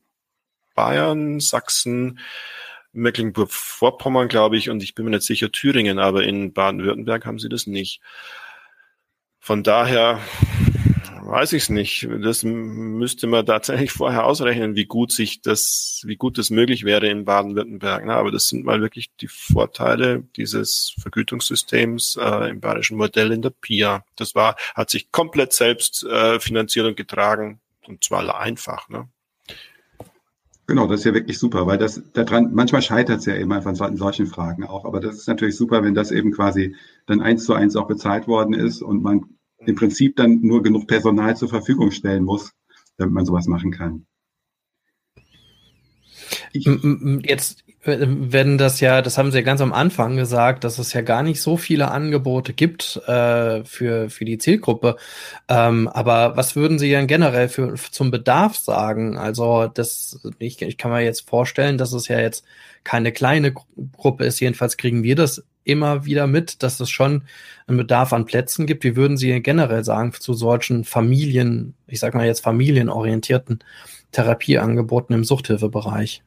Bayern, 0.76 1.40
Sachsen, 1.40 2.20
Mecklenburg-Vorpommern, 2.92 4.28
glaube 4.28 4.56
ich, 4.56 4.70
und 4.70 4.80
ich 4.84 4.94
bin 4.94 5.06
mir 5.06 5.10
nicht 5.10 5.22
sicher 5.22 5.50
Thüringen, 5.50 5.98
aber 5.98 6.22
in 6.22 6.52
Baden-Württemberg 6.52 7.26
haben 7.26 7.40
sie 7.40 7.48
das 7.48 7.66
nicht. 7.66 8.00
Von 9.40 9.64
daher 9.64 10.20
weiß 11.24 11.54
ich 11.54 11.64
es 11.64 11.70
nicht. 11.70 12.08
Das 12.22 12.42
müsste 12.44 13.26
man 13.26 13.46
tatsächlich 13.46 13.92
vorher 13.92 14.24
ausrechnen, 14.24 14.74
wie 14.76 14.84
gut 14.84 15.12
sich 15.12 15.40
das, 15.40 16.02
wie 16.04 16.16
gut 16.16 16.38
das 16.38 16.50
möglich 16.50 16.84
wäre 16.84 17.08
in 17.08 17.24
Baden-Württemberg. 17.24 18.06
Aber 18.08 18.30
das 18.30 18.48
sind 18.48 18.64
mal 18.64 18.80
wirklich 18.80 19.14
die 19.16 19.28
Vorteile 19.28 20.24
dieses 20.36 20.94
Vergütungssystems 21.00 22.18
äh, 22.20 22.50
im 22.50 22.60
bayerischen 22.60 22.96
Modell 22.96 23.32
in 23.32 23.42
der 23.42 23.50
PIA. 23.50 24.04
Das 24.16 24.34
war, 24.34 24.56
hat 24.74 24.90
sich 24.90 25.10
komplett 25.10 25.52
selbst 25.52 26.04
äh, 26.04 26.38
finanziert 26.40 26.86
und 26.86 26.96
getragen 26.96 27.60
und 27.86 28.04
zwar 28.04 28.38
einfach. 28.38 28.88
Ne? 28.88 29.08
Genau, 30.66 30.86
das 30.86 31.00
ist 31.00 31.06
ja 31.06 31.14
wirklich 31.14 31.38
super, 31.38 31.66
weil 31.66 31.76
das 31.76 32.02
daran, 32.14 32.54
manchmal 32.54 32.80
scheitert 32.80 33.18
es 33.18 33.26
ja 33.26 33.36
eben 33.36 33.52
einfach 33.52 33.78
an 33.78 33.96
solchen 33.96 34.26
Fragen 34.26 34.64
auch. 34.64 34.86
Aber 34.86 35.00
das 35.00 35.16
ist 35.16 35.28
natürlich 35.28 35.56
super, 35.56 35.82
wenn 35.82 35.94
das 35.94 36.10
eben 36.10 36.32
quasi 36.32 36.74
dann 37.06 37.20
eins 37.20 37.44
zu 37.44 37.52
eins 37.52 37.76
auch 37.76 37.86
bezahlt 37.86 38.26
worden 38.26 38.54
ist 38.54 38.80
und 38.80 39.02
man 39.02 39.24
im 39.66 39.74
Prinzip 39.74 40.16
dann 40.16 40.40
nur 40.40 40.62
genug 40.62 40.86
Personal 40.86 41.36
zur 41.36 41.48
Verfügung 41.48 41.90
stellen 41.90 42.24
muss, 42.24 42.52
damit 42.96 43.14
man 43.14 43.26
sowas 43.26 43.46
machen 43.46 43.70
kann. 43.70 44.06
Ich, 46.52 46.68
jetzt 47.22 47.64
wenn 47.84 48.56
das 48.56 48.80
ja, 48.80 49.02
das 49.02 49.18
haben 49.18 49.30
Sie 49.30 49.38
ja 49.38 49.44
ganz 49.44 49.60
am 49.60 49.72
Anfang 49.72 50.16
gesagt, 50.16 50.64
dass 50.64 50.78
es 50.78 50.92
ja 50.92 51.02
gar 51.02 51.22
nicht 51.22 51.40
so 51.42 51.56
viele 51.56 51.90
Angebote 51.90 52.54
gibt 52.54 52.96
äh, 53.06 53.62
für, 53.64 54.08
für 54.08 54.24
die 54.24 54.38
Zielgruppe. 54.38 54.96
Ähm, 55.48 55.88
aber 55.88 56.36
was 56.36 56.56
würden 56.56 56.78
Sie 56.78 56.90
denn 56.90 57.06
generell 57.06 57.48
für, 57.48 57.74
zum 57.74 58.10
Bedarf 58.10 58.56
sagen? 58.56 59.18
Also 59.18 59.66
das, 59.66 60.20
ich, 60.38 60.62
ich 60.62 60.78
kann 60.78 60.90
mir 60.90 61.02
jetzt 61.02 61.28
vorstellen, 61.28 61.76
dass 61.76 61.92
es 61.92 62.08
ja 62.08 62.18
jetzt 62.18 62.44
keine 62.84 63.12
kleine 63.12 63.52
Gruppe 63.52 64.24
ist. 64.24 64.40
Jedenfalls 64.40 64.76
kriegen 64.76 65.02
wir 65.02 65.16
das 65.16 65.44
immer 65.64 66.04
wieder 66.04 66.26
mit, 66.26 66.62
dass 66.62 66.80
es 66.80 66.90
schon 66.90 67.22
einen 67.66 67.78
Bedarf 67.78 68.12
an 68.12 68.26
Plätzen 68.26 68.66
gibt. 68.66 68.84
Wie 68.84 68.96
würden 68.96 69.16
Sie 69.16 69.40
generell 69.40 69.84
sagen 69.84 70.12
zu 70.12 70.34
solchen 70.34 70.84
Familien, 70.84 71.74
ich 71.86 72.00
sag 72.00 72.14
mal 72.14 72.26
jetzt 72.26 72.40
familienorientierten 72.40 73.60
Therapieangeboten 74.12 75.14
im 75.14 75.24
Suchthilfebereich? 75.24 76.22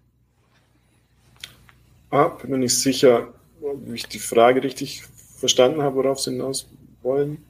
Ah, 2.09 2.29
bin 2.29 2.51
mir 2.51 2.57
nicht 2.57 2.77
sicher, 2.77 3.33
ob 3.61 3.93
ich 3.93 4.07
die 4.07 4.19
Frage 4.19 4.63
richtig 4.63 5.03
verstanden 5.37 5.81
habe, 5.81 5.97
worauf 5.97 6.19
Sie 6.19 6.31
hinaus 6.31 6.67
wollen. 7.01 7.43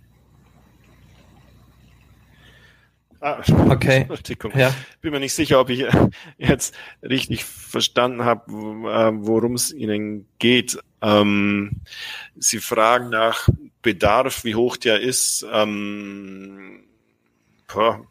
Ah, 3.27 3.41
okay. 3.69 4.07
Ja. 4.55 4.73
Bin 5.01 5.11
mir 5.11 5.19
nicht 5.19 5.33
sicher, 5.33 5.59
ob 5.59 5.69
ich 5.69 5.85
jetzt 6.37 6.73
richtig 7.03 7.43
verstanden 7.43 8.23
habe, 8.23 8.43
worum 8.47 9.55
es 9.55 9.73
Ihnen 9.73 10.27
geht. 10.39 10.77
Ähm, 11.01 11.81
Sie 12.37 12.59
fragen 12.59 13.09
nach 13.09 13.49
Bedarf, 13.81 14.45
wie 14.45 14.55
hoch 14.55 14.77
der 14.77 15.01
ist. 15.01 15.45
Ähm, 15.51 16.85
boah, 17.67 18.05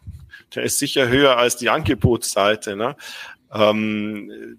der 0.54 0.64
ist 0.64 0.78
sicher 0.78 1.08
höher 1.08 1.38
als 1.38 1.56
die 1.56 1.70
Angebotsseite. 1.70 2.76
Ne? 2.76 2.94
Ähm, 3.50 4.58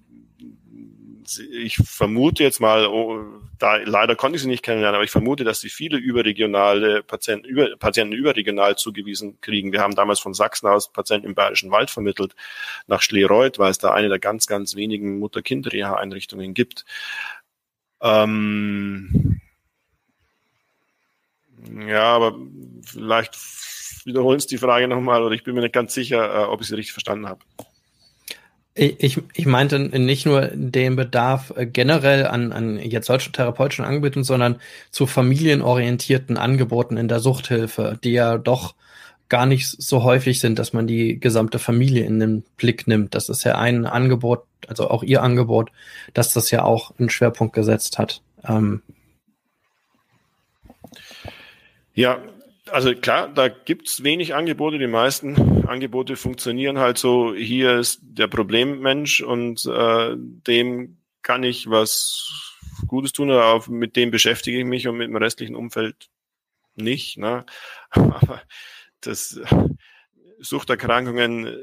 ich 1.51 1.75
vermute 1.75 2.43
jetzt 2.43 2.59
mal, 2.59 2.87
oh, 2.87 3.23
da 3.59 3.77
leider 3.77 4.15
konnte 4.15 4.37
ich 4.37 4.41
sie 4.41 4.47
nicht 4.47 4.63
kennenlernen, 4.63 4.95
aber 4.95 5.03
ich 5.03 5.11
vermute, 5.11 5.43
dass 5.43 5.59
sie 5.59 5.69
viele 5.69 5.97
überregionale 5.97 7.03
Patienten, 7.03 7.45
über, 7.45 7.75
Patienten 7.77 8.13
überregional 8.13 8.77
zugewiesen 8.77 9.39
kriegen. 9.41 9.71
Wir 9.71 9.81
haben 9.81 9.95
damals 9.95 10.19
von 10.19 10.33
Sachsen 10.33 10.67
aus 10.67 10.91
Patienten 10.91 11.27
im 11.27 11.35
Bayerischen 11.35 11.71
Wald 11.71 11.89
vermittelt 11.89 12.35
nach 12.87 13.01
Schlereuth, 13.01 13.59
weil 13.59 13.71
es 13.71 13.77
da 13.77 13.91
eine 13.91 14.09
der 14.09 14.19
ganz, 14.19 14.47
ganz 14.47 14.75
wenigen 14.75 15.19
Mutter-Kind-Reha-Einrichtungen 15.19 16.53
gibt. 16.53 16.85
Ähm 18.01 19.41
ja, 21.87 22.03
aber 22.03 22.37
vielleicht 22.85 23.37
wiederholen 24.05 24.39
Sie 24.39 24.47
die 24.47 24.57
Frage 24.57 24.87
nochmal 24.87 25.23
oder 25.23 25.35
ich 25.35 25.43
bin 25.43 25.55
mir 25.55 25.61
nicht 25.61 25.73
ganz 25.73 25.93
sicher, 25.93 26.43
äh, 26.43 26.45
ob 26.45 26.61
ich 26.61 26.67
sie 26.67 26.75
richtig 26.75 26.93
verstanden 26.93 27.27
habe. 27.27 27.41
Ich, 28.79 29.19
ich 29.33 29.45
meinte 29.47 29.79
nicht 29.79 30.27
nur 30.27 30.51
den 30.53 30.95
Bedarf 30.95 31.51
äh, 31.55 31.65
generell 31.65 32.27
an, 32.27 32.51
an 32.51 32.77
jetzt 32.77 33.07
solchen 33.07 33.33
therapeutischen 33.33 33.85
Angeboten, 33.85 34.23
sondern 34.23 34.61
zu 34.91 35.07
familienorientierten 35.07 36.37
Angeboten 36.37 36.95
in 36.95 37.07
der 37.07 37.19
Suchthilfe, 37.19 37.97
die 38.03 38.11
ja 38.11 38.37
doch 38.37 38.75
gar 39.29 39.47
nicht 39.47 39.67
so 39.67 40.03
häufig 40.03 40.39
sind, 40.39 40.59
dass 40.59 40.73
man 40.73 40.85
die 40.85 41.19
gesamte 41.19 41.59
Familie 41.59 42.05
in 42.05 42.19
den 42.19 42.43
Blick 42.55 42.87
nimmt. 42.87 43.15
Das 43.15 43.29
ist 43.29 43.43
ja 43.43 43.57
ein 43.57 43.85
Angebot, 43.85 44.43
also 44.67 44.89
auch 44.89 45.03
ihr 45.03 45.23
Angebot, 45.23 45.71
dass 46.13 46.33
das 46.33 46.51
ja 46.51 46.63
auch 46.63 46.91
einen 46.99 47.09
Schwerpunkt 47.09 47.53
gesetzt 47.53 47.97
hat. 47.97 48.21
Ähm 48.47 48.83
ja, 51.93 52.19
also 52.71 52.93
klar, 52.93 53.27
da 53.27 53.47
gibt's 53.47 54.03
wenig 54.03 54.35
Angebote. 54.35 54.77
Die 54.77 54.87
meisten 54.87 55.67
Angebote 55.67 56.15
funktionieren 56.15 56.79
halt 56.79 56.97
so, 56.97 57.33
hier 57.33 57.77
ist 57.77 57.99
der 58.01 58.27
Problemmensch 58.27 59.21
und 59.21 59.65
äh, 59.65 60.15
dem 60.15 60.97
kann 61.21 61.43
ich 61.43 61.69
was 61.69 62.55
Gutes 62.87 63.11
tun, 63.11 63.31
aber 63.31 63.47
auch 63.47 63.67
mit 63.67 63.95
dem 63.95 64.11
beschäftige 64.11 64.59
ich 64.59 64.65
mich 64.65 64.87
und 64.87 64.97
mit 64.97 65.07
dem 65.07 65.15
restlichen 65.15 65.55
Umfeld 65.55 66.09
nicht. 66.75 67.17
Ne? 67.17 67.45
Aber 67.89 68.41
das 69.01 69.39
Suchterkrankungen 70.39 71.55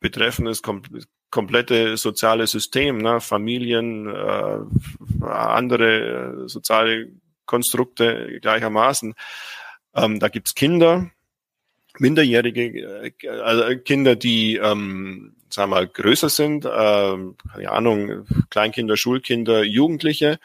betreffen 0.00 0.44
das 0.46 0.62
kom 0.62 0.82
komplette 1.30 1.96
soziale 1.96 2.48
System, 2.48 2.98
ne? 2.98 3.20
Familien, 3.20 4.08
äh, 4.08 4.58
andere 5.24 6.48
soziale 6.48 7.12
Konstrukte 7.46 8.40
gleichermaßen. 8.40 9.14
Ähm, 9.94 10.20
da 10.20 10.28
gibt's 10.28 10.54
Kinder, 10.54 11.10
Minderjährige, 11.98 13.12
äh, 13.22 13.28
also 13.28 13.78
Kinder, 13.78 14.16
die, 14.16 14.56
ähm, 14.56 15.34
sagen 15.48 15.70
wir 15.70 15.76
mal, 15.76 15.88
größer 15.88 16.28
sind, 16.28 16.64
ähm, 16.64 17.36
keine 17.52 17.70
Ahnung, 17.70 18.26
Kleinkinder, 18.50 18.96
Schulkinder, 18.96 19.64
Jugendliche, 19.64 20.38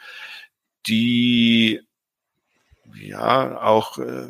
die 0.86 1.80
ja 3.00 3.60
auch 3.62 3.98
äh, 3.98 4.28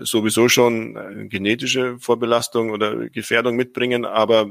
sowieso 0.00 0.48
schon 0.48 0.96
eine 0.96 1.28
genetische 1.28 1.98
Vorbelastung 1.98 2.70
oder 2.70 3.08
Gefährdung 3.10 3.56
mitbringen, 3.56 4.04
aber 4.04 4.50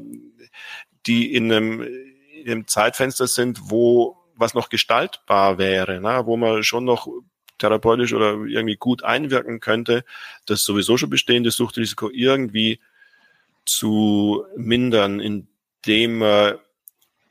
die 1.06 1.34
in 1.34 1.52
einem, 1.52 1.82
in 1.82 2.52
einem 2.52 2.68
Zeitfenster 2.68 3.28
sind, 3.28 3.60
wo 3.64 4.18
was 4.36 4.54
noch 4.54 4.70
gestaltbar 4.70 5.58
wäre, 5.58 6.02
ne? 6.02 6.24
wo 6.26 6.38
man 6.38 6.64
schon 6.64 6.86
noch 6.86 7.08
therapeutisch 7.62 8.14
oder 8.14 8.44
irgendwie 8.46 8.76
gut 8.76 9.04
einwirken 9.04 9.60
könnte, 9.60 10.04
das 10.46 10.64
sowieso 10.64 10.98
schon 10.98 11.10
bestehende 11.10 11.52
Suchtrisiko 11.52 12.10
irgendwie 12.12 12.80
zu 13.66 14.46
mindern, 14.58 15.20
indem 15.20 16.20
man 16.20 16.56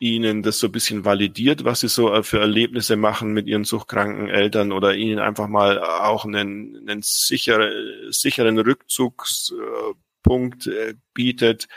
ihnen 0.00 0.42
das 0.42 0.58
so 0.58 0.68
ein 0.68 0.72
bisschen 0.72 1.04
validiert, 1.04 1.64
was 1.64 1.80
sie 1.80 1.88
so 1.88 2.22
für 2.22 2.40
Erlebnisse 2.40 2.96
machen 2.96 3.34
mit 3.34 3.46
ihren 3.46 3.64
suchtkranken 3.64 4.28
Eltern 4.28 4.72
oder 4.72 4.94
ihnen 4.94 5.18
einfach 5.18 5.46
mal 5.46 5.78
auch 5.78 6.24
einen, 6.24 6.88
einen 6.88 7.02
sicher, 7.02 7.70
sicheren 8.08 8.58
Rückzugspunkt 8.58 10.68
äh, 10.68 10.94
bietet, 11.12 11.68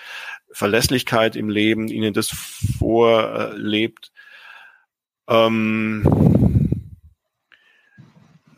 Verlässlichkeit 0.54 1.36
im 1.36 1.50
Leben, 1.50 1.90
ihnen 1.90 2.14
das 2.14 2.30
vorlebt. 2.80 4.14
Ähm, 5.28 6.04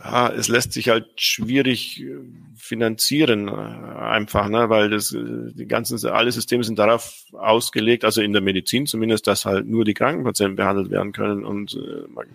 ja, 0.06 0.30
es 0.30 0.50
lässt 0.50 0.72
sich 0.74 0.90
halt 0.90 1.20
schwierig 1.20 2.00
äh, 2.00 2.20
finanzieren, 2.56 3.48
äh, 3.48 3.52
einfach, 3.52 4.48
ne, 4.50 4.70
weil 4.70 4.92
das, 4.92 5.12
äh, 5.12 5.52
die 5.54 5.66
ganzen, 5.66 6.04
alle 6.08 6.32
Systeme 6.32 6.64
sind 6.64 6.78
darauf 6.78 7.24
ausgelegt, 7.34 8.06
also 8.06 8.22
in 8.22 8.32
der 8.32 8.44
Medizin 8.44 8.86
zumindest, 8.86 9.26
dass 9.26 9.46
halt 9.46 9.66
nur 9.66 9.84
die 9.84 9.96
Krankenpatienten 9.96 10.58
behandelt 10.58 10.92
werden 10.92 11.12
können 11.12 11.44
und 11.44 11.78
man 12.14 12.28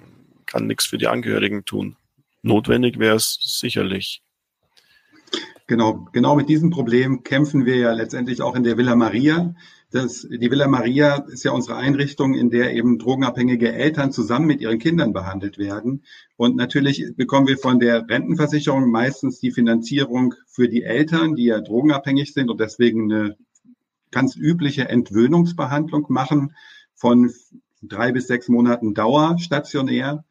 kann 0.47 0.67
nichts 0.67 0.87
für 0.87 0.99
die 0.99 1.07
Angehörigen 1.07 1.65
tun. 1.65 1.97
Notwendig 2.43 2.99
wäre 2.99 3.17
es 3.17 3.39
sicherlich. 3.41 4.21
Genau, 5.69 6.09
genau 6.13 6.35
mit 6.35 6.49
diesem 6.49 6.71
Problem 6.71 7.23
kämpfen 7.23 7.67
wir 7.67 7.77
ja 7.77 7.93
letztendlich 7.93 8.43
auch 8.43 8.57
in 8.57 8.65
der 8.65 8.77
Villa 8.77 8.97
Maria. 8.97 9.55
Das, 9.93 10.23
die 10.31 10.51
Villa 10.51 10.69
Maria 10.69 11.17
ist 11.33 11.43
ja 11.43 11.51
unsere 11.51 11.77
Einrichtung, 11.77 12.35
in 12.35 12.49
der 12.49 12.75
eben 12.75 12.99
drogenabhängige 12.99 13.73
Eltern 13.73 14.13
zusammen 14.13 14.47
mit 14.47 14.61
ihren 14.61 14.79
Kindern 14.79 15.13
behandelt 15.13 15.59
werden. 15.59 16.05
Und 16.37 16.55
natürlich 16.55 17.15
bekommen 17.17 17.49
wir 17.49 17.59
von 17.59 17.81
der 17.81 18.09
Rentenversicherung 18.09 18.89
meistens 18.89 19.41
die 19.41 19.51
Finanzierung 19.51 20.35
für 20.47 20.69
die 20.69 20.85
Eltern, 20.85 21.35
die 21.35 21.47
ja 21.47 21.61
drogenabhängig 21.61 22.33
sind 22.33 22.51
und 22.51 22.61
deswegen 22.61 23.13
eine 23.13 23.37
ganz 24.13 24.37
übliche 24.37 24.89
Entwöhnungsbehandlung 24.89 26.07
machen 26.09 26.55
von 26.95 27.33
drei 27.83 28.13
bis 28.13 28.29
sechs 28.29 28.49
Monaten 28.49 28.95
Dauer 28.95 29.39
stationär. 29.41 30.25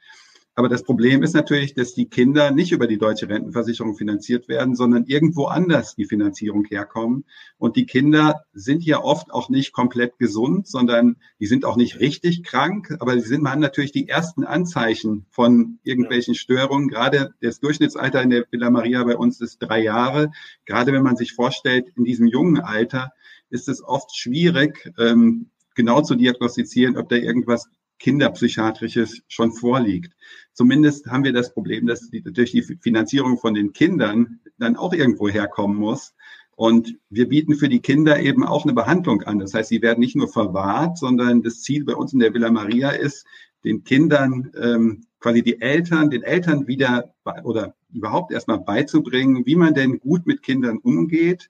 Aber 0.55 0.67
das 0.67 0.83
Problem 0.83 1.23
ist 1.23 1.33
natürlich, 1.33 1.73
dass 1.73 1.93
die 1.93 2.09
Kinder 2.09 2.51
nicht 2.51 2.73
über 2.73 2.85
die 2.85 2.97
deutsche 2.97 3.29
Rentenversicherung 3.29 3.95
finanziert 3.95 4.49
werden, 4.49 4.75
sondern 4.75 5.05
irgendwo 5.05 5.45
anders 5.45 5.95
die 5.95 6.03
Finanzierung 6.03 6.65
herkommen. 6.65 7.23
Und 7.57 7.77
die 7.77 7.85
Kinder 7.85 8.43
sind 8.51 8.83
ja 8.83 9.01
oft 9.01 9.31
auch 9.31 9.49
nicht 9.49 9.71
komplett 9.71 10.17
gesund, 10.17 10.67
sondern 10.67 11.15
die 11.39 11.45
sind 11.45 11.63
auch 11.63 11.77
nicht 11.77 12.01
richtig 12.01 12.43
krank, 12.43 12.97
aber 12.99 13.17
sie 13.19 13.27
sind, 13.27 13.47
haben 13.47 13.61
natürlich 13.61 13.93
die 13.93 14.09
ersten 14.09 14.43
Anzeichen 14.43 15.25
von 15.29 15.79
irgendwelchen 15.83 16.35
Störungen. 16.35 16.89
Gerade 16.89 17.33
das 17.41 17.61
Durchschnittsalter 17.61 18.21
in 18.21 18.29
der 18.29 18.45
Villa 18.51 18.69
Maria 18.69 19.03
bei 19.05 19.15
uns 19.15 19.39
ist 19.39 19.59
drei 19.59 19.81
Jahre. 19.81 20.31
Gerade 20.65 20.91
wenn 20.91 21.03
man 21.03 21.15
sich 21.15 21.33
vorstellt, 21.33 21.87
in 21.95 22.03
diesem 22.03 22.27
jungen 22.27 22.59
Alter 22.59 23.13
ist 23.49 23.69
es 23.69 23.83
oft 23.83 24.15
schwierig, 24.15 24.91
ähm, 24.99 25.51
genau 25.75 26.01
zu 26.01 26.15
diagnostizieren, 26.15 26.97
ob 26.97 27.07
da 27.07 27.15
irgendwas 27.15 27.69
Kinderpsychiatrisches 27.99 29.21
schon 29.27 29.51
vorliegt. 29.51 30.13
Zumindest 30.53 31.07
haben 31.07 31.23
wir 31.23 31.33
das 31.33 31.53
Problem, 31.53 31.85
dass 31.85 32.09
die, 32.09 32.21
durch 32.23 32.51
die 32.51 32.63
Finanzierung 32.63 33.37
von 33.37 33.53
den 33.53 33.73
Kindern 33.73 34.39
dann 34.57 34.75
auch 34.75 34.93
irgendwo 34.93 35.29
herkommen 35.29 35.77
muss. 35.77 36.13
Und 36.55 36.97
wir 37.09 37.29
bieten 37.29 37.55
für 37.55 37.69
die 37.69 37.79
Kinder 37.79 38.19
eben 38.19 38.43
auch 38.43 38.65
eine 38.65 38.73
Behandlung 38.73 39.21
an. 39.23 39.39
Das 39.39 39.53
heißt, 39.53 39.69
sie 39.69 39.81
werden 39.81 40.01
nicht 40.01 40.17
nur 40.17 40.27
verwahrt, 40.27 40.97
sondern 40.97 41.41
das 41.41 41.61
Ziel 41.61 41.85
bei 41.85 41.95
uns 41.95 42.11
in 42.11 42.19
der 42.19 42.33
Villa 42.33 42.51
Maria 42.51 42.89
ist, 42.89 43.25
den 43.63 43.83
Kindern 43.83 44.51
ähm, 44.59 45.05
quasi 45.19 45.41
die 45.41 45.61
Eltern, 45.61 46.09
den 46.09 46.23
Eltern 46.23 46.67
wieder 46.67 47.13
oder 47.43 47.75
überhaupt 47.93 48.31
erstmal 48.31 48.59
beizubringen, 48.59 49.45
wie 49.45 49.55
man 49.55 49.73
denn 49.73 49.99
gut 49.99 50.25
mit 50.25 50.43
Kindern 50.43 50.77
umgeht, 50.77 51.49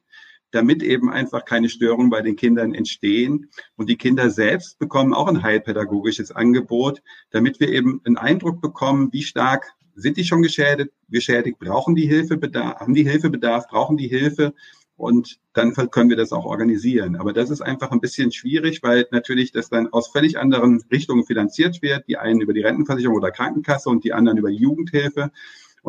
damit 0.52 0.84
eben 0.84 1.10
einfach 1.10 1.46
keine 1.46 1.70
Störungen 1.70 2.10
bei 2.10 2.22
den 2.22 2.36
Kindern 2.36 2.74
entstehen. 2.74 3.50
Und 3.76 3.90
die 3.90 3.98
Kinder 3.98 4.30
selbst 4.30 4.80
bekommen 4.80 5.14
auch 5.14 5.28
ein 5.28 5.44
heilpädagogisches 5.44 6.32
Angebot, 6.32 7.02
damit 7.32 7.60
wir 7.60 7.70
eben 7.70 8.02
einen 8.06 8.18
Eindruck 8.18 8.62
bekommen, 8.62 9.10
wie 9.12 9.24
stark 9.24 9.74
sind 9.96 10.18
die 10.18 10.24
schon 10.24 10.42
geschädigt, 10.42 10.92
geschädigt, 11.10 11.60
brauchen 11.60 11.96
die 11.96 12.08
Hilfebedarf, 12.08 12.80
haben 12.80 12.94
die 12.94 13.04
Hilfebedarf, 13.04 13.68
brauchen 13.68 13.98
die 13.98 14.08
Hilfe 14.08 14.54
und 15.00 15.40
dann 15.54 15.74
können 15.74 16.10
wir 16.10 16.18
das 16.18 16.34
auch 16.34 16.46
organisieren. 16.46 17.16
Aber 17.16 17.32
das 17.32 17.50
ist 17.50 17.62
einfach 17.62 17.92
ein 17.92 18.02
bisschen 18.02 18.32
schwierig, 18.32 18.84
weil 18.84 19.08
natürlich 19.12 19.52
das 19.52 19.70
dann 19.70 19.88
aus 19.88 20.10
völlig 20.10 20.38
anderen 20.38 20.84
Richtungen 20.92 21.24
finanziert 21.24 21.82
wird. 21.82 22.08
Die 22.08 22.18
einen 22.18 22.42
über 22.42 22.54
die 22.54 22.62
Rentenversicherung 22.62 23.16
oder 23.16 23.32
Krankenkasse 23.32 23.90
und 23.90 24.04
die 24.04 24.12
anderen 24.12 24.38
über 24.38 24.50
die 24.50 24.58
Jugendhilfe. 24.58 25.32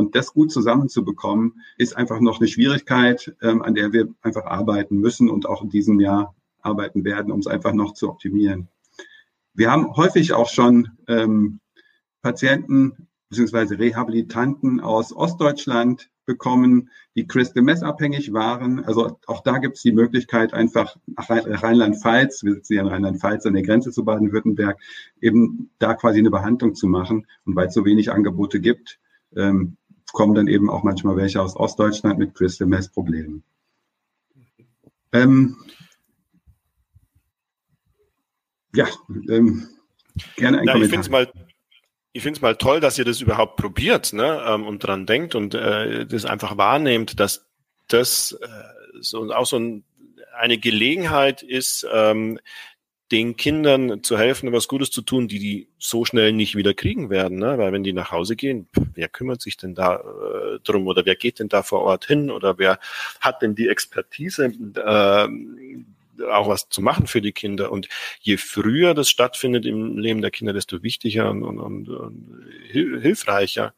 Und 0.00 0.14
das 0.14 0.32
gut 0.32 0.50
zusammenzubekommen, 0.50 1.60
ist 1.76 1.94
einfach 1.94 2.20
noch 2.20 2.40
eine 2.40 2.48
Schwierigkeit, 2.48 3.36
ähm, 3.42 3.60
an 3.60 3.74
der 3.74 3.92
wir 3.92 4.08
einfach 4.22 4.46
arbeiten 4.46 4.96
müssen 4.96 5.28
und 5.28 5.46
auch 5.46 5.62
in 5.62 5.68
diesem 5.68 6.00
Jahr 6.00 6.34
arbeiten 6.62 7.04
werden, 7.04 7.30
um 7.30 7.40
es 7.40 7.46
einfach 7.46 7.74
noch 7.74 7.92
zu 7.92 8.08
optimieren. 8.08 8.68
Wir 9.52 9.70
haben 9.70 9.94
häufig 9.94 10.32
auch 10.32 10.48
schon 10.48 10.88
ähm, 11.06 11.60
Patienten 12.22 13.08
bzw. 13.28 13.74
Rehabilitanten 13.74 14.80
aus 14.80 15.14
Ostdeutschland 15.14 16.08
bekommen, 16.24 16.88
die 17.14 17.26
Crystal 17.26 17.62
Mess 17.62 17.82
abhängig 17.82 18.32
waren. 18.32 18.82
Also 18.82 19.18
auch 19.26 19.42
da 19.42 19.58
gibt 19.58 19.76
es 19.76 19.82
die 19.82 19.92
Möglichkeit, 19.92 20.54
einfach 20.54 20.96
nach 21.06 21.28
Rheinland-Pfalz, 21.28 22.42
wir 22.42 22.54
sitzen 22.54 22.72
ja 22.72 22.80
in 22.80 22.88
Rheinland-Pfalz 22.88 23.44
an 23.44 23.52
der 23.52 23.64
Grenze 23.64 23.90
zu 23.90 24.02
Baden-Württemberg, 24.04 24.78
eben 25.20 25.70
da 25.78 25.92
quasi 25.92 26.20
eine 26.20 26.30
Behandlung 26.30 26.74
zu 26.74 26.86
machen. 26.86 27.26
Und 27.44 27.54
weil 27.54 27.66
es 27.66 27.74
so 27.74 27.84
wenig 27.84 28.10
Angebote 28.10 28.60
gibt, 28.60 28.98
ähm, 29.36 29.76
kommen 30.12 30.34
dann 30.34 30.48
eben 30.48 30.70
auch 30.70 30.82
manchmal 30.82 31.16
welche 31.16 31.40
aus 31.40 31.56
Ostdeutschland 31.56 32.18
mit 32.18 32.34
Crystal 32.34 32.66
Mess 32.66 32.88
Problemen. 32.88 33.42
Ähm, 35.12 35.56
ja, 38.74 38.86
ähm, 39.28 39.68
gerne 40.36 40.60
ein 40.60 40.64
Na, 40.66 40.72
Kommentar. 40.72 40.82
Ich 40.82 40.90
finde 40.90 41.00
es 41.00 41.10
mal 41.10 41.32
ich 42.12 42.22
finde 42.22 42.38
es 42.38 42.42
mal 42.42 42.56
toll, 42.56 42.80
dass 42.80 42.98
ihr 42.98 43.04
das 43.04 43.20
überhaupt 43.20 43.56
probiert 43.56 44.12
ne, 44.12 44.42
ähm, 44.46 44.66
und 44.66 44.80
dran 44.80 45.06
denkt 45.06 45.34
und 45.34 45.54
äh, 45.54 46.06
das 46.06 46.24
einfach 46.24 46.56
wahrnehmt, 46.56 47.20
dass 47.20 47.46
das 47.88 48.36
äh, 48.40 48.46
so 49.00 49.32
auch 49.32 49.46
so 49.46 49.58
ein, 49.58 49.84
eine 50.36 50.58
Gelegenheit 50.58 51.42
ist, 51.42 51.86
ähm, 51.92 52.38
den 53.12 53.36
Kindern 53.36 54.02
zu 54.04 54.16
helfen, 54.16 54.52
was 54.52 54.68
Gutes 54.68 54.90
zu 54.90 55.02
tun, 55.02 55.26
die 55.26 55.38
die 55.40 55.68
so 55.78 56.04
schnell 56.04 56.32
nicht 56.32 56.54
wieder 56.54 56.74
kriegen 56.74 57.10
werden. 57.10 57.38
Ne? 57.38 57.58
Weil 57.58 57.72
wenn 57.72 57.82
die 57.82 57.92
nach 57.92 58.12
Hause 58.12 58.36
gehen, 58.36 58.68
wer 58.94 59.08
kümmert 59.08 59.42
sich 59.42 59.56
denn 59.56 59.74
da 59.74 59.96
äh, 59.96 60.60
drum 60.62 60.86
oder 60.86 61.04
wer 61.04 61.16
geht 61.16 61.40
denn 61.40 61.48
da 61.48 61.62
vor 61.62 61.80
Ort 61.80 62.06
hin 62.06 62.30
oder 62.30 62.58
wer 62.58 62.78
hat 63.20 63.42
denn 63.42 63.56
die 63.56 63.68
Expertise, 63.68 64.44
äh, 64.44 65.28
auch 66.30 66.48
was 66.48 66.68
zu 66.68 66.82
machen 66.82 67.06
für 67.06 67.20
die 67.20 67.32
Kinder. 67.32 67.72
Und 67.72 67.88
je 68.20 68.36
früher 68.36 68.94
das 68.94 69.08
stattfindet 69.08 69.66
im 69.66 69.98
Leben 69.98 70.22
der 70.22 70.30
Kinder, 70.30 70.52
desto 70.52 70.82
wichtiger 70.82 71.30
und, 71.30 71.42
und, 71.42 71.88
und 71.88 72.44
hilfreicher 72.68 73.74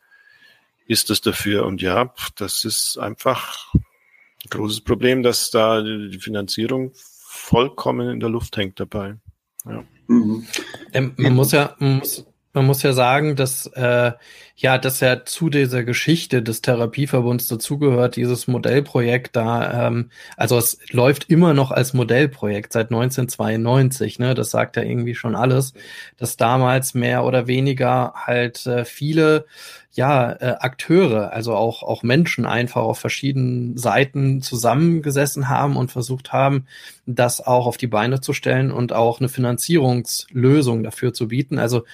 ist 0.86 1.08
es 1.10 1.22
dafür. 1.22 1.64
Und 1.64 1.80
ja, 1.80 2.12
das 2.36 2.64
ist 2.64 2.98
einfach 2.98 3.72
ein 3.74 4.50
großes 4.50 4.82
Problem, 4.82 5.22
dass 5.22 5.50
da 5.50 5.80
die 5.80 6.18
Finanzierung 6.18 6.92
vollkommen 7.32 8.10
in 8.10 8.20
der 8.20 8.28
Luft 8.28 8.56
hängt 8.58 8.78
dabei. 8.78 9.16
Ja. 9.64 9.82
Mhm. 10.06 10.46
Ähm, 10.92 11.14
man 11.16 11.34
muss 11.34 11.52
ja, 11.52 11.74
man 11.78 11.98
muss, 11.98 12.26
man 12.53 12.66
muss 12.66 12.82
ja 12.82 12.92
sagen, 12.92 13.36
dass 13.36 13.66
äh, 13.68 14.12
ja, 14.57 14.78
dass 14.78 15.00
ja 15.00 15.24
zu 15.24 15.48
dieser 15.48 15.82
Geschichte 15.82 16.42
des 16.42 16.61
Therapieverbunds 16.61 17.48
dazugehört, 17.48 18.16
dieses 18.16 18.46
Modellprojekt 18.46 19.34
da, 19.34 19.88
ähm, 19.88 20.11
also 20.36 20.59
es 20.59 20.78
läuft 20.90 21.30
immer 21.30 21.55
noch 21.55 21.70
als 21.70 21.94
Modellprojekt 21.94 22.72
seit 22.72 22.90
1992, 22.90 24.18
ne? 24.18 24.34
Das 24.34 24.50
sagt 24.50 24.76
ja 24.76 24.82
irgendwie 24.82 25.14
schon 25.14 25.34
alles, 25.34 25.72
dass 26.18 26.36
damals 26.36 26.94
mehr 26.94 27.24
oder 27.24 27.46
weniger 27.46 28.12
halt 28.14 28.66
äh, 28.66 28.84
viele 28.84 29.46
ja, 29.94 30.32
äh, 30.32 30.57
Akteure, 30.61 31.32
also 31.32 31.55
auch, 31.55 31.82
auch 31.82 32.03
Menschen 32.03 32.46
einfach 32.46 32.82
auf 32.82 32.98
verschiedenen 32.98 33.76
Seiten 33.76 34.40
zusammengesessen 34.40 35.48
haben 35.48 35.76
und 35.76 35.92
versucht 35.92 36.32
haben, 36.32 36.66
das 37.05 37.40
auch 37.40 37.66
auf 37.66 37.76
die 37.76 37.88
Beine 37.88 38.20
zu 38.20 38.32
stellen 38.32 38.70
und 38.70 38.92
auch 38.94 39.20
eine 39.20 39.28
Finanzierungslösung 39.28 40.82
dafür 40.82 41.12
zu 41.12 41.28
bieten. 41.28 41.59
Also 41.59 41.84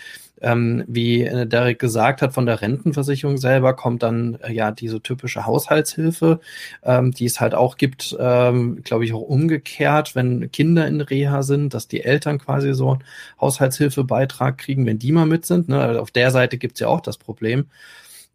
ähm, 0.41 0.85
wie 0.87 1.23
äh, 1.23 1.47
Derek 1.47 1.79
gesagt 1.79 2.23
hat, 2.23 2.33
von 2.33 2.47
der 2.47 2.61
Rentenversicherung 2.61 3.39
selber 3.39 3.75
kommt 3.75 4.03
dann 4.03 4.39
äh, 4.43 4.53
ja 4.53 4.71
diese 4.71 5.01
typische 5.01 5.47
Haushaltshilfe, 5.47 6.41
ähm, 6.83 7.13
die 7.13 7.27
es 7.27 7.41
halt 7.41 7.55
auch 7.55 7.77
gibt, 7.77 8.17
ähm, 8.19 8.83
glaube 8.85 9.05
ich, 9.05 9.13
auch 9.13 9.23
umgekehrt, 9.23 10.15
wenn 10.15 10.51
Kinder 10.51 10.87
in 10.87 11.01
Reha 11.01 11.43
sind, 11.43 11.75
dass 11.75 11.89
die 11.89 12.05
Eltern 12.05 12.39
quasi 12.39 12.75
so 12.75 12.93
einen 12.93 13.05
Haushaltshilfebeitrag 13.41 14.59
kriegen, 14.59 14.87
wenn 14.87 14.99
die 14.99 15.13
mal 15.13 15.27
mit 15.27 15.47
sind. 15.47 15.69
Ne? 15.69 15.81
Also 15.81 16.01
auf 16.01 16.11
der 16.11 16.31
Seite 16.31 16.59
gibt's 16.59 16.81
ja 16.81 16.89
auch 16.89 17.01
das 17.01 17.19
Problem. 17.19 17.67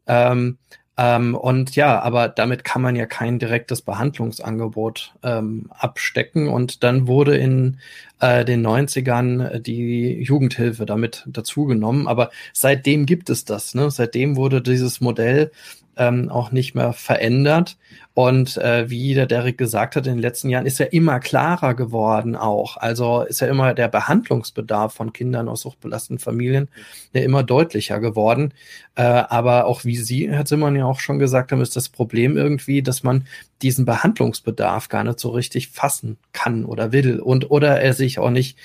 Ähm, 0.08 0.58
ähm, 0.96 1.34
und 1.34 1.76
ja, 1.76 2.00
aber 2.02 2.30
damit 2.30 2.64
kann 2.64 2.82
man 2.82 2.96
ja 2.96 3.08
kein 3.08 3.40
direktes 3.40 3.82
Behandlungsangebot 3.82 5.16
ähm, 5.24 5.70
abstecken. 5.72 6.48
Und 6.48 6.84
dann 6.84 7.08
wurde 7.08 7.36
in 7.36 7.80
äh, 8.20 8.46
den 8.46 8.66
90ern 8.66 9.60
die 9.60 10.22
Jugendhilfe 10.22 10.86
damit 10.86 11.24
dazugenommen. 11.26 12.08
Aber 12.08 12.30
seitdem 12.54 13.08
gibt 13.08 13.32
es 13.32 13.44
das. 13.44 13.74
Ne? 13.74 13.90
Seitdem 13.90 14.36
wurde 14.36 14.62
dieses 14.62 15.02
Modell 15.02 15.52
ähm, 15.98 16.30
auch 16.30 16.52
nicht 16.52 16.76
mehr 16.76 16.94
verändert. 16.94 17.78
Und 18.16 18.58
äh, 18.58 18.90
wie 18.90 19.16
der 19.16 19.26
Derek 19.26 19.58
gesagt 19.58 19.96
hat, 19.96 20.06
in 20.06 20.14
den 20.14 20.22
letzten 20.22 20.50
Jahren 20.50 20.66
ist 20.66 20.78
ja 20.78 20.86
immer 20.86 21.20
klarer 21.20 21.74
geworden 21.74 22.36
auch. 22.36 22.78
Also 22.78 23.22
ist 23.22 23.42
ja 23.42 23.48
immer 23.48 23.74
der 23.74 23.88
Behandlungsbedarf 23.88 24.94
von 24.94 25.14
Kindern 25.14 25.50
aus 25.50 25.62
suchtbelasteten 25.62 26.20
Familien 26.20 26.70
ja 27.14 27.22
immer 27.22 27.44
deutlicher 27.44 28.00
geworden. 28.00 28.54
Äh, 28.96 29.04
aber 29.04 29.66
auch 29.66 29.84
wie 29.84 29.98
Sie, 29.98 30.30
Herr 30.30 30.46
Zimmern, 30.46 30.76
ja 30.76 30.86
auch 30.86 31.00
schon 31.00 31.20
gesagt 31.20 31.52
haben, 31.52 31.62
ist 31.62 31.76
das 31.76 31.90
Problem 31.90 32.38
irgendwie, 32.38 32.84
dass 32.84 33.04
man 33.04 33.26
diesen 33.62 33.86
Behandlungsbedarf 33.86 34.90
gar 34.90 35.04
nicht 35.04 35.20
so 35.20 35.30
richtig 35.30 35.70
fassen 35.70 36.18
kann 36.34 36.66
oder 36.66 36.92
will 36.92 37.20
und 37.20 37.50
oder 37.50 37.82
er 37.82 37.94
sich 37.94 38.20
auch 38.20 38.30
nicht 38.30 38.58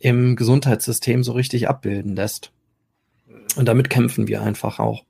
im 0.00 0.36
Gesundheitssystem 0.36 1.22
so 1.22 1.32
richtig 1.32 1.68
abbilden 1.68 2.16
lässt. 2.16 2.52
Und 3.56 3.66
damit 3.66 3.90
kämpfen 3.90 4.28
wir 4.28 4.42
einfach 4.42 4.78
auch. 4.78 5.04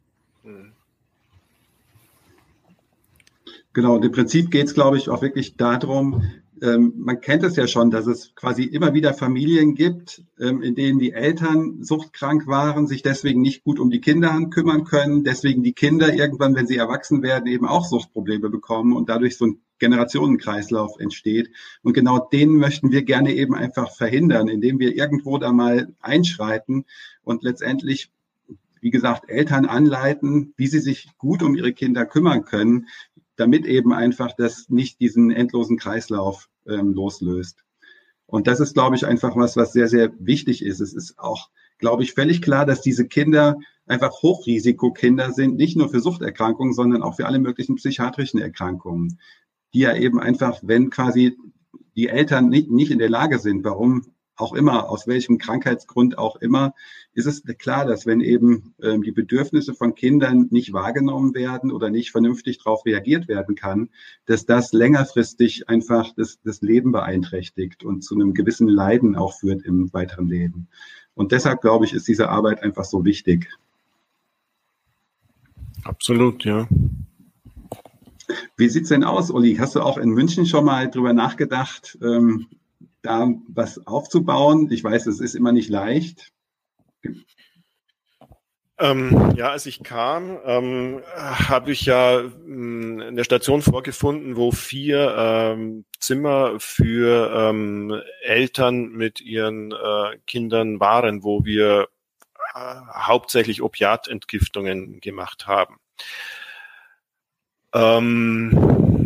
Genau, 3.78 3.94
und 3.94 4.04
im 4.04 4.10
Prinzip 4.10 4.50
geht 4.50 4.66
es, 4.66 4.74
glaube 4.74 4.96
ich, 4.96 5.08
auch 5.08 5.22
wirklich 5.22 5.56
darum, 5.56 6.24
ähm, 6.60 6.94
man 6.96 7.20
kennt 7.20 7.44
es 7.44 7.54
ja 7.54 7.68
schon, 7.68 7.92
dass 7.92 8.08
es 8.08 8.34
quasi 8.34 8.64
immer 8.64 8.92
wieder 8.92 9.14
Familien 9.14 9.76
gibt, 9.76 10.24
ähm, 10.40 10.62
in 10.62 10.74
denen 10.74 10.98
die 10.98 11.12
Eltern 11.12 11.84
suchtkrank 11.84 12.48
waren, 12.48 12.88
sich 12.88 13.02
deswegen 13.02 13.40
nicht 13.40 13.62
gut 13.62 13.78
um 13.78 13.88
die 13.88 14.00
Kinder 14.00 14.36
kümmern 14.50 14.82
können, 14.82 15.22
deswegen 15.22 15.62
die 15.62 15.74
Kinder 15.74 16.12
irgendwann, 16.12 16.56
wenn 16.56 16.66
sie 16.66 16.76
erwachsen 16.76 17.22
werden, 17.22 17.46
eben 17.46 17.68
auch 17.68 17.84
Suchtprobleme 17.84 18.50
bekommen 18.50 18.96
und 18.96 19.08
dadurch 19.08 19.36
so 19.36 19.46
ein 19.46 19.60
Generationenkreislauf 19.78 20.98
entsteht. 20.98 21.50
Und 21.84 21.92
genau 21.92 22.18
den 22.18 22.56
möchten 22.56 22.90
wir 22.90 23.04
gerne 23.04 23.32
eben 23.32 23.54
einfach 23.54 23.94
verhindern, 23.94 24.48
indem 24.48 24.80
wir 24.80 24.96
irgendwo 24.96 25.38
da 25.38 25.52
mal 25.52 25.94
einschreiten 26.00 26.84
und 27.22 27.44
letztendlich 27.44 28.10
wie 28.80 28.90
gesagt, 28.90 29.28
Eltern 29.28 29.66
anleiten, 29.66 30.54
wie 30.56 30.66
sie 30.66 30.80
sich 30.80 31.08
gut 31.18 31.42
um 31.42 31.54
ihre 31.54 31.72
Kinder 31.72 32.06
kümmern 32.06 32.44
können, 32.44 32.88
damit 33.38 33.66
eben 33.66 33.92
einfach 33.92 34.32
das 34.36 34.68
nicht 34.68 35.00
diesen 35.00 35.30
endlosen 35.30 35.78
Kreislauf 35.78 36.48
ähm, 36.66 36.92
loslöst. 36.92 37.64
Und 38.26 38.46
das 38.46 38.60
ist, 38.60 38.74
glaube 38.74 38.96
ich, 38.96 39.06
einfach 39.06 39.36
was, 39.36 39.56
was 39.56 39.72
sehr, 39.72 39.88
sehr 39.88 40.12
wichtig 40.18 40.62
ist. 40.62 40.80
Es 40.80 40.92
ist 40.92 41.18
auch, 41.18 41.48
glaube 41.78 42.02
ich, 42.02 42.12
völlig 42.12 42.42
klar, 42.42 42.66
dass 42.66 42.82
diese 42.82 43.06
Kinder 43.06 43.56
einfach 43.86 44.22
Hochrisikokinder 44.22 45.32
sind, 45.32 45.56
nicht 45.56 45.76
nur 45.76 45.88
für 45.88 46.00
Suchterkrankungen, 46.00 46.74
sondern 46.74 47.02
auch 47.02 47.16
für 47.16 47.26
alle 47.26 47.38
möglichen 47.38 47.76
psychiatrischen 47.76 48.40
Erkrankungen, 48.40 49.18
die 49.72 49.80
ja 49.80 49.94
eben 49.94 50.20
einfach, 50.20 50.60
wenn 50.62 50.90
quasi 50.90 51.38
die 51.96 52.08
Eltern 52.08 52.48
nicht, 52.48 52.70
nicht 52.70 52.90
in 52.90 52.98
der 52.98 53.08
Lage 53.08 53.38
sind, 53.38 53.64
warum 53.64 54.12
auch 54.38 54.52
immer, 54.54 54.88
aus 54.88 55.06
welchem 55.06 55.38
Krankheitsgrund 55.38 56.16
auch 56.16 56.36
immer, 56.36 56.74
ist 57.12 57.26
es 57.26 57.42
klar, 57.58 57.84
dass 57.84 58.06
wenn 58.06 58.20
eben 58.20 58.74
ähm, 58.82 59.02
die 59.02 59.12
Bedürfnisse 59.12 59.74
von 59.74 59.94
Kindern 59.94 60.46
nicht 60.50 60.72
wahrgenommen 60.72 61.34
werden 61.34 61.72
oder 61.72 61.90
nicht 61.90 62.12
vernünftig 62.12 62.58
darauf 62.58 62.86
reagiert 62.86 63.26
werden 63.28 63.56
kann, 63.56 63.90
dass 64.26 64.46
das 64.46 64.72
längerfristig 64.72 65.68
einfach 65.68 66.14
das, 66.14 66.38
das 66.44 66.62
Leben 66.62 66.92
beeinträchtigt 66.92 67.84
und 67.84 68.02
zu 68.02 68.14
einem 68.14 68.34
gewissen 68.34 68.68
Leiden 68.68 69.16
auch 69.16 69.34
führt 69.34 69.62
im 69.64 69.92
weiteren 69.92 70.28
Leben. 70.28 70.68
Und 71.14 71.32
deshalb, 71.32 71.60
glaube 71.60 71.84
ich, 71.84 71.92
ist 71.92 72.06
diese 72.06 72.28
Arbeit 72.28 72.62
einfach 72.62 72.84
so 72.84 73.04
wichtig. 73.04 73.48
Absolut, 75.82 76.44
ja. 76.44 76.68
Wie 78.56 78.68
sieht's 78.68 78.90
denn 78.90 79.04
aus, 79.04 79.30
Uli? 79.30 79.56
Hast 79.56 79.74
du 79.74 79.80
auch 79.80 79.98
in 79.98 80.10
München 80.10 80.46
schon 80.46 80.64
mal 80.64 80.90
drüber 80.90 81.12
nachgedacht, 81.12 81.98
ähm, 82.02 82.46
da 83.08 83.28
was 83.48 83.86
aufzubauen. 83.86 84.70
Ich 84.70 84.84
weiß, 84.84 85.06
es 85.06 85.20
ist 85.20 85.34
immer 85.34 85.52
nicht 85.52 85.70
leicht. 85.70 86.30
Ähm, 88.80 89.32
ja, 89.34 89.50
als 89.50 89.66
ich 89.66 89.82
kam, 89.82 90.38
ähm, 90.44 91.02
habe 91.16 91.72
ich 91.72 91.86
ja 91.86 92.20
mh, 92.22 92.30
hm, 92.44 93.00
eine 93.00 93.24
Station 93.24 93.62
vorgefunden, 93.62 94.36
wo 94.36 94.52
vier 94.52 95.14
ähm, 95.18 95.84
Zimmer 95.98 96.60
für 96.60 97.32
ähm, 97.34 98.00
Eltern 98.22 98.90
mit 98.90 99.20
ihren 99.20 99.72
äh, 99.72 100.18
Kindern 100.26 100.78
waren, 100.78 101.24
wo 101.24 101.44
wir 101.44 101.88
äh, 102.54 102.74
hauptsächlich 102.94 103.62
Opiatentgiftungen 103.62 105.00
gemacht 105.00 105.48
haben. 105.48 105.78
Ähm, 107.74 108.97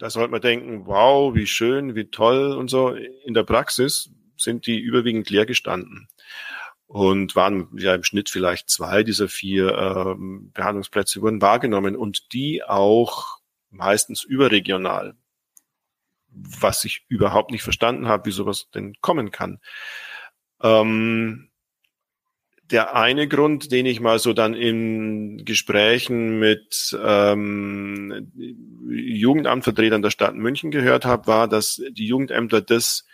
da 0.00 0.08
sollte 0.08 0.30
man 0.30 0.40
denken, 0.40 0.86
wow, 0.86 1.34
wie 1.34 1.46
schön, 1.46 1.94
wie 1.94 2.06
toll 2.06 2.52
und 2.52 2.68
so. 2.68 2.94
In 2.94 3.34
der 3.34 3.44
Praxis 3.44 4.10
sind 4.36 4.66
die 4.66 4.78
überwiegend 4.78 5.28
leer 5.28 5.44
gestanden 5.44 6.08
und 6.86 7.36
waren 7.36 7.68
ja 7.76 7.94
im 7.94 8.02
Schnitt 8.02 8.30
vielleicht 8.30 8.70
zwei 8.70 9.02
dieser 9.02 9.28
vier 9.28 9.76
ähm, 9.76 10.50
Behandlungsplätze 10.54 11.20
wurden 11.20 11.42
wahrgenommen 11.42 11.96
und 11.96 12.32
die 12.32 12.64
auch 12.64 13.40
meistens 13.68 14.24
überregional, 14.24 15.16
was 16.28 16.84
ich 16.86 17.04
überhaupt 17.08 17.50
nicht 17.50 17.62
verstanden 17.62 18.08
habe, 18.08 18.24
wie 18.24 18.32
sowas 18.32 18.70
denn 18.74 18.94
kommen 19.02 19.30
kann. 19.30 19.60
Ähm, 20.62 21.49
der 22.70 22.94
eine 22.94 23.28
Grund, 23.28 23.72
den 23.72 23.86
ich 23.86 24.00
mal 24.00 24.18
so 24.18 24.32
dann 24.32 24.54
in 24.54 25.44
Gesprächen 25.44 26.38
mit 26.38 26.96
ähm, 27.02 28.32
Jugendamtvertretern 28.88 30.02
der 30.02 30.10
Stadt 30.10 30.34
München 30.34 30.70
gehört 30.70 31.04
habe, 31.04 31.26
war, 31.26 31.48
dass 31.48 31.82
die 31.90 32.06
Jugendämter 32.06 32.60
das 32.60 33.04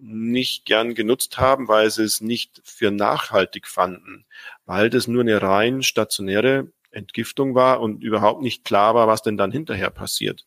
nicht 0.00 0.64
gern 0.64 0.94
genutzt 0.94 1.38
haben, 1.38 1.68
weil 1.68 1.90
sie 1.90 2.04
es 2.04 2.20
nicht 2.20 2.60
für 2.64 2.90
nachhaltig 2.90 3.66
fanden, 3.66 4.26
weil 4.64 4.90
das 4.90 5.08
nur 5.08 5.22
eine 5.22 5.42
rein 5.42 5.82
stationäre 5.82 6.70
Entgiftung 6.90 7.54
war 7.54 7.80
und 7.80 8.02
überhaupt 8.02 8.42
nicht 8.42 8.64
klar 8.64 8.94
war, 8.94 9.08
was 9.08 9.22
denn 9.22 9.36
dann 9.36 9.52
hinterher 9.52 9.90
passiert. 9.90 10.44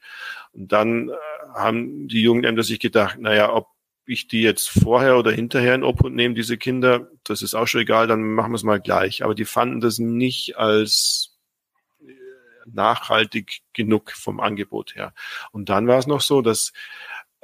Und 0.54 0.72
dann 0.72 1.10
äh, 1.10 1.14
haben 1.54 2.08
die 2.08 2.22
Jugendämter 2.22 2.64
sich 2.64 2.80
gedacht, 2.80 3.20
naja, 3.20 3.54
ob 3.54 3.68
ich 4.12 4.28
die 4.28 4.42
jetzt 4.42 4.70
vorher 4.70 5.18
oder 5.18 5.32
hinterher 5.32 5.76
in 5.76 5.84
Obhut 5.84 6.14
nehme, 6.14 6.36
diese 6.36 6.58
Kinder, 6.58 7.08
das 7.24 7.42
ist 7.42 7.56
auch 7.56 7.68
schon 7.68 7.82
egal, 7.82 8.08
dann 8.08 8.22
machen 8.22 8.52
wir 8.52 8.56
es 8.56 8.64
mal 8.64 8.80
gleich. 8.80 9.24
Aber 9.24 9.36
die 9.36 9.46
fanden 9.46 9.82
das 9.82 10.00
nicht 10.00 10.58
als 10.58 11.38
äh, 12.02 12.14
nachhaltig 12.66 13.62
genug 13.74 14.12
vom 14.12 14.40
Angebot 14.40 14.96
her. 14.96 15.14
Und 15.52 15.70
dann 15.70 15.88
war 15.88 16.00
es 16.00 16.08
noch 16.08 16.22
so, 16.22 16.42
dass 16.42 16.74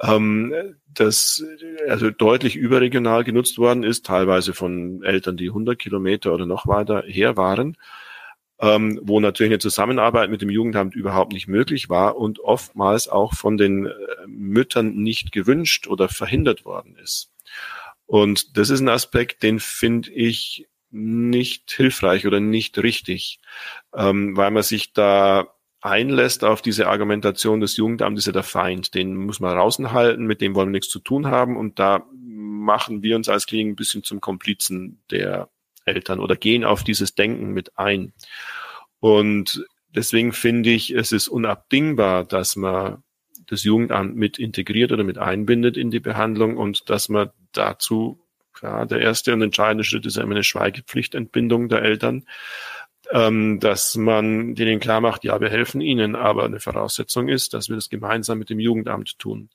ähm, 0.00 0.76
das 0.86 1.44
also 1.88 2.10
deutlich 2.10 2.56
überregional 2.56 3.24
genutzt 3.24 3.58
worden 3.58 3.82
ist, 3.82 4.06
teilweise 4.06 4.54
von 4.54 5.02
Eltern, 5.02 5.36
die 5.36 5.48
100 5.48 5.78
Kilometer 5.78 6.32
oder 6.32 6.46
noch 6.46 6.66
weiter 6.66 7.02
her 7.06 7.36
waren, 7.36 7.76
ähm, 8.60 9.00
wo 9.02 9.20
natürlich 9.20 9.52
eine 9.52 9.58
Zusammenarbeit 9.58 10.30
mit 10.30 10.42
dem 10.42 10.50
Jugendamt 10.50 10.94
überhaupt 10.94 11.32
nicht 11.32 11.48
möglich 11.48 11.88
war 11.88 12.16
und 12.16 12.40
oftmals 12.40 13.08
auch 13.08 13.34
von 13.34 13.56
den 13.56 13.86
äh, 13.86 13.92
Müttern 14.26 14.96
nicht 14.96 15.32
gewünscht 15.32 15.86
oder 15.86 16.08
verhindert 16.08 16.64
worden 16.64 16.96
ist. 16.96 17.30
Und 18.06 18.56
das 18.56 18.70
ist 18.70 18.80
ein 18.80 18.88
Aspekt, 18.88 19.42
den 19.42 19.60
finde 19.60 20.10
ich 20.10 20.66
nicht 20.90 21.70
hilfreich 21.70 22.26
oder 22.26 22.40
nicht 22.40 22.78
richtig, 22.78 23.40
ähm, 23.94 24.36
weil 24.36 24.50
man 24.50 24.62
sich 24.62 24.92
da 24.92 25.54
einlässt 25.80 26.44
auf 26.44 26.62
diese 26.62 26.88
Argumentation 26.88 27.60
des 27.60 27.76
Jugendamtes, 27.76 28.26
ja 28.26 28.32
der 28.32 28.42
Feind. 28.42 28.94
Den 28.94 29.14
muss 29.14 29.40
man 29.40 29.56
raushalten, 29.56 30.26
mit 30.26 30.40
dem 30.40 30.54
wollen 30.54 30.68
wir 30.68 30.72
nichts 30.78 30.88
zu 30.88 30.98
tun 30.98 31.26
haben. 31.26 31.56
Und 31.56 31.78
da 31.78 32.06
machen 32.12 33.02
wir 33.02 33.16
uns 33.16 33.28
als 33.28 33.46
Klinik 33.46 33.72
ein 33.72 33.76
bisschen 33.76 34.02
zum 34.02 34.20
Komplizen 34.20 35.00
der 35.10 35.48
Eltern 35.88 36.20
oder 36.20 36.36
gehen 36.36 36.64
auf 36.64 36.84
dieses 36.84 37.14
Denken 37.14 37.52
mit 37.52 37.78
ein. 37.78 38.12
Und 39.00 39.64
deswegen 39.88 40.32
finde 40.32 40.70
ich, 40.70 40.90
es 40.90 41.12
ist 41.12 41.28
unabdingbar, 41.28 42.24
dass 42.24 42.56
man 42.56 43.02
das 43.46 43.64
Jugendamt 43.64 44.16
mit 44.16 44.38
integriert 44.38 44.92
oder 44.92 45.04
mit 45.04 45.18
einbindet 45.18 45.76
in 45.76 45.90
die 45.90 46.00
Behandlung 46.00 46.56
und 46.56 46.90
dass 46.90 47.08
man 47.08 47.30
dazu, 47.52 48.20
klar, 48.52 48.86
der 48.86 49.00
erste 49.00 49.32
und 49.32 49.42
entscheidende 49.42 49.84
Schritt 49.84 50.04
ist 50.04 50.16
ja 50.16 50.22
immer 50.22 50.34
eine 50.34 50.44
Schweigepflichtentbindung 50.44 51.68
der 51.68 51.82
Eltern 51.82 52.24
ähm, 53.10 53.58
dass 53.60 53.96
man 53.96 54.54
denen 54.54 54.80
klar 54.80 55.00
macht, 55.00 55.24
ja, 55.24 55.40
wir 55.40 55.48
helfen 55.48 55.80
ihnen, 55.80 56.14
aber 56.14 56.44
eine 56.44 56.60
Voraussetzung 56.60 57.28
ist, 57.28 57.54
dass 57.54 57.68
wir 57.68 57.76
das 57.76 57.88
gemeinsam 57.88 58.38
mit 58.38 58.50
dem 58.50 58.60
Jugendamt 58.60 59.18
tun 59.18 59.50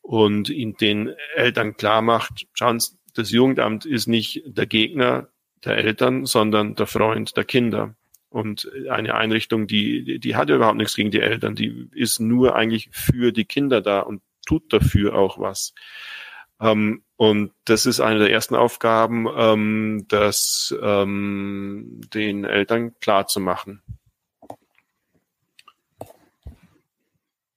und 0.00 0.48
ihnen 0.48 0.76
den 0.76 1.14
Eltern 1.34 1.76
klar 1.76 2.02
macht, 2.02 2.46
schauen 2.54 2.80
Sie, 2.80 2.96
das 3.14 3.30
Jugendamt 3.30 3.84
ist 3.84 4.06
nicht 4.06 4.42
der 4.46 4.66
Gegner 4.66 5.28
der 5.64 5.78
Eltern, 5.78 6.26
sondern 6.26 6.74
der 6.74 6.86
Freund 6.86 7.36
der 7.36 7.44
Kinder. 7.44 7.94
Und 8.28 8.70
eine 8.90 9.14
Einrichtung, 9.14 9.66
die, 9.66 10.18
die 10.18 10.34
hat 10.34 10.50
überhaupt 10.50 10.76
nichts 10.76 10.96
gegen 10.96 11.12
die 11.12 11.20
Eltern, 11.20 11.54
die 11.54 11.88
ist 11.92 12.18
nur 12.18 12.56
eigentlich 12.56 12.88
für 12.90 13.32
die 13.32 13.44
Kinder 13.44 13.80
da 13.80 14.00
und 14.00 14.22
tut 14.44 14.72
dafür 14.72 15.14
auch 15.14 15.38
was. 15.38 15.72
Ähm, 16.60 17.02
und 17.16 17.52
das 17.64 17.86
ist 17.86 18.00
eine 18.00 18.18
der 18.18 18.32
ersten 18.32 18.56
Aufgaben, 18.56 19.28
ähm, 19.36 20.06
das 20.08 20.74
ähm, 20.82 22.00
den 22.12 22.44
Eltern 22.44 22.98
klar 23.00 23.26
zu 23.26 23.38
machen. 23.38 23.82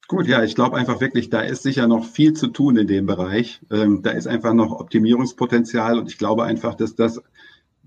Gut, 0.08 0.26
ja, 0.26 0.42
ich 0.42 0.56
glaube 0.56 0.78
einfach 0.78 1.02
wirklich, 1.02 1.30
da 1.30 1.42
ist 1.42 1.64
sicher 1.64 1.86
noch 1.86 2.06
viel 2.06 2.32
zu 2.34 2.48
tun 2.48 2.78
in 2.78 2.88
dem 2.88 3.06
Bereich. 3.06 3.60
Ähm, 3.70 4.04
da 4.04 4.12
ist 4.12 4.26
einfach 4.26 4.54
noch 4.54 4.72
Optimierungspotenzial 4.72 6.00
und 6.00 6.10
ich 6.10 6.18
glaube 6.18 6.46
einfach, 6.46 6.76
dass 6.76 6.96
das 6.96 7.22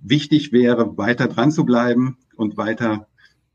wichtig 0.03 0.53
wäre, 0.53 0.97
weiter 0.97 1.29
dran 1.29 1.51
zu 1.53 1.65
bleiben 1.65 2.17
und 2.37 2.57
weiter 2.57 3.07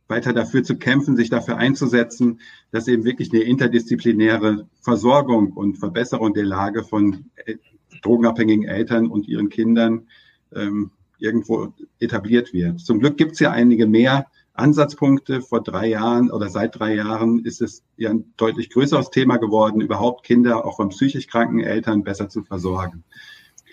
weiter 0.07 0.33
dafür 0.33 0.63
zu 0.63 0.77
kämpfen, 0.77 1.15
sich 1.15 1.29
dafür 1.29 1.57
einzusetzen, 1.57 2.39
dass 2.71 2.87
eben 2.87 3.05
wirklich 3.05 3.33
eine 3.33 3.41
interdisziplinäre 3.41 4.67
Versorgung 4.81 5.51
und 5.53 5.77
Verbesserung 5.77 6.33
der 6.33 6.45
Lage 6.45 6.83
von 6.83 7.25
äh, 7.45 7.55
drogenabhängigen 8.03 8.65
Eltern 8.65 9.07
und 9.07 9.27
ihren 9.27 9.49
Kindern 9.49 10.07
ähm, 10.53 10.91
irgendwo 11.17 11.73
etabliert 11.99 12.53
wird. 12.53 12.81
Zum 12.81 12.99
Glück 12.99 13.17
gibt 13.17 13.33
es 13.33 13.39
ja 13.39 13.51
einige 13.51 13.87
mehr 13.87 14.27
Ansatzpunkte. 14.53 15.41
Vor 15.41 15.63
drei 15.63 15.87
Jahren 15.87 16.29
oder 16.29 16.49
seit 16.49 16.79
drei 16.79 16.95
Jahren 16.95 17.43
ist 17.43 17.61
es 17.61 17.83
ja 17.97 18.11
ein 18.11 18.33
deutlich 18.37 18.69
größeres 18.69 19.09
Thema 19.09 19.37
geworden, 19.37 19.81
überhaupt 19.81 20.23
Kinder 20.23 20.65
auch 20.65 20.75
von 20.75 20.89
psychisch 20.89 21.27
kranken 21.27 21.61
Eltern 21.61 22.03
besser 22.03 22.29
zu 22.29 22.43
versorgen. 22.43 23.03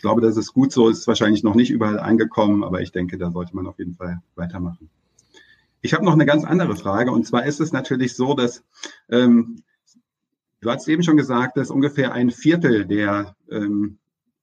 Ich 0.03 0.05
glaube, 0.05 0.20
das 0.20 0.36
ist 0.36 0.53
gut 0.53 0.72
so, 0.72 0.88
ist 0.88 1.07
wahrscheinlich 1.07 1.44
noch 1.44 1.55
nicht 1.55 1.70
überall 1.70 2.00
angekommen, 2.00 2.64
aber 2.64 2.80
ich 2.80 2.90
denke, 2.90 3.18
da 3.18 3.30
sollte 3.30 3.55
man 3.55 3.68
auf 3.68 3.78
jeden 3.78 3.94
Fall 3.94 4.20
weitermachen. 4.34 4.90
Ich 5.80 5.94
habe 5.94 6.05
noch 6.05 6.14
eine 6.14 6.26
ganz 6.26 6.42
andere 6.42 6.74
Frage 6.74 7.12
und 7.12 7.24
zwar 7.24 7.46
ist 7.46 7.61
es 7.61 7.70
natürlich 7.70 8.16
so, 8.16 8.34
dass 8.34 8.64
ähm, 9.11 9.62
du 10.61 10.72
hast 10.72 10.88
eben 10.88 11.05
schon 11.05 11.16
gesagt, 11.16 11.57
dass 11.57 11.70
ungefähr 11.70 12.12
ein 12.12 12.32
Viertel 12.32 12.84
der 12.84 13.36
ähm, 13.48 13.98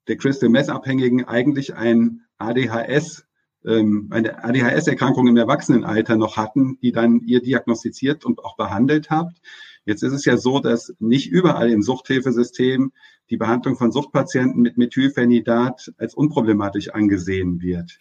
der 0.07 0.16
Crystal 0.16 0.47
Meth 0.47 0.70
Abhängigen 0.70 1.26
eigentlich 1.26 1.76
ein 1.76 2.22
ADHS 2.38 3.26
ähm, 3.66 4.07
eine 4.12 4.41
ADHS-Erkrankung 4.41 5.28
im 5.28 5.36
Erwachsenenalter 5.36 6.16
noch 6.16 6.38
hatten, 6.38 6.78
die 6.82 6.93
dann 6.93 7.20
ihr 7.26 7.41
diagnostiziert 7.41 8.24
und 8.24 8.39
auch 8.45 8.55
behandelt 8.55 9.10
habt. 9.10 9.41
Jetzt 9.84 10.03
ist 10.03 10.14
es 10.14 10.24
ja 10.24 10.38
so, 10.38 10.60
dass 10.62 10.95
nicht 10.99 11.30
überall 11.30 11.70
im 11.70 11.82
Suchthilfesystem 11.82 12.93
die 13.30 13.38
Behandlung 13.38 13.78
von 13.78 13.92
Suchtpatienten 13.92 14.62
mit 14.62 14.78
Methylphenidat 14.78 15.92
als 15.98 16.14
unproblematisch 16.14 16.90
angesehen 16.90 17.62
wird. 17.62 18.00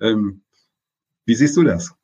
Ähm, 0.00 0.42
wie 1.24 1.34
siehst 1.34 1.56
du 1.56 1.62
das? 1.62 1.94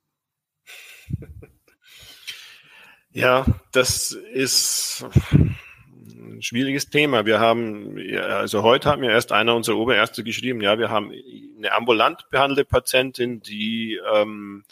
Ja, 3.10 3.44
das 3.72 4.12
ist 4.12 5.04
ein 5.32 6.40
schwieriges 6.40 6.88
Thema. 6.88 7.26
Wir 7.26 7.40
haben, 7.40 7.96
also 8.18 8.62
heute 8.62 8.88
hat 8.88 9.00
mir 9.00 9.10
erst 9.10 9.32
einer 9.32 9.54
unserer 9.54 9.76
Oberärzte 9.76 10.24
geschrieben, 10.24 10.60
ja, 10.60 10.78
wir 10.78 10.90
haben 10.90 11.12
eine 11.58 11.72
ambulant 11.72 12.30
behandelte 12.30 12.64
Patientin, 12.64 13.40
die 13.42 14.00
ähm, 14.14 14.64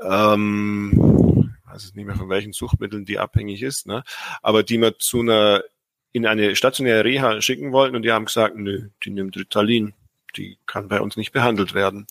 ähm, 0.00 1.54
weiß 1.66 1.94
nicht 1.94 2.06
mehr 2.06 2.16
von 2.16 2.28
welchen 2.28 2.52
Suchtmitteln 2.52 3.04
die 3.04 3.18
abhängig 3.18 3.62
ist, 3.62 3.86
ne? 3.86 4.04
aber 4.42 4.62
die 4.62 4.78
wir 4.78 4.98
zu 4.98 5.20
einer 5.20 5.62
in 6.12 6.26
eine 6.26 6.56
stationäre 6.56 7.04
Reha 7.04 7.40
schicken 7.40 7.72
wollten 7.72 7.96
und 7.96 8.02
die 8.02 8.12
haben 8.12 8.26
gesagt, 8.26 8.56
nö, 8.56 8.88
die 9.04 9.10
nimmt 9.10 9.36
Ritalin, 9.36 9.94
die 10.36 10.58
kann 10.66 10.88
bei 10.88 11.00
uns 11.00 11.16
nicht 11.16 11.32
behandelt 11.32 11.74
werden. 11.74 12.06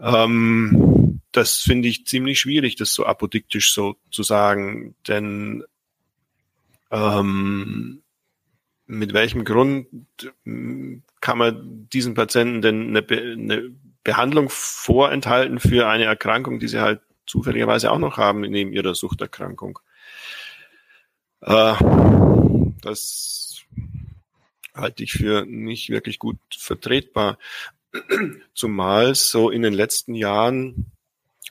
Ähm, 0.00 1.20
das 1.32 1.58
finde 1.58 1.88
ich 1.88 2.06
ziemlich 2.06 2.40
schwierig, 2.40 2.76
das 2.76 2.94
so 2.94 3.06
apodiktisch 3.06 3.72
so 3.72 3.96
zu 4.10 4.22
sagen, 4.22 4.94
denn 5.06 5.64
ähm, 6.90 8.02
mit 8.86 9.12
welchem 9.12 9.44
Grund 9.44 9.88
kann 11.20 11.38
man 11.38 11.88
diesen 11.92 12.14
Patienten 12.14 12.62
denn 12.62 12.88
eine, 12.88 13.02
Be 13.02 13.34
eine 13.36 13.70
Behandlung 14.04 14.48
vorenthalten 14.48 15.58
für 15.58 15.88
eine 15.88 16.04
Erkrankung, 16.04 16.60
die 16.60 16.68
sie 16.68 16.80
halt 16.80 17.00
zufälligerweise 17.26 17.90
auch 17.90 17.98
noch 17.98 18.16
haben 18.16 18.42
neben 18.42 18.72
ihrer 18.72 18.94
Suchterkrankung? 18.94 19.80
Äh, 21.40 21.74
das 22.86 23.64
halte 24.74 25.02
ich 25.02 25.12
für 25.12 25.44
nicht 25.46 25.90
wirklich 25.90 26.18
gut 26.18 26.38
vertretbar. 26.56 27.38
Zumal 28.54 29.14
so 29.14 29.50
in 29.50 29.62
den 29.62 29.72
letzten 29.72 30.14
Jahren 30.14 30.92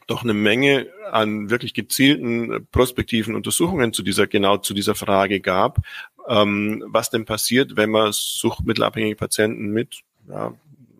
doch 0.07 0.23
eine 0.23 0.33
Menge 0.33 0.87
an 1.11 1.49
wirklich 1.49 1.73
gezielten 1.73 2.67
prospektiven 2.71 3.35
Untersuchungen 3.35 3.93
zu 3.93 4.03
dieser, 4.03 4.27
genau 4.27 4.57
zu 4.57 4.73
dieser 4.73 4.95
Frage 4.95 5.39
gab, 5.39 5.79
ähm, 6.27 6.83
was 6.87 7.09
denn 7.09 7.25
passiert, 7.25 7.75
wenn 7.75 7.89
man 7.89 8.11
suchtmittelabhängige 8.11 9.15
Patienten 9.15 9.71
mit 9.71 10.01
ja, 10.27 10.53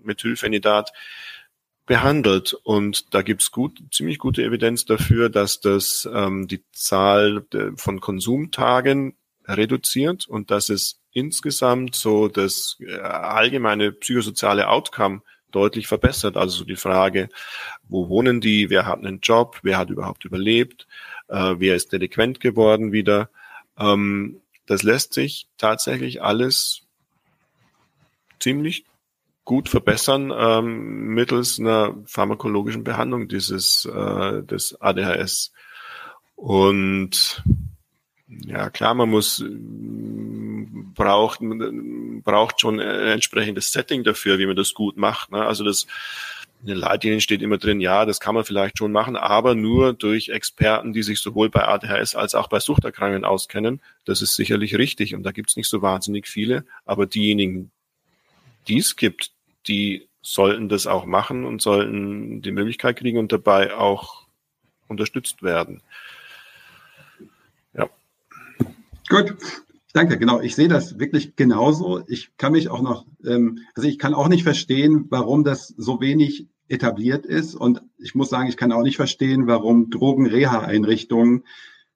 Methylphenidat 0.04 0.92
behandelt. 1.86 2.54
Und 2.64 3.14
da 3.14 3.22
gibt's 3.22 3.52
gut, 3.52 3.80
ziemlich 3.92 4.18
gute 4.18 4.44
Evidenz 4.44 4.86
dafür, 4.86 5.30
dass 5.30 5.60
das 5.60 6.10
ähm, 6.12 6.48
die 6.48 6.64
Zahl 6.72 7.46
von 7.76 8.00
Konsumtagen 8.00 9.16
reduziert 9.48 10.28
und 10.28 10.52
dass 10.52 10.70
es 10.70 11.00
insgesamt 11.12 11.96
so 11.96 12.28
das 12.28 12.78
äh, 12.80 12.98
allgemeine 13.00 13.92
psychosoziale 13.92 14.68
Outcome 14.70 15.22
deutlich 15.52 15.88
verbessert. 15.88 16.38
Also 16.38 16.58
so 16.58 16.66
die 16.66 16.76
Frage, 16.76 17.30
wo 17.88 18.10
wohnen 18.10 18.42
die, 18.42 18.70
wer 18.70 18.86
hat 18.86 19.00
einen 19.00 19.22
Job, 19.22 19.60
wer 19.64 19.78
hat 19.78 19.90
überhaupt 19.90 20.26
überlebt, 20.26 20.88
äh, 21.30 21.56
wer 21.58 21.76
ist 21.76 21.94
delinquent 21.94 22.40
geworden 22.40 22.92
wieder. 22.92 23.30
Ähm, 23.78 24.42
das 24.66 24.84
lässt 24.84 25.14
sich 25.14 25.48
tatsächlich 25.58 26.22
alles 26.22 26.82
ziemlich 28.40 28.86
gut 29.46 29.70
verbessern 29.70 30.34
ähm, 30.36 31.14
mittels 31.14 31.60
einer 31.60 31.96
pharmakologischen 32.06 32.84
Behandlung 32.84 33.28
dieses 33.28 33.86
äh, 33.86 34.44
des 34.44 34.82
ADHS. 34.82 35.54
Und 36.36 37.44
ja 38.28 38.70
klar, 38.70 38.94
man 38.94 39.10
muss 39.10 39.44
braucht 40.96 41.40
braucht 42.24 42.62
schon 42.62 42.80
ein 42.80 43.08
entsprechendes 43.08 43.72
Setting 43.72 44.04
dafür, 44.04 44.40
wie 44.40 44.46
man 44.46 44.56
das 44.56 44.74
gut 44.74 44.98
macht. 44.98 45.32
Ne? 45.32 45.46
Also 45.46 45.64
das 45.64 45.86
in 46.62 46.70
den 46.70 46.78
Leitlinien 46.78 47.22
steht 47.22 47.44
immer 47.44 47.60
drin, 47.60 47.80
ja, 47.80 48.06
das 48.06 48.20
kann 48.20 48.34
man 48.34 48.44
vielleicht 48.44 48.80
schon 48.80 48.92
machen, 48.92 49.16
aber 49.16 49.54
nur 49.54 49.94
durch 49.94 50.30
Experten, 50.30 50.94
die 50.94 51.04
sich 51.04 51.20
sowohl 51.20 51.50
bei 51.50 51.68
ADHS 51.68 52.16
als 52.16 52.34
auch 52.34 52.48
bei 52.48 52.60
Suchterkrankungen 52.60 53.24
auskennen. 53.24 53.82
Das 54.04 54.24
ist 54.24 54.36
sicherlich 54.36 54.76
richtig 54.76 55.14
und 55.14 55.22
da 55.24 55.32
gibt 55.32 55.52
es 55.52 55.58
nicht 55.58 55.70
so 55.70 55.84
wahnsinnig 55.84 56.28
viele, 56.28 56.66
aber 56.84 57.06
diejenigen, 57.06 57.70
die 58.68 58.80
es 58.80 58.96
gibt, 58.96 59.32
die 59.68 60.08
sollten 60.24 60.68
das 60.68 60.88
auch 60.88 61.06
machen 61.06 61.46
und 61.46 61.62
sollten 61.62 62.42
die 62.42 62.52
Möglichkeit 62.52 62.98
kriegen 62.98 63.20
und 63.20 63.32
dabei 63.32 63.76
auch 63.76 64.26
unterstützt 64.88 65.44
werden. 65.44 65.84
Gut, 69.10 69.36
Danke, 69.96 70.18
genau. 70.18 70.42
Ich 70.42 70.56
sehe 70.56 70.68
das 70.68 71.00
wirklich 71.00 71.38
genauso. 71.38 72.04
Ich 72.08 72.36
kann 72.36 72.52
mich 72.52 72.68
auch 72.68 72.82
noch, 72.82 73.06
ähm, 73.26 73.60
also 73.76 73.88
ich 73.88 73.98
kann 73.98 74.14
auch 74.14 74.28
nicht 74.28 74.44
verstehen, 74.44 75.06
warum 75.10 75.46
das 75.46 75.70
so 75.78 76.02
wenig 76.02 76.50
etabliert 76.68 77.26
ist. 77.26 77.56
Und 77.56 77.82
ich 77.98 78.14
muss 78.14 78.30
sagen, 78.30 78.50
ich 78.50 78.58
kann 78.58 78.74
auch 78.74 78.84
nicht 78.84 78.98
verstehen, 78.98 79.48
warum 79.48 79.90
Drogenreha-Einrichtungen 79.90 81.46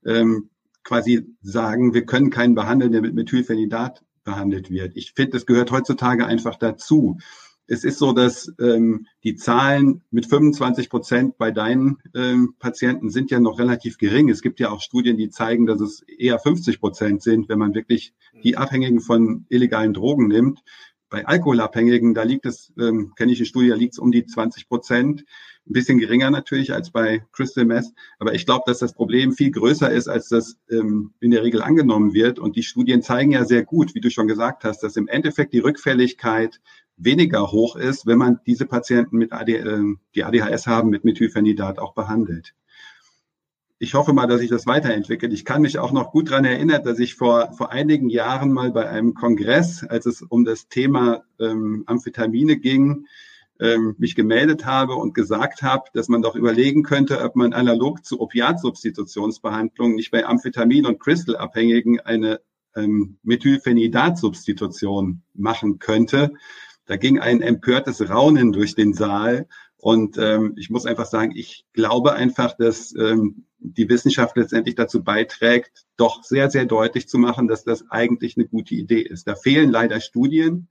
ähm, 0.06 0.50
quasi 0.86 1.28
sagen, 1.42 1.94
wir 1.94 2.06
können 2.06 2.30
keinen 2.30 2.56
behandeln, 2.56 2.94
der 2.94 3.02
mit 3.02 3.16
Methylphenidat 3.16 4.02
behandelt 4.24 4.70
wird. 4.70 4.96
Ich 4.96 5.12
finde, 5.14 5.32
das 5.32 5.46
gehört 5.46 5.72
heutzutage 5.72 6.26
einfach 6.26 6.56
dazu 6.56 7.18
es 7.70 7.84
ist 7.84 8.00
so, 8.00 8.14
dass 8.14 8.52
ähm, 8.60 9.06
die 9.24 9.36
Zahlen 9.36 10.02
mit 10.10 10.26
25 10.26 10.90
Prozent 10.90 11.38
bei 11.38 11.52
deinen 11.52 11.98
ähm, 12.16 12.56
Patienten 12.58 13.12
sind 13.12 13.30
ja 13.30 13.40
noch 13.40 13.60
relativ 13.60 14.00
gering. 14.00 14.30
Es 14.30 14.42
gibt 14.42 14.60
ja 14.60 14.72
auch 14.72 14.82
Studien, 14.82 15.18
die 15.18 15.30
zeigen, 15.30 15.68
dass 15.68 15.80
es 15.80 16.02
eher 16.02 16.40
50 16.40 16.80
Prozent 16.80 17.22
sind, 17.22 17.48
wenn 17.48 17.60
man 17.60 17.76
wirklich 17.76 18.14
die 18.44 18.58
Abhängigen 18.58 19.02
von 19.02 19.46
illegalen 19.50 19.94
Drogen 19.94 20.28
nimmt. 20.28 20.62
Bei 21.12 21.28
Alkoholabhängigen, 21.28 22.16
da 22.16 22.24
liegt 22.24 22.48
es, 22.48 22.74
ähm, 22.80 23.14
kenne 23.16 23.32
ich 23.32 23.38
die 23.38 23.46
Studie, 23.46 23.70
da 23.70 23.76
liegt 23.76 23.94
es 23.94 24.00
um 24.00 24.12
die 24.12 24.26
20 24.26 24.68
Prozent. 24.68 25.24
Ein 25.68 25.74
bisschen 25.74 26.00
geringer 26.00 26.32
natürlich 26.32 26.74
als 26.74 26.90
bei 26.90 27.24
Crystal 27.32 27.66
Meth. 27.66 27.94
Aber 28.18 28.34
ich 28.34 28.48
glaube, 28.48 28.64
dass 28.66 28.80
das 28.80 28.94
Problem 28.94 29.32
viel 29.32 29.52
größer 29.52 29.92
ist, 29.92 30.08
als 30.08 30.30
das 30.30 30.58
ähm, 30.72 31.14
in 31.20 31.30
der 31.30 31.44
Regel 31.44 31.62
angenommen 31.62 32.14
wird. 32.14 32.40
Und 32.40 32.56
die 32.56 32.64
Studien 32.64 33.04
zeigen 33.04 33.32
ja 33.32 33.46
sehr 33.46 33.64
gut, 33.64 33.94
wie 33.94 34.02
du 34.02 34.10
schon 34.10 34.28
gesagt 34.28 34.64
hast, 34.64 34.82
dass 34.82 34.96
im 34.96 35.08
Endeffekt 35.08 35.54
die 35.54 35.60
Rückfälligkeit 35.60 36.60
weniger 37.00 37.52
hoch 37.52 37.76
ist, 37.76 38.06
wenn 38.06 38.18
man 38.18 38.40
diese 38.46 38.66
Patienten 38.66 39.18
mit 39.18 39.34
AD, 39.34 39.56
äh, 39.56 39.96
die 40.16 40.24
ADHS 40.24 40.68
haben, 40.68 40.90
mit 40.90 41.06
Methylphenidat 41.06 41.80
auch 41.80 41.94
behandelt. 41.94 42.54
Ich 43.82 43.94
hoffe 43.94 44.12
mal, 44.12 44.28
dass 44.28 44.42
sich 44.42 44.50
das 44.50 44.68
weiterentwickelt. 44.68 45.32
Ich 45.32 45.46
kann 45.46 45.62
mich 45.62 45.80
auch 45.80 45.94
noch 45.94 46.12
gut 46.12 46.30
daran 46.30 46.44
erinnern, 46.44 46.84
dass 46.84 47.00
ich 47.00 47.16
vor, 47.16 47.54
vor 47.54 47.72
einigen 47.72 48.10
Jahren 48.10 48.52
mal 48.52 48.72
bei 48.72 48.90
einem 48.90 49.14
Kongress, 49.14 49.86
als 49.86 50.06
es 50.06 50.22
um 50.22 50.44
das 50.44 50.68
Thema 50.68 51.24
ähm, 51.40 51.84
Amphetamine 51.86 52.58
ging, 52.58 53.06
ähm, 53.62 53.96
mich 53.98 54.16
gemeldet 54.16 54.66
habe 54.66 54.96
und 54.96 55.14
gesagt 55.14 55.62
habe, 55.62 55.86
dass 55.94 56.10
man 56.10 56.22
doch 56.22 56.36
überlegen 56.36 56.84
könnte, 56.84 57.22
ob 57.22 57.38
man 57.38 57.54
analog 57.54 58.06
zu 58.06 58.20
Opiatsubstitutionsbehandlung 58.20 59.96
nicht 59.96 60.12
bei 60.12 60.26
Amphetamin- 60.26 60.86
und 60.86 61.00
Crystal-Abhängigen 61.00 62.02
eine 62.02 62.42
ähm, 62.76 63.18
Methylphenidat-Substitution 63.24 65.22
machen 65.34 65.80
könnte. 65.80 66.34
Da 66.90 66.98
ging 66.98 67.20
ein 67.20 67.44
empörtes 67.44 68.10
Raunen 68.10 68.52
durch 68.52 68.74
den 68.74 68.96
Saal. 68.96 69.48
Und 69.78 70.18
ähm, 70.18 70.56
ich 70.58 70.72
muss 70.72 70.88
einfach 70.88 71.06
sagen, 71.06 71.34
ich 71.36 71.64
glaube 71.72 72.14
einfach, 72.14 72.58
dass 72.58 72.96
ähm, 72.96 73.46
die 73.60 73.88
Wissenschaft 73.90 74.36
letztendlich 74.36 74.74
dazu 74.74 75.04
beiträgt, 75.04 75.86
doch 75.98 76.24
sehr, 76.24 76.50
sehr 76.50 76.66
deutlich 76.66 77.08
zu 77.08 77.20
machen, 77.20 77.48
dass 77.48 77.64
das 77.64 77.92
eigentlich 77.92 78.38
eine 78.38 78.48
gute 78.48 78.74
Idee 78.74 79.02
ist. 79.02 79.28
Da 79.28 79.36
fehlen 79.36 79.70
leider 79.70 80.02
Studien. 80.02 80.68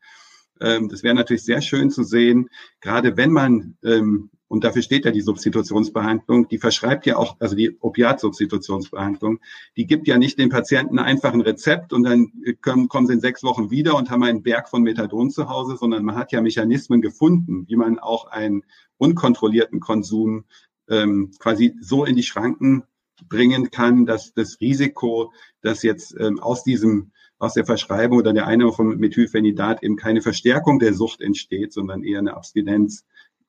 Ähm, 0.61 0.89
das 0.89 1.03
wäre 1.03 1.15
natürlich 1.15 1.45
sehr 1.45 1.61
schön 1.61 1.91
zu 1.91 2.03
sehen, 2.03 2.49
gerade 2.81 3.17
wenn 3.17 3.31
man 3.31 3.77
ähm, 3.85 4.31
und 4.49 4.65
dafür 4.65 4.83
steht 4.83 5.05
ja 5.05 5.11
die 5.11 5.21
Substitutionsbehandlung, 5.21 6.49
die 6.49 6.59
verschreibt 6.59 7.07
ja 7.07 7.17
auch, 7.17 7.37
also 7.39 7.55
die 7.55 7.77
Opiatsubstitutionsbehandlung, 7.81 9.41
die 9.77 9.87
gibt 9.87 10.09
ja 10.09 10.17
nicht 10.17 10.39
dem 10.39 10.49
Patienten 10.49 10.99
einfach 10.99 11.35
ein 11.35 11.43
Rezept 11.43 11.93
und 11.93 12.03
dann 12.05 12.33
kommen, 12.63 12.89
kommen 12.89 13.07
sie 13.07 13.13
in 13.13 13.21
sechs 13.21 13.43
Wochen 13.45 13.71
wieder 13.71 13.95
und 13.95 14.11
haben 14.11 14.23
einen 14.23 14.43
Berg 14.43 14.71
von 14.71 14.83
Methadon 14.83 15.31
zu 15.31 15.49
Hause, 15.49 15.77
sondern 15.77 16.03
man 16.05 16.17
hat 16.17 16.33
ja 16.33 16.41
Mechanismen 16.41 17.03
gefunden, 17.03 17.67
wie 17.69 17.77
man 17.77 17.99
auch 17.99 18.27
einen 18.27 18.65
unkontrollierten 18.97 19.81
Konsum 19.81 20.45
ähm, 20.89 21.31
quasi 21.39 21.77
so 21.81 22.07
in 22.07 22.17
die 22.17 22.23
Schranken 22.23 22.85
bringen 23.29 23.71
kann, 23.71 24.07
dass 24.07 24.33
das 24.33 24.61
Risiko, 24.61 25.33
dass 25.61 25.83
jetzt 25.83 26.17
ähm, 26.19 26.41
aus 26.41 26.65
diesem 26.65 27.11
aus 27.39 27.55
der 27.55 27.65
Verschreibung 27.65 28.19
oder 28.19 28.33
der 28.33 28.47
Einnahme 28.47 28.73
von 28.73 28.99
Methylphenidat 28.99 29.83
eben 29.83 29.97
keine 29.97 30.23
Verstärkung 30.23 30.79
der 30.79 30.95
Sucht 30.95 31.21
entsteht, 31.21 31.73
sondern 31.73 32.03
eher 32.03 32.19
eine 32.19 32.37
Abstinenz 32.37 33.07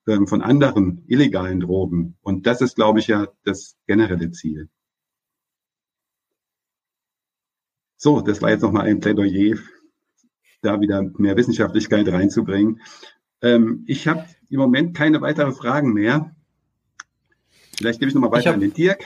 ähm, 0.08 0.28
von 0.28 0.42
anderen 0.42 1.04
illegalen 1.08 1.60
Drogen. 1.60 2.16
Und 2.22 2.46
das 2.46 2.62
ist, 2.62 2.76
glaube 2.76 3.00
ich, 3.00 3.08
ja 3.08 3.28
das 3.44 3.78
generelle 3.88 4.32
Ziel. 4.32 4.70
So, 7.98 8.22
das 8.22 8.42
war 8.42 8.52
jetzt 8.52 8.62
nochmal 8.62 8.88
ein 8.88 9.02
Plädoyer, 9.02 9.58
da 10.62 10.80
wieder 10.80 11.02
mehr 11.18 11.36
Wissenschaftlichkeit 11.36 12.08
reinzubringen. 12.08 12.82
Ähm, 13.42 13.84
ich 13.88 14.08
habe 14.08 14.26
im 14.50 14.60
Moment 14.60 14.96
keine 14.96 15.22
weiteren 15.22 15.54
Fragen 15.54 15.94
mehr. 15.94 16.36
Vielleicht 17.78 18.00
gebe 18.00 18.10
ich 18.10 18.16
nochmal 18.16 18.32
weiter 18.32 18.50
hab, 18.50 18.56
an 18.56 18.62
den 18.62 18.74
Dirk. 18.74 19.04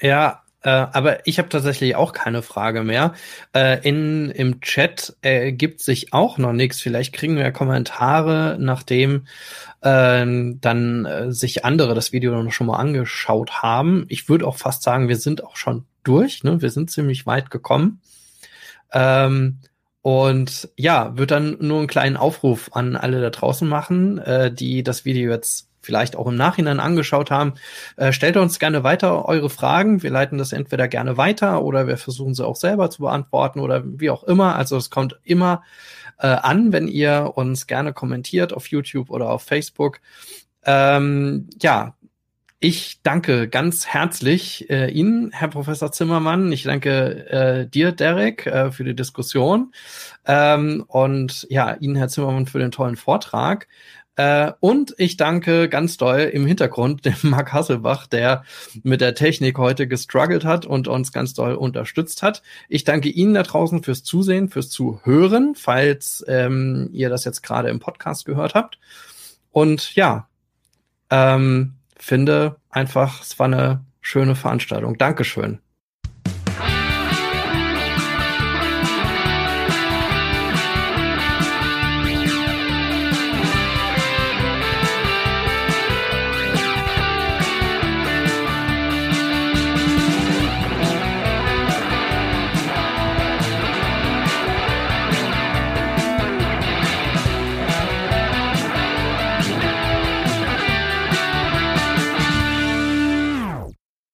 Ja, 0.00 0.41
äh, 0.62 0.70
aber 0.70 1.26
ich 1.26 1.38
habe 1.38 1.48
tatsächlich 1.48 1.96
auch 1.96 2.12
keine 2.12 2.42
Frage 2.42 2.84
mehr. 2.84 3.14
Äh, 3.54 3.86
in, 3.86 4.30
Im 4.30 4.60
Chat 4.60 5.16
ergibt 5.20 5.80
sich 5.80 6.12
auch 6.12 6.38
noch 6.38 6.52
nichts. 6.52 6.80
Vielleicht 6.80 7.12
kriegen 7.12 7.36
wir 7.36 7.50
Kommentare, 7.50 8.56
nachdem 8.60 9.26
äh, 9.80 10.24
dann 10.24 11.04
äh, 11.04 11.32
sich 11.32 11.64
andere 11.64 11.94
das 11.94 12.12
Video 12.12 12.40
noch 12.40 12.52
schon 12.52 12.68
mal 12.68 12.78
angeschaut 12.78 13.62
haben. 13.62 14.06
Ich 14.08 14.28
würde 14.28 14.46
auch 14.46 14.56
fast 14.56 14.82
sagen, 14.82 15.08
wir 15.08 15.16
sind 15.16 15.42
auch 15.42 15.56
schon 15.56 15.84
durch. 16.04 16.44
Ne? 16.44 16.62
Wir 16.62 16.70
sind 16.70 16.90
ziemlich 16.90 17.26
weit 17.26 17.50
gekommen. 17.50 18.00
Ähm, 18.92 19.58
und 20.02 20.68
ja, 20.76 21.16
wird 21.16 21.30
dann 21.30 21.56
nur 21.60 21.78
einen 21.78 21.86
kleinen 21.86 22.16
Aufruf 22.16 22.70
an 22.72 22.96
alle 22.96 23.20
da 23.20 23.30
draußen 23.30 23.68
machen, 23.68 24.18
äh, 24.18 24.52
die 24.52 24.82
das 24.82 25.04
Video 25.04 25.30
jetzt 25.30 25.71
vielleicht 25.82 26.16
auch 26.16 26.26
im 26.26 26.36
Nachhinein 26.36 26.80
angeschaut 26.80 27.30
haben. 27.30 27.54
Äh, 27.96 28.12
stellt 28.12 28.36
uns 28.36 28.58
gerne 28.58 28.84
weiter 28.84 29.26
eure 29.26 29.50
Fragen. 29.50 30.02
Wir 30.02 30.10
leiten 30.10 30.38
das 30.38 30.52
entweder 30.52 30.88
gerne 30.88 31.16
weiter 31.16 31.62
oder 31.62 31.86
wir 31.86 31.98
versuchen 31.98 32.34
sie 32.34 32.46
auch 32.46 32.56
selber 32.56 32.90
zu 32.90 33.02
beantworten 33.02 33.60
oder 33.60 33.82
wie 33.84 34.10
auch 34.10 34.22
immer. 34.24 34.56
Also 34.56 34.76
es 34.76 34.90
kommt 34.90 35.18
immer 35.24 35.62
äh, 36.18 36.28
an, 36.28 36.72
wenn 36.72 36.88
ihr 36.88 37.32
uns 37.34 37.66
gerne 37.66 37.92
kommentiert 37.92 38.52
auf 38.52 38.68
YouTube 38.68 39.10
oder 39.10 39.30
auf 39.30 39.42
Facebook. 39.42 40.00
Ähm, 40.64 41.48
ja, 41.60 41.94
ich 42.64 43.02
danke 43.02 43.48
ganz 43.48 43.88
herzlich 43.88 44.70
äh, 44.70 44.88
Ihnen, 44.88 45.32
Herr 45.32 45.48
Professor 45.48 45.90
Zimmermann. 45.90 46.52
Ich 46.52 46.62
danke 46.62 47.28
äh, 47.28 47.66
dir, 47.66 47.90
Derek, 47.90 48.46
äh, 48.46 48.70
für 48.70 48.84
die 48.84 48.94
Diskussion. 48.94 49.72
Ähm, 50.26 50.84
und 50.86 51.44
ja, 51.50 51.74
Ihnen, 51.80 51.96
Herr 51.96 52.06
Zimmermann, 52.06 52.46
für 52.46 52.60
den 52.60 52.70
tollen 52.70 52.94
Vortrag. 52.94 53.66
Äh, 54.16 54.52
und 54.60 54.94
ich 54.98 55.16
danke 55.16 55.68
ganz 55.68 55.96
doll 55.96 56.20
im 56.20 56.46
Hintergrund 56.46 57.04
dem 57.04 57.16
Marc 57.22 57.52
Hasselbach, 57.52 58.06
der 58.06 58.44
mit 58.82 59.00
der 59.00 59.14
Technik 59.14 59.58
heute 59.58 59.88
gestruggelt 59.88 60.44
hat 60.44 60.66
und 60.66 60.88
uns 60.88 61.12
ganz 61.12 61.32
doll 61.34 61.54
unterstützt 61.54 62.22
hat. 62.22 62.42
Ich 62.68 62.84
danke 62.84 63.08
Ihnen 63.08 63.34
da 63.34 63.42
draußen 63.42 63.82
fürs 63.82 64.02
Zusehen, 64.02 64.48
fürs 64.48 64.68
Zuhören, 64.68 65.54
falls 65.54 66.24
ähm, 66.28 66.90
ihr 66.92 67.08
das 67.08 67.24
jetzt 67.24 67.42
gerade 67.42 67.70
im 67.70 67.80
Podcast 67.80 68.26
gehört 68.26 68.54
habt. 68.54 68.78
Und 69.50 69.94
ja, 69.94 70.28
ähm, 71.10 71.74
finde 71.96 72.56
einfach, 72.68 73.22
es 73.22 73.38
war 73.38 73.46
eine 73.46 73.84
schöne 74.00 74.34
Veranstaltung. 74.34 74.98
Dankeschön. 74.98 75.60